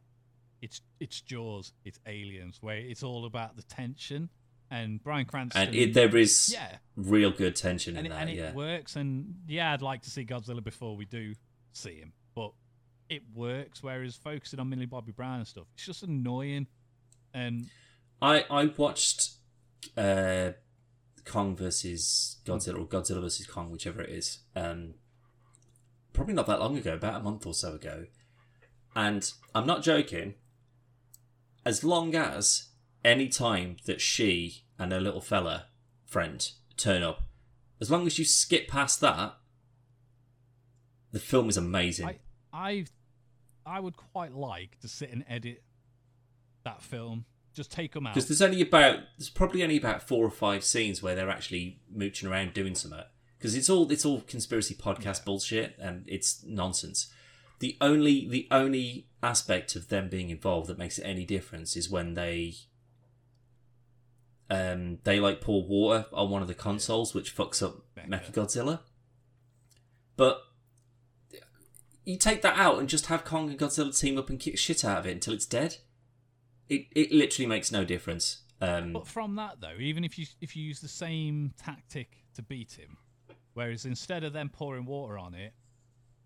[0.61, 4.29] it's it's Jaws, it's Aliens, where it's all about the tension.
[4.69, 8.21] And Bryan Cranston, and it, there is yeah, real good tension and in it, that.
[8.21, 8.97] and it yeah, works.
[8.97, 11.35] And yeah, I'd like to see Godzilla before we do
[11.71, 12.51] see him, but
[13.09, 13.81] it works.
[13.81, 16.67] Whereas focusing on Millie Bobby Brown and stuff, it's just annoying.
[17.33, 17.69] And
[18.21, 19.35] I I watched
[19.95, 20.51] uh,
[21.23, 24.39] Kong versus Godzilla or Godzilla versus Kong, whichever it is.
[24.53, 24.95] Um,
[26.11, 28.07] probably not that long ago, about a month or so ago,
[28.95, 30.35] and I'm not joking.
[31.67, 32.69] As long as
[33.03, 35.65] any time that she and her little fella
[36.05, 37.23] friend turn up,
[37.81, 39.35] as long as you skip past that,
[41.11, 42.07] the film is amazing.
[42.07, 42.19] I
[42.53, 42.85] I
[43.65, 45.61] I would quite like to sit and edit
[46.63, 47.25] that film.
[47.53, 48.13] Just take them out.
[48.13, 51.81] Because there's only about there's probably only about four or five scenes where they're actually
[51.93, 53.03] mooching around doing something.
[53.37, 57.11] Because it's all it's all conspiracy podcast bullshit and it's nonsense.
[57.59, 61.89] The only the only aspect of them being involved that makes it any difference is
[61.89, 62.55] when they
[64.49, 68.31] um they like pour water on one of the consoles, which fucks up Mecha.
[68.31, 68.79] Mechagodzilla.
[70.15, 70.41] But
[72.05, 74.85] you take that out and just have Kong and Godzilla team up and kick shit
[74.85, 75.77] out of it until it's dead.
[76.69, 78.43] It it literally makes no difference.
[78.61, 82.41] Um, But from that though, even if you if you use the same tactic to
[82.41, 82.97] beat him,
[83.53, 85.53] whereas instead of them pouring water on it,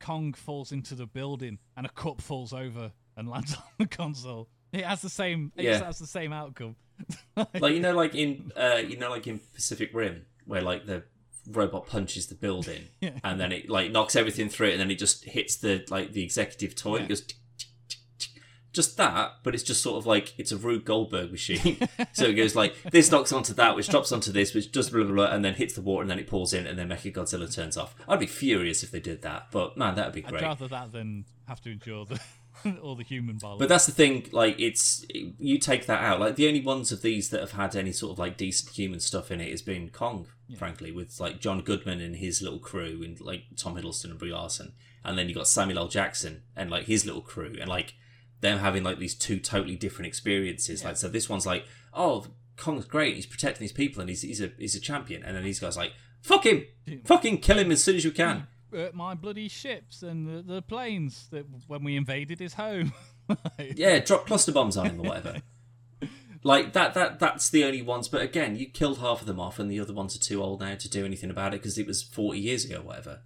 [0.02, 4.50] Kong falls into the building and a cup falls over and lands on the console.
[4.74, 5.52] It has the same.
[5.56, 5.84] It Yeah.
[5.84, 6.76] has the same outcome.
[7.60, 11.04] like you know, like in uh, you know, like in Pacific Rim, where like the
[11.50, 13.18] robot punches the building Yeah.
[13.24, 16.14] and then it like knocks everything through it, and then it just hits the like
[16.14, 16.98] the executive toy.
[16.98, 17.04] Yeah.
[17.04, 17.22] It goes.
[17.22, 17.38] tick.
[18.74, 21.78] Just that, but it's just sort of like it's a Rube Goldberg machine.
[22.14, 25.04] so it goes like this knocks onto that, which drops onto this, which does blah
[25.04, 27.14] blah blah, and then hits the water, and then it pulls in, and then Mecha
[27.14, 27.96] Godzilla turns off.
[28.08, 30.42] I'd be furious if they did that, but man, that'd be I'd great.
[30.44, 32.20] rather that than have to endure the
[32.82, 33.60] all the human violence.
[33.60, 36.20] But that's the thing, like it's you take that out.
[36.20, 39.00] Like the only ones of these that have had any sort of like decent human
[39.00, 40.28] stuff in it has been Kong,
[40.58, 44.34] frankly, with like John Goodman and his little crew, and like Tom Hiddleston and Brie
[44.34, 44.74] Larson,
[45.04, 45.88] and then you got Samuel L.
[45.88, 47.96] Jackson and like his little crew, and like
[48.42, 50.84] them having like these two totally different experiences.
[50.84, 52.26] Like so, this one's like, oh,
[52.58, 55.44] Kong's great, he's protecting his people, and he's he's a he's a champion, and then
[55.44, 56.66] these guys like, fuck him,
[57.06, 58.48] fucking kill him as soon as you can.
[58.76, 62.94] Uh, my bloody ships and the, the planes that when we invaded his home.
[63.76, 65.42] yeah, drop cluster bombs on him or whatever.
[66.44, 68.08] like that, that that's the only ones.
[68.08, 70.62] But again, you killed half of them off, and the other ones are too old
[70.62, 73.22] now to do anything about it because it was forty years ago, or whatever.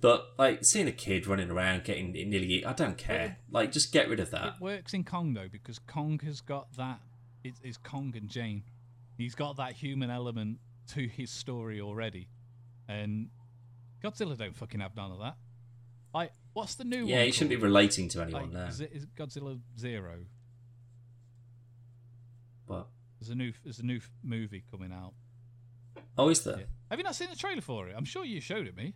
[0.00, 3.38] But like seeing a kid running around getting nearly, I don't care.
[3.50, 4.46] Like just get rid of that.
[4.46, 7.00] It works in Kong though because Kong has got that.
[7.42, 8.62] It, it's Kong and Jane.
[9.16, 10.58] He's got that human element
[10.94, 12.28] to his story already,
[12.88, 13.28] and
[14.02, 15.34] Godzilla don't fucking have none of that.
[16.14, 17.08] Like, what's the new one?
[17.08, 18.66] Yeah, you shouldn't be relating to Like, anyone now.
[18.66, 20.20] is, it, is Godzilla Zero?
[22.66, 22.86] But
[23.20, 25.14] There's a new there's a new movie coming out.
[26.16, 26.58] oh, is there?
[26.58, 26.64] Yeah.
[26.90, 27.94] Have you not seen the trailer for it?
[27.96, 28.94] I'm sure you showed it me.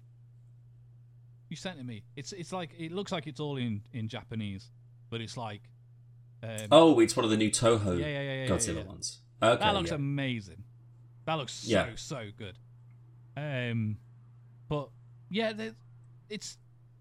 [1.53, 2.03] You sent it to me.
[2.17, 4.71] It's it's like it looks like it's all in in Japanese,
[5.11, 5.61] but it's like.
[6.43, 9.19] Um, Oh, it's one of the new Toho Yeah, yeah, yeah, Godzilla ones.
[9.43, 10.65] Okay, that looks amazing.
[11.27, 12.57] That looks so so good.
[13.37, 13.99] Um,
[14.67, 14.89] but
[15.29, 15.53] yeah,
[16.31, 16.57] it's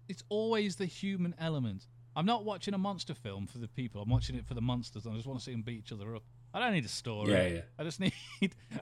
[0.06, 1.86] it's always the human element.
[2.14, 4.02] I'm not watching a monster film for the people.
[4.02, 5.06] I'm watching it for the monsters.
[5.06, 6.24] I just want to see them beat each other up.
[6.52, 7.32] I don't need a story.
[7.32, 7.60] Yeah, yeah.
[7.78, 8.12] I just need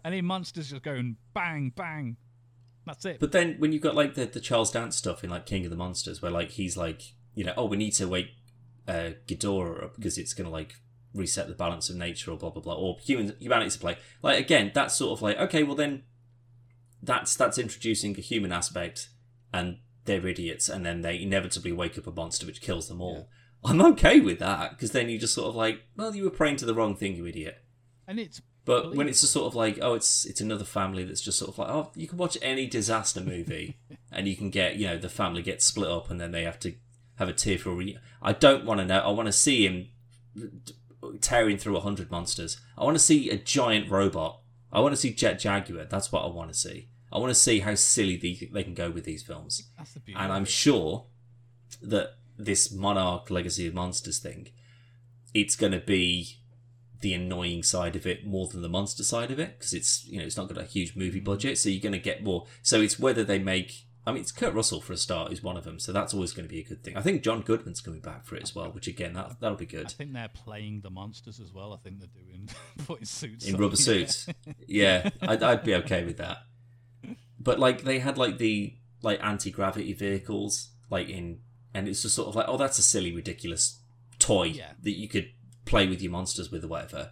[0.04, 2.16] I need monsters just going bang bang.
[2.90, 3.20] That's it.
[3.20, 5.70] But then when you've got like the, the Charles Dance stuff in like King of
[5.70, 7.02] the Monsters, where like he's like,
[7.36, 8.30] you know, oh, we need to wake
[8.88, 10.74] uh, Ghidorah up because it's gonna like
[11.14, 13.96] reset the balance of nature or blah blah blah, or human humanity to play.
[14.22, 16.02] Like again, that's sort of like okay, well then
[17.00, 19.10] that's that's introducing a human aspect,
[19.52, 23.28] and they're idiots, and then they inevitably wake up a monster which kills them all.
[23.62, 26.56] I'm okay with that because then you just sort of like, well, you were praying
[26.56, 27.58] to the wrong thing, you idiot.
[28.08, 31.20] and it's But when it's just sort of like, oh, it's it's another family that's
[31.20, 33.78] just sort of like, oh, you can watch any disaster movie
[34.12, 36.58] and you can get, you know, the family gets split up and then they have
[36.60, 36.74] to
[37.16, 38.00] have a tearful reunion.
[38.22, 38.98] I don't want to know.
[38.98, 39.88] I want to see him
[41.20, 42.60] tearing through a hundred monsters.
[42.76, 44.40] I want to see a giant robot.
[44.72, 45.86] I want to see Jet Jaguar.
[45.86, 46.88] That's what I want to see.
[47.12, 49.68] I want to see how silly they, they can go with these films.
[49.76, 50.00] that's the.
[50.14, 51.06] And I'm sure
[51.82, 54.48] that this Monarch Legacy of Monsters thing,
[55.34, 56.39] it's going to be
[57.00, 60.18] the annoying side of it more than the monster side of it because it's you
[60.18, 62.46] know it's not got a huge movie budget, so you're going to get more.
[62.62, 63.86] So it's whether they make.
[64.06, 66.32] I mean, it's Kurt Russell for a start is one of them, so that's always
[66.32, 66.96] going to be a good thing.
[66.96, 69.66] I think John Goodman's coming back for it as well, which again that that'll be
[69.66, 69.86] good.
[69.86, 71.72] I think they're playing the monsters as well.
[71.74, 72.48] I think they're doing
[72.86, 73.60] putting suits in on.
[73.60, 74.26] rubber suits.
[74.66, 76.38] yeah, I'd, I'd be okay with that.
[77.38, 81.40] But like they had like the like anti gravity vehicles like in,
[81.74, 83.80] and it's just sort of like oh that's a silly ridiculous
[84.18, 84.72] toy Yeah.
[84.82, 85.30] that you could
[85.64, 87.10] play with your monsters with or whatever.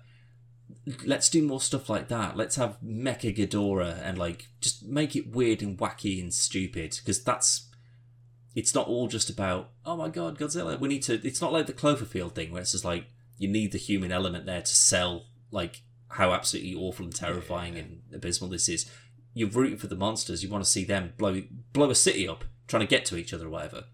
[1.05, 2.37] Let's do more stuff like that.
[2.37, 7.23] Let's have Mecha Ghidorah and like just make it weird and wacky and stupid because
[7.23, 7.69] that's
[8.55, 10.79] it's not all just about oh my god Godzilla.
[10.79, 11.27] We need to.
[11.27, 13.07] It's not like the Cloverfield thing where it's just like
[13.39, 18.03] you need the human element there to sell like how absolutely awful and terrifying and
[18.13, 18.91] abysmal this is.
[19.35, 20.43] You're rooting for the monsters.
[20.43, 21.43] You want to see them blow
[21.73, 23.85] blow a city up, trying to get to each other or whatever.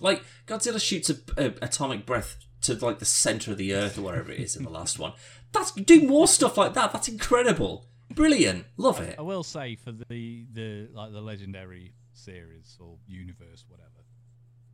[0.00, 4.02] Like Godzilla shoots a, a atomic breath to like the center of the earth or
[4.02, 5.12] wherever it is in the last one.
[5.52, 6.92] That's do more stuff like that.
[6.92, 9.16] That's incredible, brilliant, love it.
[9.18, 13.88] I will say for the the like the legendary series or universe, whatever.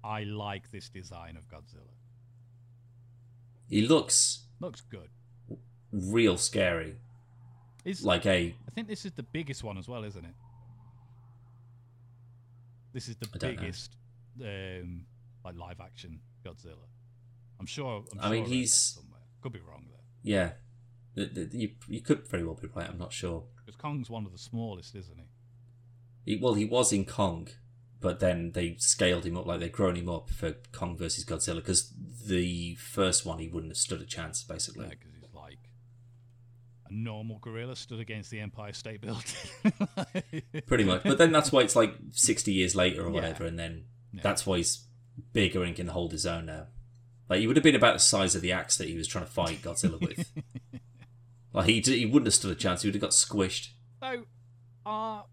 [0.04, 1.94] I like this design of Godzilla.
[3.68, 5.08] He looks Looks good.
[5.92, 6.96] real scary,
[7.84, 10.34] Is like a I think this is the biggest one as well, isn't it?
[12.92, 13.38] This is the know.
[13.54, 13.96] biggest
[14.42, 15.04] um,
[15.44, 16.86] like live action Godzilla.
[17.60, 18.04] I'm sure.
[18.12, 18.98] I'm I sure mean, he's-.
[19.42, 20.00] Could be wrong there.
[20.22, 20.52] yeah.
[21.14, 22.88] The- the- You you could very well be right.
[22.90, 23.44] I'm not sure.
[23.64, 26.34] because Kong's one of the smallest, isn't he?
[26.34, 27.48] He, well, he was in Kong,
[28.00, 31.56] but then they scaled him up, like they've grown him up for Kong versus Godzilla,
[31.56, 31.92] because
[32.26, 34.88] the first one he wouldn't have stood a chance, basically.
[34.88, 35.58] because he's like
[36.88, 39.72] a normal gorilla stood against the Empire State Building.
[40.66, 41.02] Pretty much.
[41.04, 43.14] But then that's why it's like 60 years later or Yeah.
[43.14, 44.20] whatever, and then Yeah.
[44.22, 44.84] that's why he's
[45.32, 46.66] bigger and can hold his own now.
[47.28, 49.24] Like, he would have been about the size of the axe that he was trying
[49.24, 50.30] to fight Godzilla with.
[51.52, 53.68] like, he, he wouldn't have stood a chance, he would have got squished.
[54.00, 54.24] So,
[54.84, 55.24] are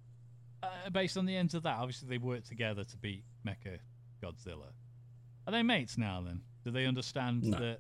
[0.64, 3.80] uh, based on the ends of that, obviously they worked together to beat Mecha
[4.24, 4.72] Godzilla.
[5.46, 6.24] Are they mates now?
[6.26, 7.60] Then do they understand No.
[7.60, 7.80] that?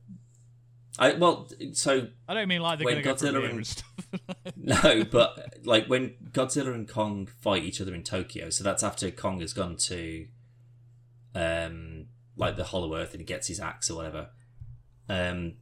[0.99, 3.67] I, well, so I don't mean like they're going to go Godzilla beer and- and
[3.67, 3.87] stuff.
[4.55, 9.09] No, but like when Godzilla and Kong fight each other in Tokyo, so that's after
[9.09, 10.27] Kong has gone to
[11.35, 11.92] um
[12.35, 14.29] like the Hollow Earth and he gets his axe or whatever.
[15.09, 15.53] Um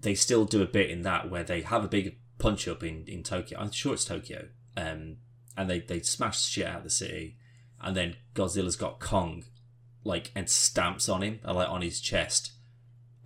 [0.00, 3.04] they still do a bit in that where they have a big punch up in,
[3.08, 3.58] in Tokyo.
[3.58, 4.48] I'm sure it's Tokyo.
[4.76, 5.16] Um
[5.56, 7.36] and they, they smash shit out of the city
[7.80, 9.44] and then Godzilla's got Kong
[10.04, 12.52] like and stamps on him, like on his chest.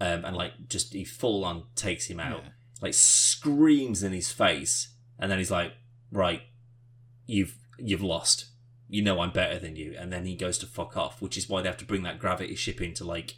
[0.01, 2.51] Um and like just he full on takes him out Yeah.
[2.81, 4.89] like screams in his face,
[5.19, 5.73] and then he's like,
[6.11, 6.43] "Right,
[7.27, 8.47] you've you've lost.
[8.93, 11.49] You know I'm better than you." And then he goes to fuck off, which is
[11.49, 13.37] why they have to bring that gravity ship in to like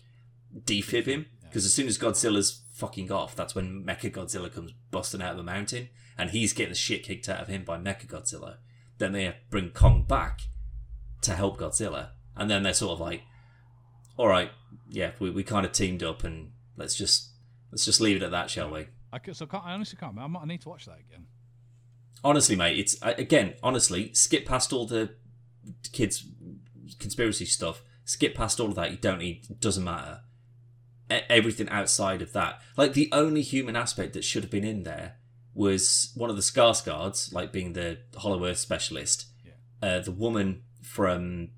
[0.65, 1.27] defib him.
[1.43, 5.37] Because as soon as Godzilla's fucking off, that's when Mecha Godzilla comes busting out of
[5.37, 8.57] the mountain, and he's getting the shit kicked out of him by Mecha Godzilla.
[8.99, 10.41] Then they bring Kong back
[11.23, 13.23] to help Godzilla, and then they're sort of like,
[14.17, 14.51] "All right,
[14.89, 17.31] yeah, we, we kind of teamed up, and let's just
[17.71, 20.15] let's just leave it at that, shall we?" I, ca- so can't, I honestly can't.
[20.17, 20.41] remember.
[20.41, 21.27] I need to watch that again.
[22.25, 25.15] honestly, mate, it's again, honestly, skip past all the
[25.93, 26.27] kids'
[26.99, 27.82] conspiracy stuff.
[28.05, 28.91] Skip past all of that.
[28.91, 29.47] You don't need.
[29.49, 30.20] It doesn't matter.
[31.11, 34.82] E- everything outside of that, like the only human aspect that should have been in
[34.82, 35.16] there
[35.55, 39.27] was one of the Skarsgårds, like being the Hollow Earth specialist.
[39.45, 39.53] Yeah.
[39.82, 41.51] Uh, the woman from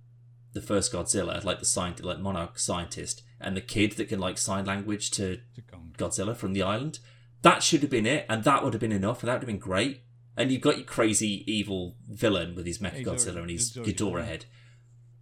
[0.52, 4.38] the first Godzilla, like the scientist, like monarch scientist, and the kid that can like
[4.38, 5.62] sign language to To
[5.98, 6.98] Godzilla from the island.
[7.42, 9.46] That should have been it, and that would have been enough, and that would have
[9.46, 10.02] been great.
[10.36, 14.44] And you've got your crazy evil villain with his Mecha Godzilla and his Ghidorah head.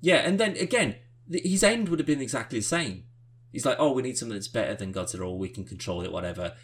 [0.00, 0.96] Yeah, and then again,
[1.30, 3.04] his end would have been exactly the same.
[3.52, 6.10] He's like, oh, we need something that's better than Godzilla, or we can control it,
[6.10, 6.54] whatever.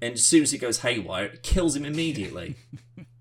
[0.00, 2.56] And as soon as it goes haywire, it kills him immediately.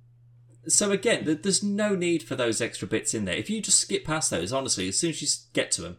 [0.68, 3.36] so again, th- there's no need for those extra bits in there.
[3.36, 5.98] If you just skip past those, honestly, as soon as you get to them,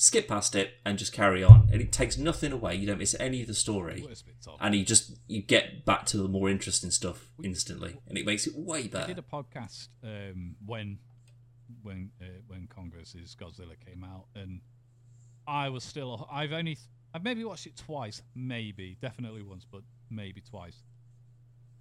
[0.00, 1.68] skip past it and just carry on.
[1.72, 2.76] And it takes nothing away.
[2.76, 4.56] You don't miss any of the story, Worst bits of.
[4.60, 8.46] and you just you get back to the more interesting stuff instantly, and it makes
[8.46, 9.04] it way better.
[9.04, 10.98] I did a podcast um, when
[11.82, 14.60] when uh, when Kong versus Godzilla came out, and
[15.46, 16.26] I was still.
[16.32, 16.78] I've only.
[17.12, 19.80] I've maybe watched it twice, maybe, definitely once, but
[20.10, 20.82] maybe twice.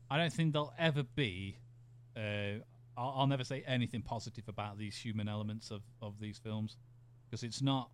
[0.09, 1.59] I don't think there'll ever be.
[2.15, 2.63] Uh,
[2.97, 6.77] I'll, I'll never say anything positive about these human elements of of these films
[7.29, 7.91] because it's not.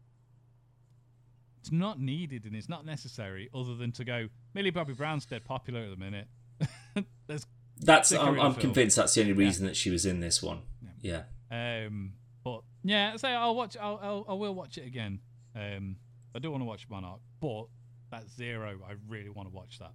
[1.64, 4.28] It's not needed and it's not necessary, other than to go.
[4.54, 6.28] Millie Bobby Brown's dead popular at the minute.
[7.28, 7.46] There's
[7.78, 10.64] That's I'm, I'm convinced that's the only reason that she was in this one.
[11.02, 11.22] Yeah.
[11.50, 11.86] Yeah.
[11.86, 13.78] Um, but yeah, so I'll watch.
[13.78, 15.22] I'll, I'll I will watch it again.
[15.56, 15.96] Um,
[16.36, 17.68] I do want to watch Monarch, but
[18.12, 19.94] that Zero, I really want to watch that.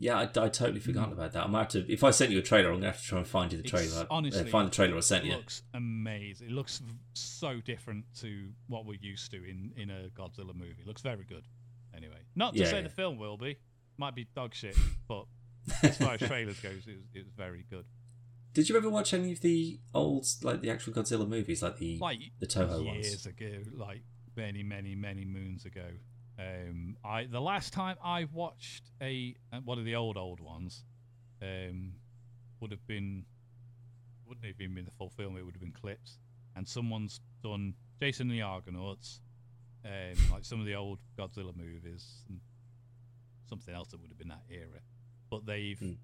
[0.00, 1.44] Yeah, I, I totally forgot about that.
[1.44, 1.92] I might have to.
[1.92, 3.64] If I sent you a trailer, I'm gonna have to try and find you the
[3.64, 4.02] It's trailer.
[4.02, 5.36] uh, honestly- find the trailer I sent It you.
[5.36, 6.48] looks amazing.
[6.48, 6.80] It looks
[7.14, 10.76] so different to what we're used to in in a Godzilla movie.
[10.80, 11.44] It looks very good.
[11.96, 12.82] Anyway, not to Yeah, say yeah.
[12.82, 13.56] the film will be.
[13.96, 14.76] Might be dog shit,
[15.08, 15.24] but
[15.82, 17.84] as far as trailers goes, it was, it was very good.
[18.54, 21.98] Did you ever watch any of the old, like the actual Godzilla movies, like the
[21.98, 23.26] Like the Toho years ones?
[23.26, 24.02] ago, like
[24.36, 25.86] many, many, many moons ago.
[26.38, 30.84] Um, I the last time I watched a uh, one of the old old ones,
[31.42, 31.94] um,
[32.60, 33.24] would have been
[34.26, 35.36] wouldn't have even been the full film.
[35.36, 36.18] It would have been clips,
[36.54, 39.20] and someone's done Jason and the Argonauts,
[39.84, 42.40] um, like some of the old Godzilla movies, and
[43.48, 44.80] something else that would have been that era.
[45.30, 45.94] But they've Hmm.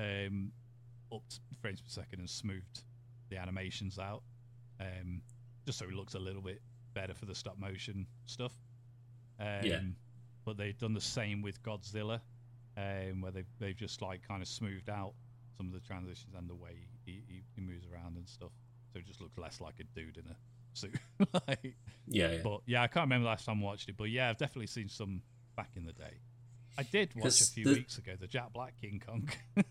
[0.00, 0.52] um,
[1.12, 2.84] upped frames per second and smoothed
[3.28, 4.22] the animations out,
[4.80, 5.22] um,
[5.66, 6.62] just so it looks a little bit
[6.94, 8.52] better for the stop motion stuff.
[9.40, 9.80] Um, Yeah.
[10.44, 12.20] But they've done the same with Godzilla,
[12.76, 15.12] um, where they've they've just like kind of smoothed out
[15.56, 18.50] some of the transitions and the way he, he, he moves around and stuff,
[18.92, 20.36] so it just looks less like a dude in a
[20.72, 20.96] suit.
[21.46, 21.76] like,
[22.08, 22.38] Yeah, yeah.
[22.42, 24.66] but yeah, I can't remember the last time I watched it, but yeah, I've definitely
[24.66, 25.22] seen some
[25.56, 26.18] back in the day.
[26.78, 29.28] I did watch a few the- weeks ago the Jack Black King Kong.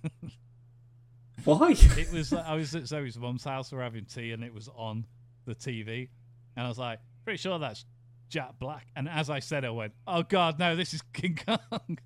[1.44, 1.72] Why?
[1.72, 5.06] it was I was at Zoe's mum's house, we're having tea, and it was on
[5.46, 6.10] the TV,
[6.56, 7.84] and I was like, pretty sure that's
[8.32, 8.88] Jack Black.
[8.96, 12.00] And as I said, it, I went, "Oh God, no, this is King Kong."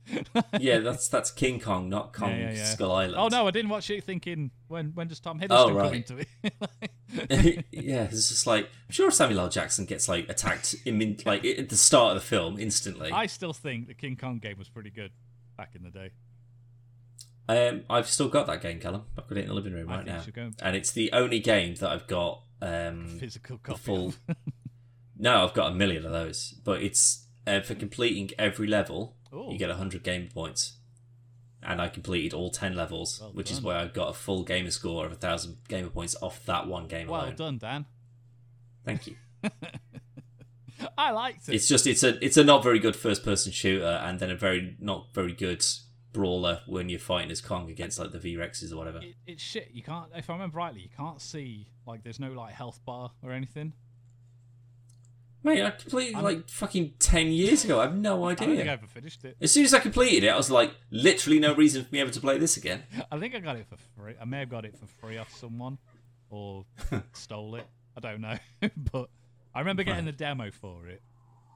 [0.60, 2.64] yeah, that's that's King Kong, not Kong yeah, yeah.
[2.66, 3.16] Skull Island.
[3.18, 6.18] Oh no, I didn't watch it thinking when when does Tom Hiddleston Oh, come into
[6.18, 6.28] it?
[7.72, 9.50] yeah, it's just like I'm sure Samuel L.
[9.50, 13.12] Jackson gets like attacked in, like at the start of the film instantly.
[13.12, 15.12] I still think the King Kong game was pretty good
[15.56, 16.10] back in the day.
[17.48, 19.04] Um, I've still got that game, Callum.
[19.16, 20.24] I've got it in the living room I right now,
[20.64, 22.42] and it's the only game that I've got.
[22.62, 23.80] Um, physical the copy.
[23.84, 24.14] full.
[25.18, 29.16] No, I've got a million of those, but it's uh, for completing every level.
[29.34, 29.50] Ooh.
[29.52, 30.74] You get hundred game points,
[31.62, 33.66] and I completed all ten levels, Well which is done.
[33.66, 36.88] where I got a full gamer score of a thousand gamer points off that one
[36.88, 37.36] game well alone.
[37.36, 37.86] done, Dan.
[38.84, 39.16] Thank you.
[40.98, 41.56] I liked it.
[41.56, 44.36] It's just it's a it's a not very good first person shooter, and then a
[44.36, 45.64] very not very good
[46.12, 49.00] brawler when you're fighting as Kong against like the V Rexes or whatever.
[49.00, 49.70] it, it's shit.
[49.74, 53.12] You can't, if I remember rightly, you can't see like there's no like health bar
[53.24, 53.74] or anything.
[55.46, 57.80] Mate, I completed I'm- like fucking ten years ago.
[57.80, 58.72] I have no I don't think I idea.
[58.74, 59.38] ever finished it.
[59.40, 62.12] As soon as I completed it, I was like, literally no reason for me ever
[62.12, 62.84] to play this again.
[63.12, 64.16] I think I got it for free.
[64.20, 65.78] I may have got it for free off someone
[66.30, 66.66] or
[67.14, 67.68] stole it.
[67.96, 68.38] I don't know,
[68.92, 69.10] but
[69.54, 71.02] I remember getting the demo for it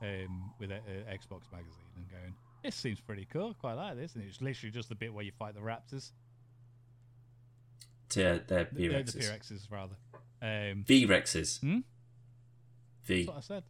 [0.01, 2.33] um, with a, a Xbox magazine and going,
[2.63, 3.53] "This seems pretty cool.
[3.55, 6.11] Quite like this." And it's literally just the bit where you fight the raptors,
[8.09, 9.19] To uh, their the, V the Rexes.
[9.19, 9.95] P-Rexes rather.
[10.41, 11.59] Um, V Rexes.
[11.59, 11.79] Hmm?
[13.03, 13.25] V.
[13.25, 13.63] that's what I said.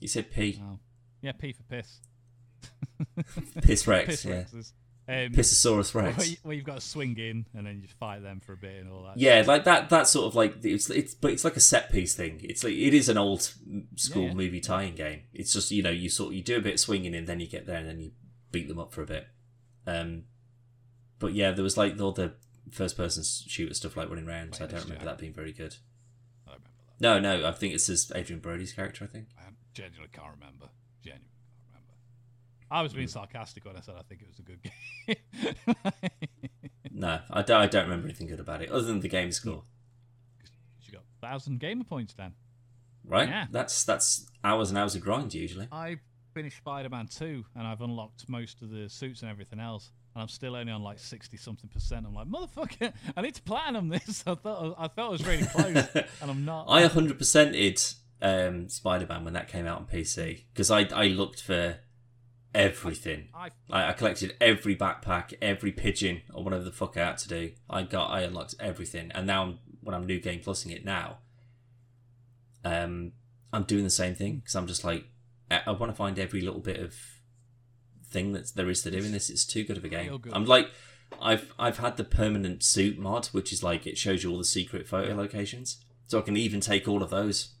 [0.00, 0.60] You said P.
[0.62, 0.78] Oh.
[1.22, 2.00] Yeah, P for piss.
[3.62, 4.06] Piss Rex.
[4.06, 4.42] piss yeah.
[4.42, 4.72] Rexes.
[5.06, 6.30] Um, Pissosaurus where, Rex.
[6.30, 8.80] you, where you've got to swing in and then you fight them for a bit
[8.80, 9.18] and all that.
[9.18, 9.90] Yeah, like that.
[9.90, 12.40] That sort of like it's it's but it's like a set piece thing.
[12.42, 13.42] It's like it is an old
[13.96, 15.24] school Yeah, movie tie-in game.
[15.34, 17.46] It's just you know you sort you do a bit of swinging and then you
[17.46, 18.12] get there and then you
[18.50, 19.26] beat them up for a bit.
[19.86, 20.22] Um,
[21.18, 22.32] but yeah, there was like all the
[22.70, 24.54] first person shooter stuff like running around.
[24.54, 25.76] So I don't remember that being very good.
[26.46, 27.00] I remember that.
[27.02, 29.04] No, no, I think it's just Adrien Brody's character.
[29.04, 29.26] I think.
[29.38, 29.42] I
[29.74, 30.68] genuinely can't remember.
[31.02, 31.28] Genuinely
[31.70, 31.94] can't remember.
[32.70, 32.96] I was Hmm.
[32.98, 35.74] being sarcastic when I said I think it was a good game.
[36.96, 39.64] No, I don't, I don't remember anything good about it other than the game score.
[40.82, 42.34] you got thousand gamer points, Dan.
[43.04, 43.28] Right?
[43.28, 43.46] Yeah.
[43.50, 45.66] That's that's hours and hours of grind usually.
[45.72, 45.96] I
[46.34, 49.90] finished Spider-Man 2 and I've unlocked most of the suits and everything else.
[50.14, 52.06] And I'm still only on like 60 something percent.
[52.06, 54.22] I'm like, motherfucker, I need to platinum this.
[54.26, 55.88] I thought I felt I was really close,
[56.22, 56.66] and I'm not.
[56.68, 61.42] I 100%ed um, Spider Man when that came out on PC because I I looked
[61.42, 61.78] for
[62.54, 63.28] everything.
[63.34, 67.52] I I, collected every backpack, every pigeon, or whatever the fuck I had to do.
[67.68, 71.18] I got I unlocked everything, and now I'm, when I'm new game plusing it now,
[72.64, 73.12] um,
[73.52, 75.06] I'm doing the same thing because I'm just like
[75.50, 76.94] I, I want to find every little bit of
[78.08, 79.28] thing that there is to do in this.
[79.28, 80.20] It's too good of a game.
[80.32, 80.70] I'm like.
[81.22, 84.44] I've I've had the permanent suit mod, which is like it shows you all the
[84.44, 87.53] secret photo locations, so I can even take all of those.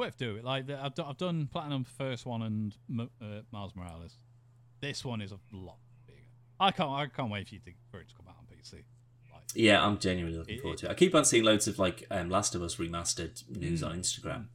[0.00, 0.42] Worth doing.
[0.42, 2.74] Like I've done, I've done platinum first one and
[3.22, 4.16] uh, Miles Morales.
[4.80, 6.18] This one is a lot bigger.
[6.58, 8.72] I can't I can't wait for you to, for it to come out on PC.
[9.32, 10.90] Like, Yeah, I'm genuinely looking It- forward to it.
[10.90, 13.86] I keep on seeing loads of like um, Last of Us remastered news Mm.
[13.86, 14.46] on Instagram,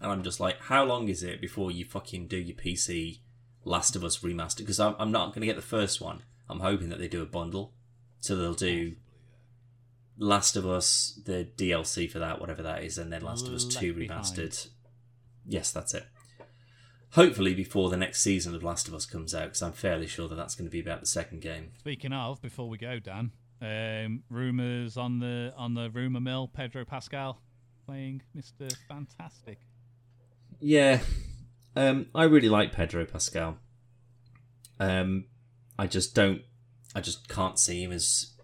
[0.00, 3.20] and I'm just like, how long is it before you fucking do your PC
[3.64, 4.58] Last of Us remastered?
[4.58, 6.22] Because I'm, I'm not going to get the first one.
[6.48, 7.72] I'm hoping that they do a bundle,
[8.20, 8.96] so they'll do
[10.22, 13.64] Last of Us, the DLC for that, whatever that is, and then Last of Us
[13.64, 14.22] Left Two Behind.
[14.22, 14.68] remastered.
[15.44, 16.06] Yes, that's it.
[17.10, 20.28] Hopefully, before the next season of Last of Us comes out, because I'm fairly sure
[20.28, 21.72] that that's going to be about the second game.
[21.80, 26.84] Speaking of, before we go, Dan, um, rumors on the on the rumor mill, Pedro
[26.84, 27.42] Pascal
[27.84, 29.58] playing Mister Fantastic.
[30.60, 31.00] Yeah,
[31.74, 33.58] um, I really like Pedro Pascal.
[34.78, 35.24] Um,
[35.76, 36.42] I just don't,
[36.94, 38.34] I just can't see him as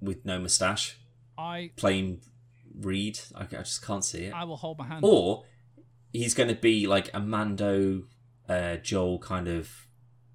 [0.00, 0.98] with no moustache
[1.38, 2.20] I playing
[2.80, 3.20] Reed.
[3.34, 4.34] I, I just can't see it.
[4.34, 5.04] I will hold my hand.
[5.04, 5.44] Or
[6.12, 8.02] he's going to be like a Mando,
[8.48, 9.86] uh, Joel kind of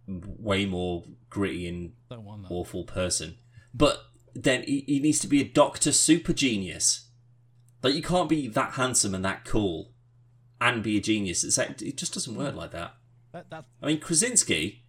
[0.08, 2.52] way more gritty and Don't want that.
[2.54, 3.38] awful person.
[3.74, 4.00] But
[4.34, 7.10] then he, he needs to be a Doctor Super Genius.
[7.82, 9.92] Like you can't be that handsome and that cool
[10.62, 11.44] and be a genius.
[11.44, 12.96] It's like, it just doesn't work like that.
[13.34, 14.84] That, that, I mean, Krasinski,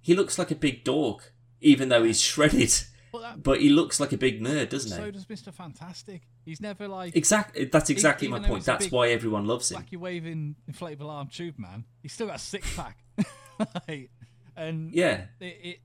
[0.00, 1.22] he looks like a big dog,
[1.60, 2.72] even though he's shredded.
[3.16, 5.02] But that, But he looks like a big nerd, doesn't so he?
[5.02, 6.22] So does Mister Fantastic.
[6.44, 7.64] He's never like Exactly.
[7.66, 8.64] That's exactly my point.
[8.64, 9.82] That's why everyone loves him.
[9.82, 11.84] wacky waving inflatable arm tube man.
[12.02, 12.98] He's still got a six pack.
[13.88, 14.10] like,
[14.56, 15.26] and Yeah.
[15.40, 15.80] it, it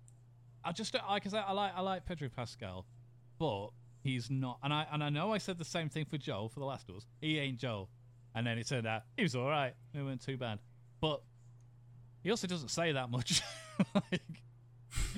[0.63, 1.23] I just don't like.
[1.23, 2.85] Cause I, I like I like Pedro Pascal,
[3.39, 3.69] but
[4.03, 4.59] he's not.
[4.63, 6.87] And I and I know I said the same thing for Joel for the last
[6.89, 7.05] of us.
[7.19, 7.89] He ain't Joel,
[8.35, 9.73] and then it turned out he was all right.
[9.93, 10.59] It wasn't too bad,
[10.99, 11.21] but
[12.23, 13.41] he also doesn't say that much.
[13.95, 14.21] like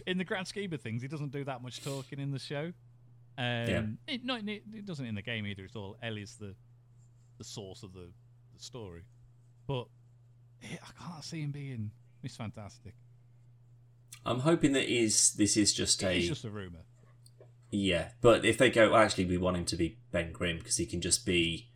[0.08, 2.72] in the grand scheme of things, he doesn't do that much talking in the show.
[3.38, 3.84] Um, Yeah.
[4.08, 5.64] It, no, it, it doesn't in the game either.
[5.64, 6.56] It's all Ellie's the
[7.38, 8.10] the source of the,
[8.56, 9.02] the story,
[9.68, 9.88] but
[10.62, 12.94] eh, I can't see him being Miss Fantastic.
[14.26, 16.80] I'm hoping that is this is just a It's just a rumor.
[17.72, 20.86] Yeah, but if they go, actually, we want him to be Ben Grimm because he
[20.86, 21.72] can just be,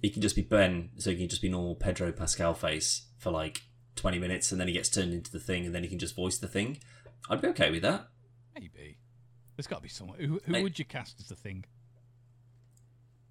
[0.00, 3.32] he can just be Ben, so he can just be normal Pedro Pascal face for
[3.32, 3.62] like
[3.96, 6.14] twenty minutes, and then he gets turned into the thing, and then he can just
[6.14, 6.78] voice the thing.
[7.28, 8.08] I'd be okay with that.
[8.54, 8.98] Maybe.
[9.56, 10.18] There's got to be someone.
[10.18, 10.62] Who, who Mate.
[10.62, 11.64] would you cast as the thing?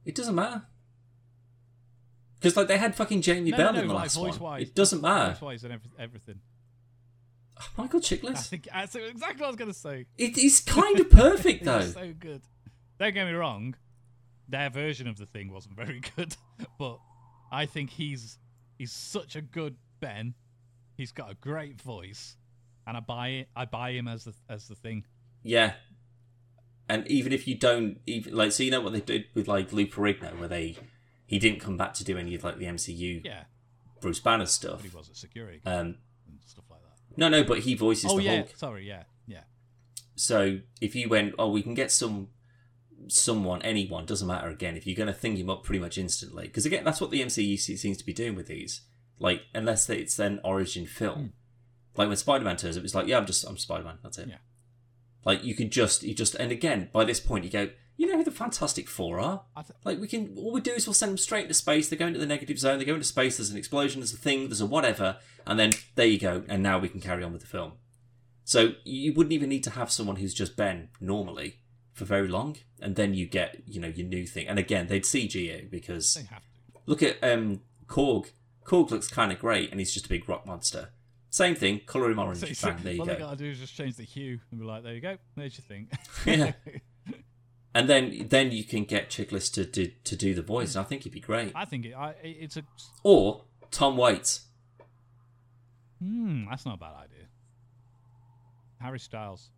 [0.06, 0.64] It doesn't matter
[2.44, 4.52] because like they had fucking Jamie no, Bell no, in the like last voice one.
[4.52, 4.64] wise.
[4.64, 5.32] It doesn't matter.
[5.32, 6.40] Voice wise and every, everything.
[7.57, 8.48] Ah, Michael I Chiklis.
[8.49, 10.07] think that's exactly what I was going to say.
[10.18, 11.78] It is kind of perfect It though.
[11.78, 12.41] was so good.
[12.99, 13.76] Don't get me wrong.
[14.49, 16.36] Their version of the thing wasn't very good,
[16.78, 16.99] but
[17.49, 18.40] I think he's
[18.78, 20.34] he's such a good Ben.
[20.98, 22.36] He's got a great voice,
[22.88, 23.49] and I buy it.
[23.55, 25.05] I buy him as the as the thing.
[25.43, 25.73] Yeah.
[26.89, 29.72] And even if you don't even like so you know what they did with like
[29.72, 30.77] Lou Ferrigno where they
[31.26, 33.43] he didn't come back to do any of like the MCU Yeah,
[34.01, 34.81] Bruce Banner stuff.
[34.81, 35.95] but he was at security Um and
[36.45, 37.18] stuff like that.
[37.18, 38.51] no no but he voices oh the yeah, Hulk.
[38.57, 39.43] sorry, yeah, yeah.
[40.15, 42.27] So if you went oh we can get some
[43.07, 46.47] someone anyone doesn't matter again if you're going to thing him up pretty much instantly
[46.47, 48.81] because again that's what the MCU seems to be doing with these
[49.19, 51.34] like unless it's an origin film.
[51.95, 54.28] Like when Spider-Man turns up it's like yeah I'm just I'm Spider-Man that's it.
[54.28, 54.38] Yeah.
[55.26, 58.18] Like you can just you just and again by this point you go you know
[58.18, 60.94] who the Fantastic Four are I th- like we can all we do is we'll
[60.95, 63.38] send them straight into space they go into the negative zone they go into space
[63.38, 66.64] there's an explosion there's a thing there's a whatever and then there you go and
[66.64, 67.74] now we can carry on with the film
[68.44, 71.60] so you wouldn't even need to have someone who's just Ben normally
[71.94, 75.03] for very long and then you get you know your new thing and again they'd
[75.03, 76.80] CG it because they have to.
[76.88, 78.32] look at um Korg
[78.65, 80.90] Korg looks kind of great and he's just a big rock monster
[81.34, 83.60] same thing colour him orange So, so, bang there you all they gotta do is
[83.60, 85.89] just change the hue and be like, there you go, there's your thing.
[86.26, 86.51] Yeah.
[87.76, 90.88] and then then you can get Chiklis to, to to do the voice and I
[90.88, 92.64] think he'd be great I think it, I, it- it's a.
[93.03, 94.41] or Tom Waits
[95.99, 97.27] Hmm, that's not a bad idea.
[98.81, 99.49] Harry Styles.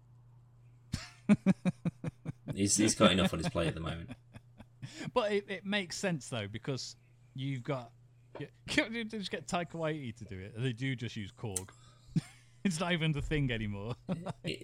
[2.53, 4.11] He's, he's got enough on his plate at the moment.
[5.13, 6.95] But it, it makes sense though because
[7.33, 7.91] you've got
[8.39, 8.47] you
[8.91, 10.53] you just get Taika Waititi to do it.
[10.57, 11.69] They do just use Korg.
[12.63, 13.95] it's not even the thing anymore.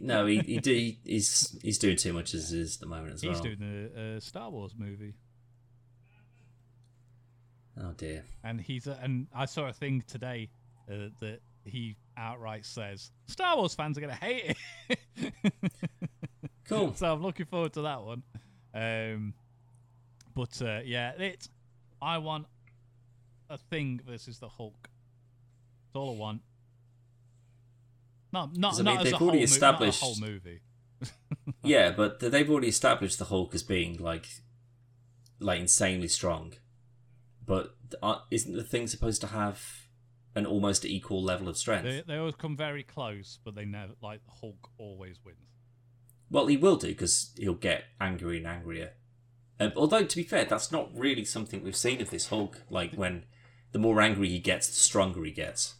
[0.02, 3.22] No, he, he do, he's he's doing too much as is at the moment as
[3.22, 3.43] He's well.
[3.43, 5.15] He's doing a, uh, Star Wars movie.
[7.80, 8.26] Oh dear.
[8.43, 10.49] and he's a, and I saw a thing today
[10.91, 14.57] uh, that he outright says Star Wars fans are gonna hate
[14.89, 15.34] it.
[16.68, 16.93] Cool.
[16.95, 18.23] so I'm looking forward to that one.
[18.73, 19.34] Um,
[20.35, 21.48] but uh, yeah, it.
[22.02, 22.48] I want
[23.52, 24.90] a thing versus the Hulk.
[25.88, 26.41] That's all I want.
[28.34, 30.61] Not not I mean, not as a whole not a whole movie.
[31.64, 34.28] Yeah, but they've already established the Hulk as being like,
[35.40, 36.53] like insanely strong.
[37.45, 39.64] But uh, isn't the thing supposed to have
[40.36, 41.84] an almost equal level of strength?
[41.84, 45.38] They they always come very close, but they never like Hulk always wins.
[46.30, 48.94] Well, he will do because he'll get angrier and angrier.
[49.60, 52.61] Um, although, to be fair, that's not really something we've seen of this Hulk.
[52.69, 53.26] Like when
[53.72, 55.76] the more angry he gets, the stronger he gets.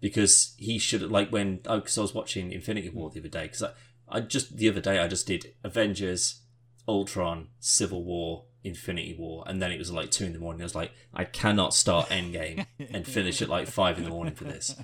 [0.00, 3.42] Because he should like when oh, because I was watching Infinity War the other day.
[3.44, 3.70] Because I,
[4.08, 6.42] I just the other day I just did Avengers,
[6.86, 10.62] Ultron, Civil War, Infinity War, and then it was like two in the morning.
[10.62, 14.34] I was like, I cannot start Endgame and finish at like five in the morning
[14.34, 14.76] for this.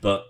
[0.00, 0.26] But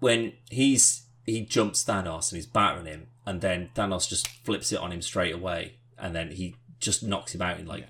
[0.00, 4.78] when he's he jumps Thanos and he's battering him, and then Thanos just flips it
[4.80, 7.88] on him straight away, and then he just knocks him out in like Yeah.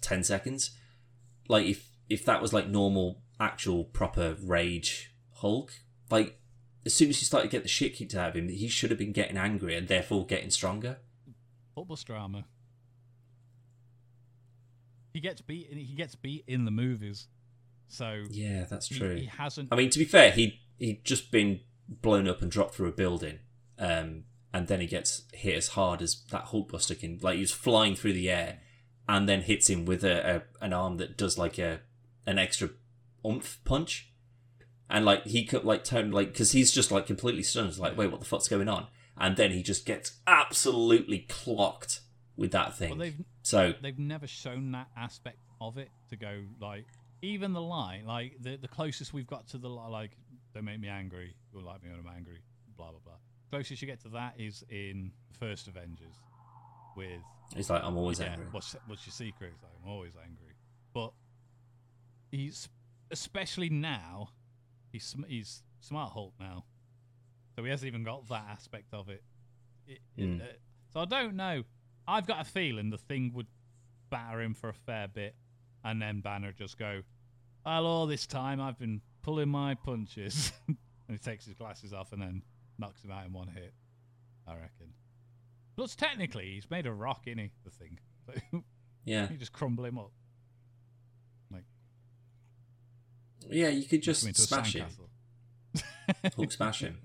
[0.00, 0.72] ten seconds.
[1.48, 5.72] Like if if that was like normal, actual, proper rage Hulk,
[6.10, 6.38] like
[6.84, 8.90] as soon as he started to get the shit kicked out of him, he should
[8.90, 10.98] have been getting angry and therefore getting stronger.
[11.74, 12.44] Hulk drama.
[15.12, 15.68] He gets beat.
[15.72, 17.26] He gets beat in the movies,
[17.88, 19.16] so Yeah, that's true.
[19.16, 19.70] he hasn't.
[19.72, 22.92] I mean, to be fair, he he'd just been blown up and dropped through a
[22.92, 23.38] building,
[23.78, 27.18] um, and then he gets hit as hard as that Hulkbuster can.
[27.22, 28.60] Like he's flying through the air,
[29.08, 31.80] and then hits him with a, a an arm that does like a
[32.26, 32.70] an extra
[33.24, 34.10] oomph punch,
[34.88, 37.68] and like he could like turn like because he's just like completely stunned.
[37.68, 38.86] It's like, wait, what the fuck's going on?
[39.18, 42.00] And then he just gets absolutely clocked
[42.36, 42.90] with that thing.
[42.90, 46.84] Well, they've so they've never shown that aspect of it to go like
[47.22, 50.10] even the line like the the closest we've got to the li- like
[50.52, 52.40] they make me angry you'll like me when I'm angry
[52.76, 53.14] blah blah blah
[53.50, 56.14] closest you get to that is in first Avengers
[56.96, 57.20] with
[57.54, 58.46] he's like, I'm always yeah, angry.
[58.50, 60.54] what's what's your secret It's like, I'm always angry
[60.94, 61.12] but
[62.30, 62.68] he's
[63.10, 64.30] especially now
[64.92, 66.64] he's he's smart Hulk now
[67.54, 69.22] so he hasn't even got that aspect of it,
[69.86, 70.42] It- it- Mm.
[70.42, 70.52] uh,
[70.92, 71.62] so I don't know
[72.08, 73.46] I've got a feeling the thing would
[74.10, 75.34] batter him for a fair bit,
[75.82, 77.02] and then Banner just go,
[77.64, 80.76] "Well, all this time I've been pulling my punches," and
[81.08, 82.42] he takes his glasses off and then
[82.78, 83.74] knocks him out in one hit.
[84.46, 84.94] I reckon.
[85.76, 87.50] Plus, technically, he's made of rock, isn't he?
[87.64, 87.98] The thing,
[89.04, 90.10] Yeah, you just crumble him up.
[91.52, 91.64] Like.
[93.50, 94.86] yeah, you could just him into a smash him.
[96.36, 96.98] Hulk smash him.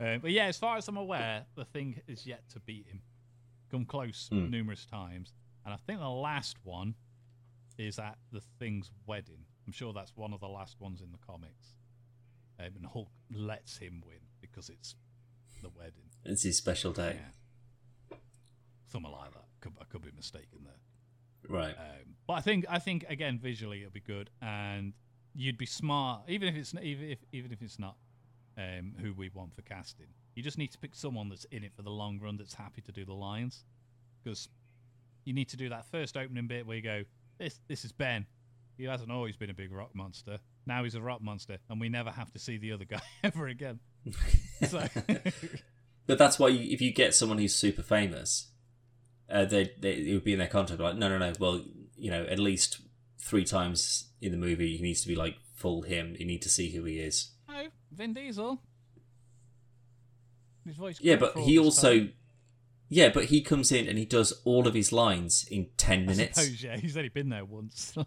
[0.00, 3.02] Uh, but yeah, as far as I'm aware, the thing is yet to beat him.
[3.70, 4.50] Come close Hmm.
[4.50, 5.32] numerous times,
[5.64, 6.94] and I think the last one
[7.78, 9.44] is at the Thing's wedding.
[9.66, 11.74] I'm sure that's one of the last ones in the comics,
[12.58, 14.94] um, and Hulk lets him win because it's
[15.62, 16.10] the wedding.
[16.24, 17.16] It's his special day.
[17.20, 17.28] Yeah,
[18.90, 19.44] something like that.
[19.60, 20.74] Could, I could be mistaken there.
[21.48, 21.74] Right.
[21.78, 24.92] Um, but I think I think again visually it'll be good, and
[25.34, 27.96] you'd be smart even if it's even if even if it's not
[28.58, 30.06] um, who we want for casting.
[30.34, 32.80] You just need to pick someone that's in it for the long run, that's happy
[32.82, 33.64] to do the lines,
[34.22, 34.48] because
[35.24, 37.02] you need to do that first opening bit where you go,
[37.38, 38.26] "This this is Ben.
[38.76, 40.38] He hasn't always been a big rock monster.
[40.66, 43.48] Now he's a rock monster, and we never have to see the other guy ever
[43.48, 43.80] again."
[44.68, 44.86] So
[46.06, 48.48] But that's why you, if you get someone who's super famous,
[49.30, 51.32] uh, they, they it would be in their contract like, no, no, no.
[51.38, 51.62] Well,
[51.96, 52.80] you know, at least
[53.18, 56.16] three times in the movie, he needs to be like full him.
[56.18, 57.30] You need to see who he is.
[57.48, 58.60] no, Vin Diesel.
[60.66, 60.98] His voice.
[61.00, 62.12] Yeah, but he also, time.
[62.88, 66.06] yeah, but he comes in and he does all of his lines in ten I
[66.06, 66.40] minutes.
[66.40, 67.94] suppose, yeah, he's only been there once.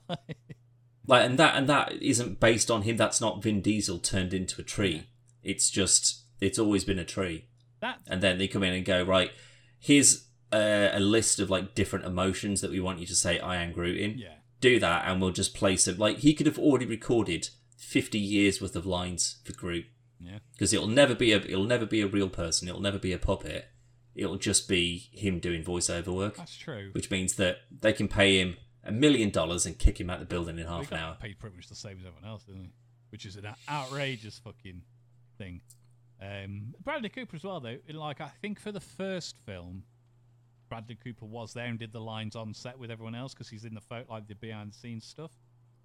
[1.06, 2.96] Like, and that and that isn't based on him.
[2.96, 5.10] That's not Vin Diesel turned into a tree.
[5.44, 7.48] It's just it's always been a tree.
[7.82, 9.32] that and then they come in and go right
[9.80, 13.56] here's a, a list of like different emotions that we want you to say i
[13.56, 16.60] am groot in yeah, do that and we'll just place it like he could have
[16.60, 19.86] already recorded 50 years worth of lines for groot
[20.20, 20.40] yeah.
[20.54, 23.18] because it'll never be a it'll never be a real person it'll never be a
[23.18, 23.68] puppet
[24.16, 26.90] it'll just be him doing voiceover work That's true.
[26.94, 30.26] which means that they can pay him a million dollars and kick him out the
[30.26, 32.70] building in half an hour paid pretty much the same as everyone else, didn't we?
[33.10, 34.82] Which is an outrageous fucking
[35.38, 35.62] thing.
[36.22, 37.78] Um, Bradley Cooper as well, though.
[37.92, 39.84] Like I think for the first film,
[40.74, 43.64] Bradley Cooper was there and did the lines on set with everyone else because he's
[43.64, 45.32] in the photo, like the behind the scenes stuff.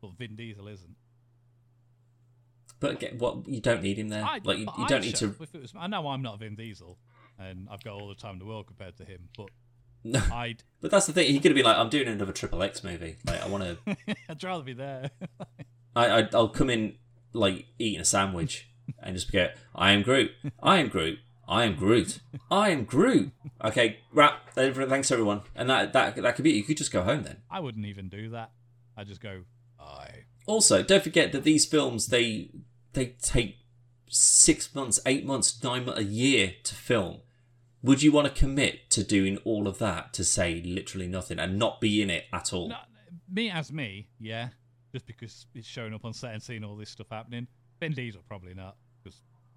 [0.00, 0.96] But Vin Diesel isn't.
[2.80, 5.34] but again, what you don't need him there I, like you, you don't need to
[5.52, 6.96] was, I know I'm not Vin Diesel,
[7.38, 9.48] and I've got all the time in the world compared to him, but
[10.04, 11.26] no, I'd But that's the thing.
[11.30, 13.16] He could have been like, "I'm doing another Triple X movie.
[13.26, 13.96] Like, I want to.
[14.28, 15.10] I'd rather be there.
[15.96, 16.94] I, I I'll come in
[17.32, 18.70] like eating a sandwich
[19.02, 20.30] and just go, I am Groot.
[20.62, 21.18] I am Groot.
[21.48, 22.20] I am Groot.
[22.50, 23.32] I am Groot.
[23.64, 24.50] Okay, wrap.
[24.54, 25.42] Thanks everyone.
[25.54, 26.52] And that that that could be.
[26.52, 27.38] You could just go home then.
[27.50, 28.50] I wouldn't even do that.
[28.96, 29.44] I'd just go.
[29.80, 30.24] I.
[30.46, 32.50] Also, don't forget that these films they
[32.92, 33.56] they take
[34.08, 37.20] six months, eight months, nine months, a year to film.
[37.82, 41.58] Would you want to commit to doing all of that to say literally nothing and
[41.58, 42.68] not be in it at all?
[42.68, 42.76] No,
[43.32, 44.48] me as me, yeah.
[44.92, 47.46] Just because it's showing up on set and seeing all this stuff happening.
[47.78, 48.76] Vin Diesel probably not,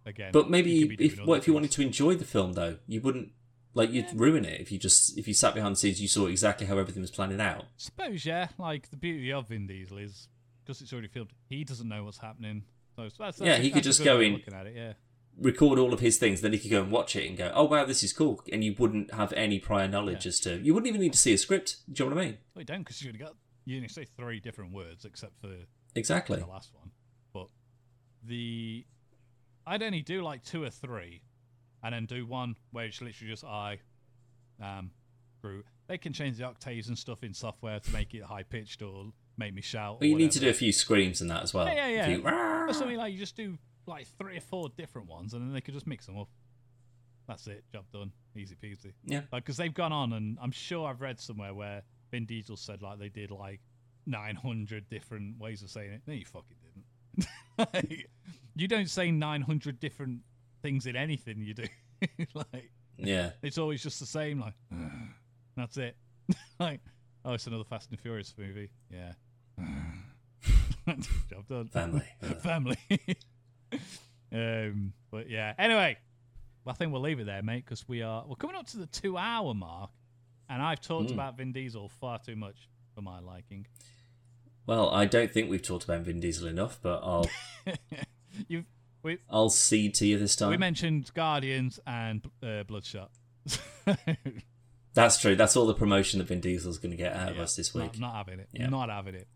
[0.06, 0.32] again.
[0.32, 2.78] But maybe he could be if what if you wanted to enjoy the film though?
[2.88, 3.32] You wouldn't
[3.74, 4.12] like you'd Yeah.
[4.16, 6.78] ruin it if you just if you sat behind the scenes you saw exactly how
[6.78, 7.66] everything was planning out.
[7.78, 8.50] Suppose yeah.
[8.58, 10.28] Like the beauty of Vin Diesel is
[10.64, 11.32] because it's already filmed.
[11.50, 12.64] He doesn't know what's happening.
[12.96, 14.94] So that's, that's Yeah, he could that's a just go in- Looking at it, yeah.
[15.38, 17.64] Record all of his things, then he could go and watch it and go, "Oh
[17.64, 20.30] wow, this is cool," and you wouldn't have any prior knowledge Yeah.
[20.30, 20.60] as to.
[20.60, 21.78] You wouldn't even need to see a script.
[21.92, 22.38] Do you know what I mean?
[22.54, 25.56] Well, you don't because you only got you only say three different words except for
[25.96, 26.38] Exactly.
[26.38, 26.92] the last one.
[27.32, 27.48] But
[28.24, 28.86] the
[29.72, 31.22] I'd only do like two or three,
[31.82, 33.80] and then do one where it's literally just I,
[34.62, 34.92] um,
[35.42, 35.66] Groot.
[35.88, 39.14] They can change the octaves and stuff in software to make it high pitched or
[39.38, 40.00] make me shout.
[40.00, 41.68] But you need to do a few screams and that as well.
[41.68, 42.66] Yeah, yeah, yeah.
[42.66, 43.58] few, Or something like you just do
[43.88, 46.28] like three or four different ones, and then they could just mix them up.
[47.30, 47.64] That's it.
[47.72, 48.12] Job done.
[48.36, 48.92] Easy peasy.
[49.06, 49.22] Yeah.
[49.32, 52.82] Like because they've gone on, and I'm sure I've read somewhere where Vin Diesel said
[52.82, 53.62] like they did like
[54.06, 56.02] 900 different ways of saying it.
[56.06, 56.58] No, you fucking.
[57.58, 58.08] Like,
[58.56, 60.22] you don't say 900 different
[60.64, 61.66] things in anything you do.
[62.34, 63.32] like Yeah.
[63.44, 64.40] it's always just the same.
[64.40, 64.54] Like
[65.56, 65.96] that's it.
[66.60, 66.80] like
[67.26, 68.72] oh, it's another Fast and Furious movie.
[68.90, 69.14] Yeah.
[71.30, 71.68] Job done.
[71.68, 72.06] Family.
[72.42, 72.78] Family.
[74.34, 75.54] um, but yeah.
[75.60, 75.98] Anyway,
[76.66, 78.88] I think we'll leave it there, mate, because we are we're coming up to the
[78.88, 79.92] two-hour mark,
[80.50, 81.14] and I've talked Mm.
[81.14, 83.68] about Vin Diesel far too much for my liking.
[84.66, 87.30] Well, I don't think we've talked about Vin Diesel enough, but I'll
[89.04, 90.50] we I'll cede to you this time.
[90.50, 93.12] we mentioned Guardians and uh, Bloodshot.
[94.94, 95.36] That's true.
[95.36, 97.94] That's all the promotion that Vin Diesel's going to get out of us this not-
[97.94, 98.00] week.
[98.00, 98.50] Not, having it.
[98.52, 98.68] Yeah.
[98.68, 99.28] Not having it.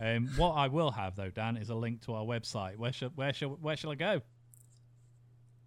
[0.00, 2.76] Um, what I will have though, Dan, is a link to our website.
[2.76, 4.20] Where shall where shall where shall I go?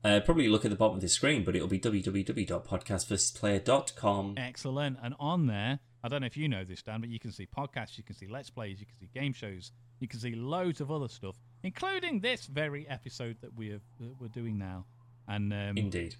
[0.03, 4.33] Uh, probably look at the bottom of the screen, but it'll be www.podcastversusplayer.com.
[4.37, 4.97] Excellent.
[5.03, 7.45] And on there, I don't know if you know this, Dan, but you can see
[7.45, 10.81] podcasts, you can see let's plays, you can see game shows, you can see loads
[10.81, 14.85] of other stuff, including this very episode that we are that we're doing now.
[15.27, 16.15] And um, Indeed.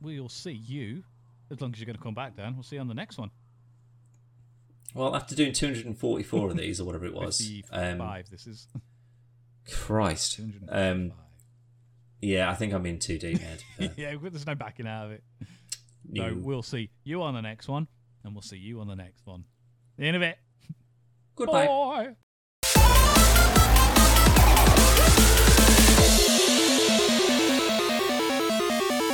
[0.00, 1.04] we'll see you
[1.50, 2.54] as long as you're going to come back, Dan.
[2.54, 3.30] We'll see you on the next one.
[4.94, 7.40] Well, after doing 244 of these or whatever it was,
[7.70, 8.30] um, 55.
[8.30, 8.66] this is
[9.70, 10.40] Christ.
[10.68, 11.12] Um,
[12.20, 13.46] yeah, I think I'm in too deep now.
[13.56, 14.12] to be fair.
[14.14, 15.22] yeah, there's no backing out of it.
[16.16, 17.86] So we'll see you on the next one,
[18.24, 19.44] and we'll see you on the next one.
[19.96, 20.38] The end of it.
[21.36, 21.66] Goodbye.
[21.66, 22.16] Bye.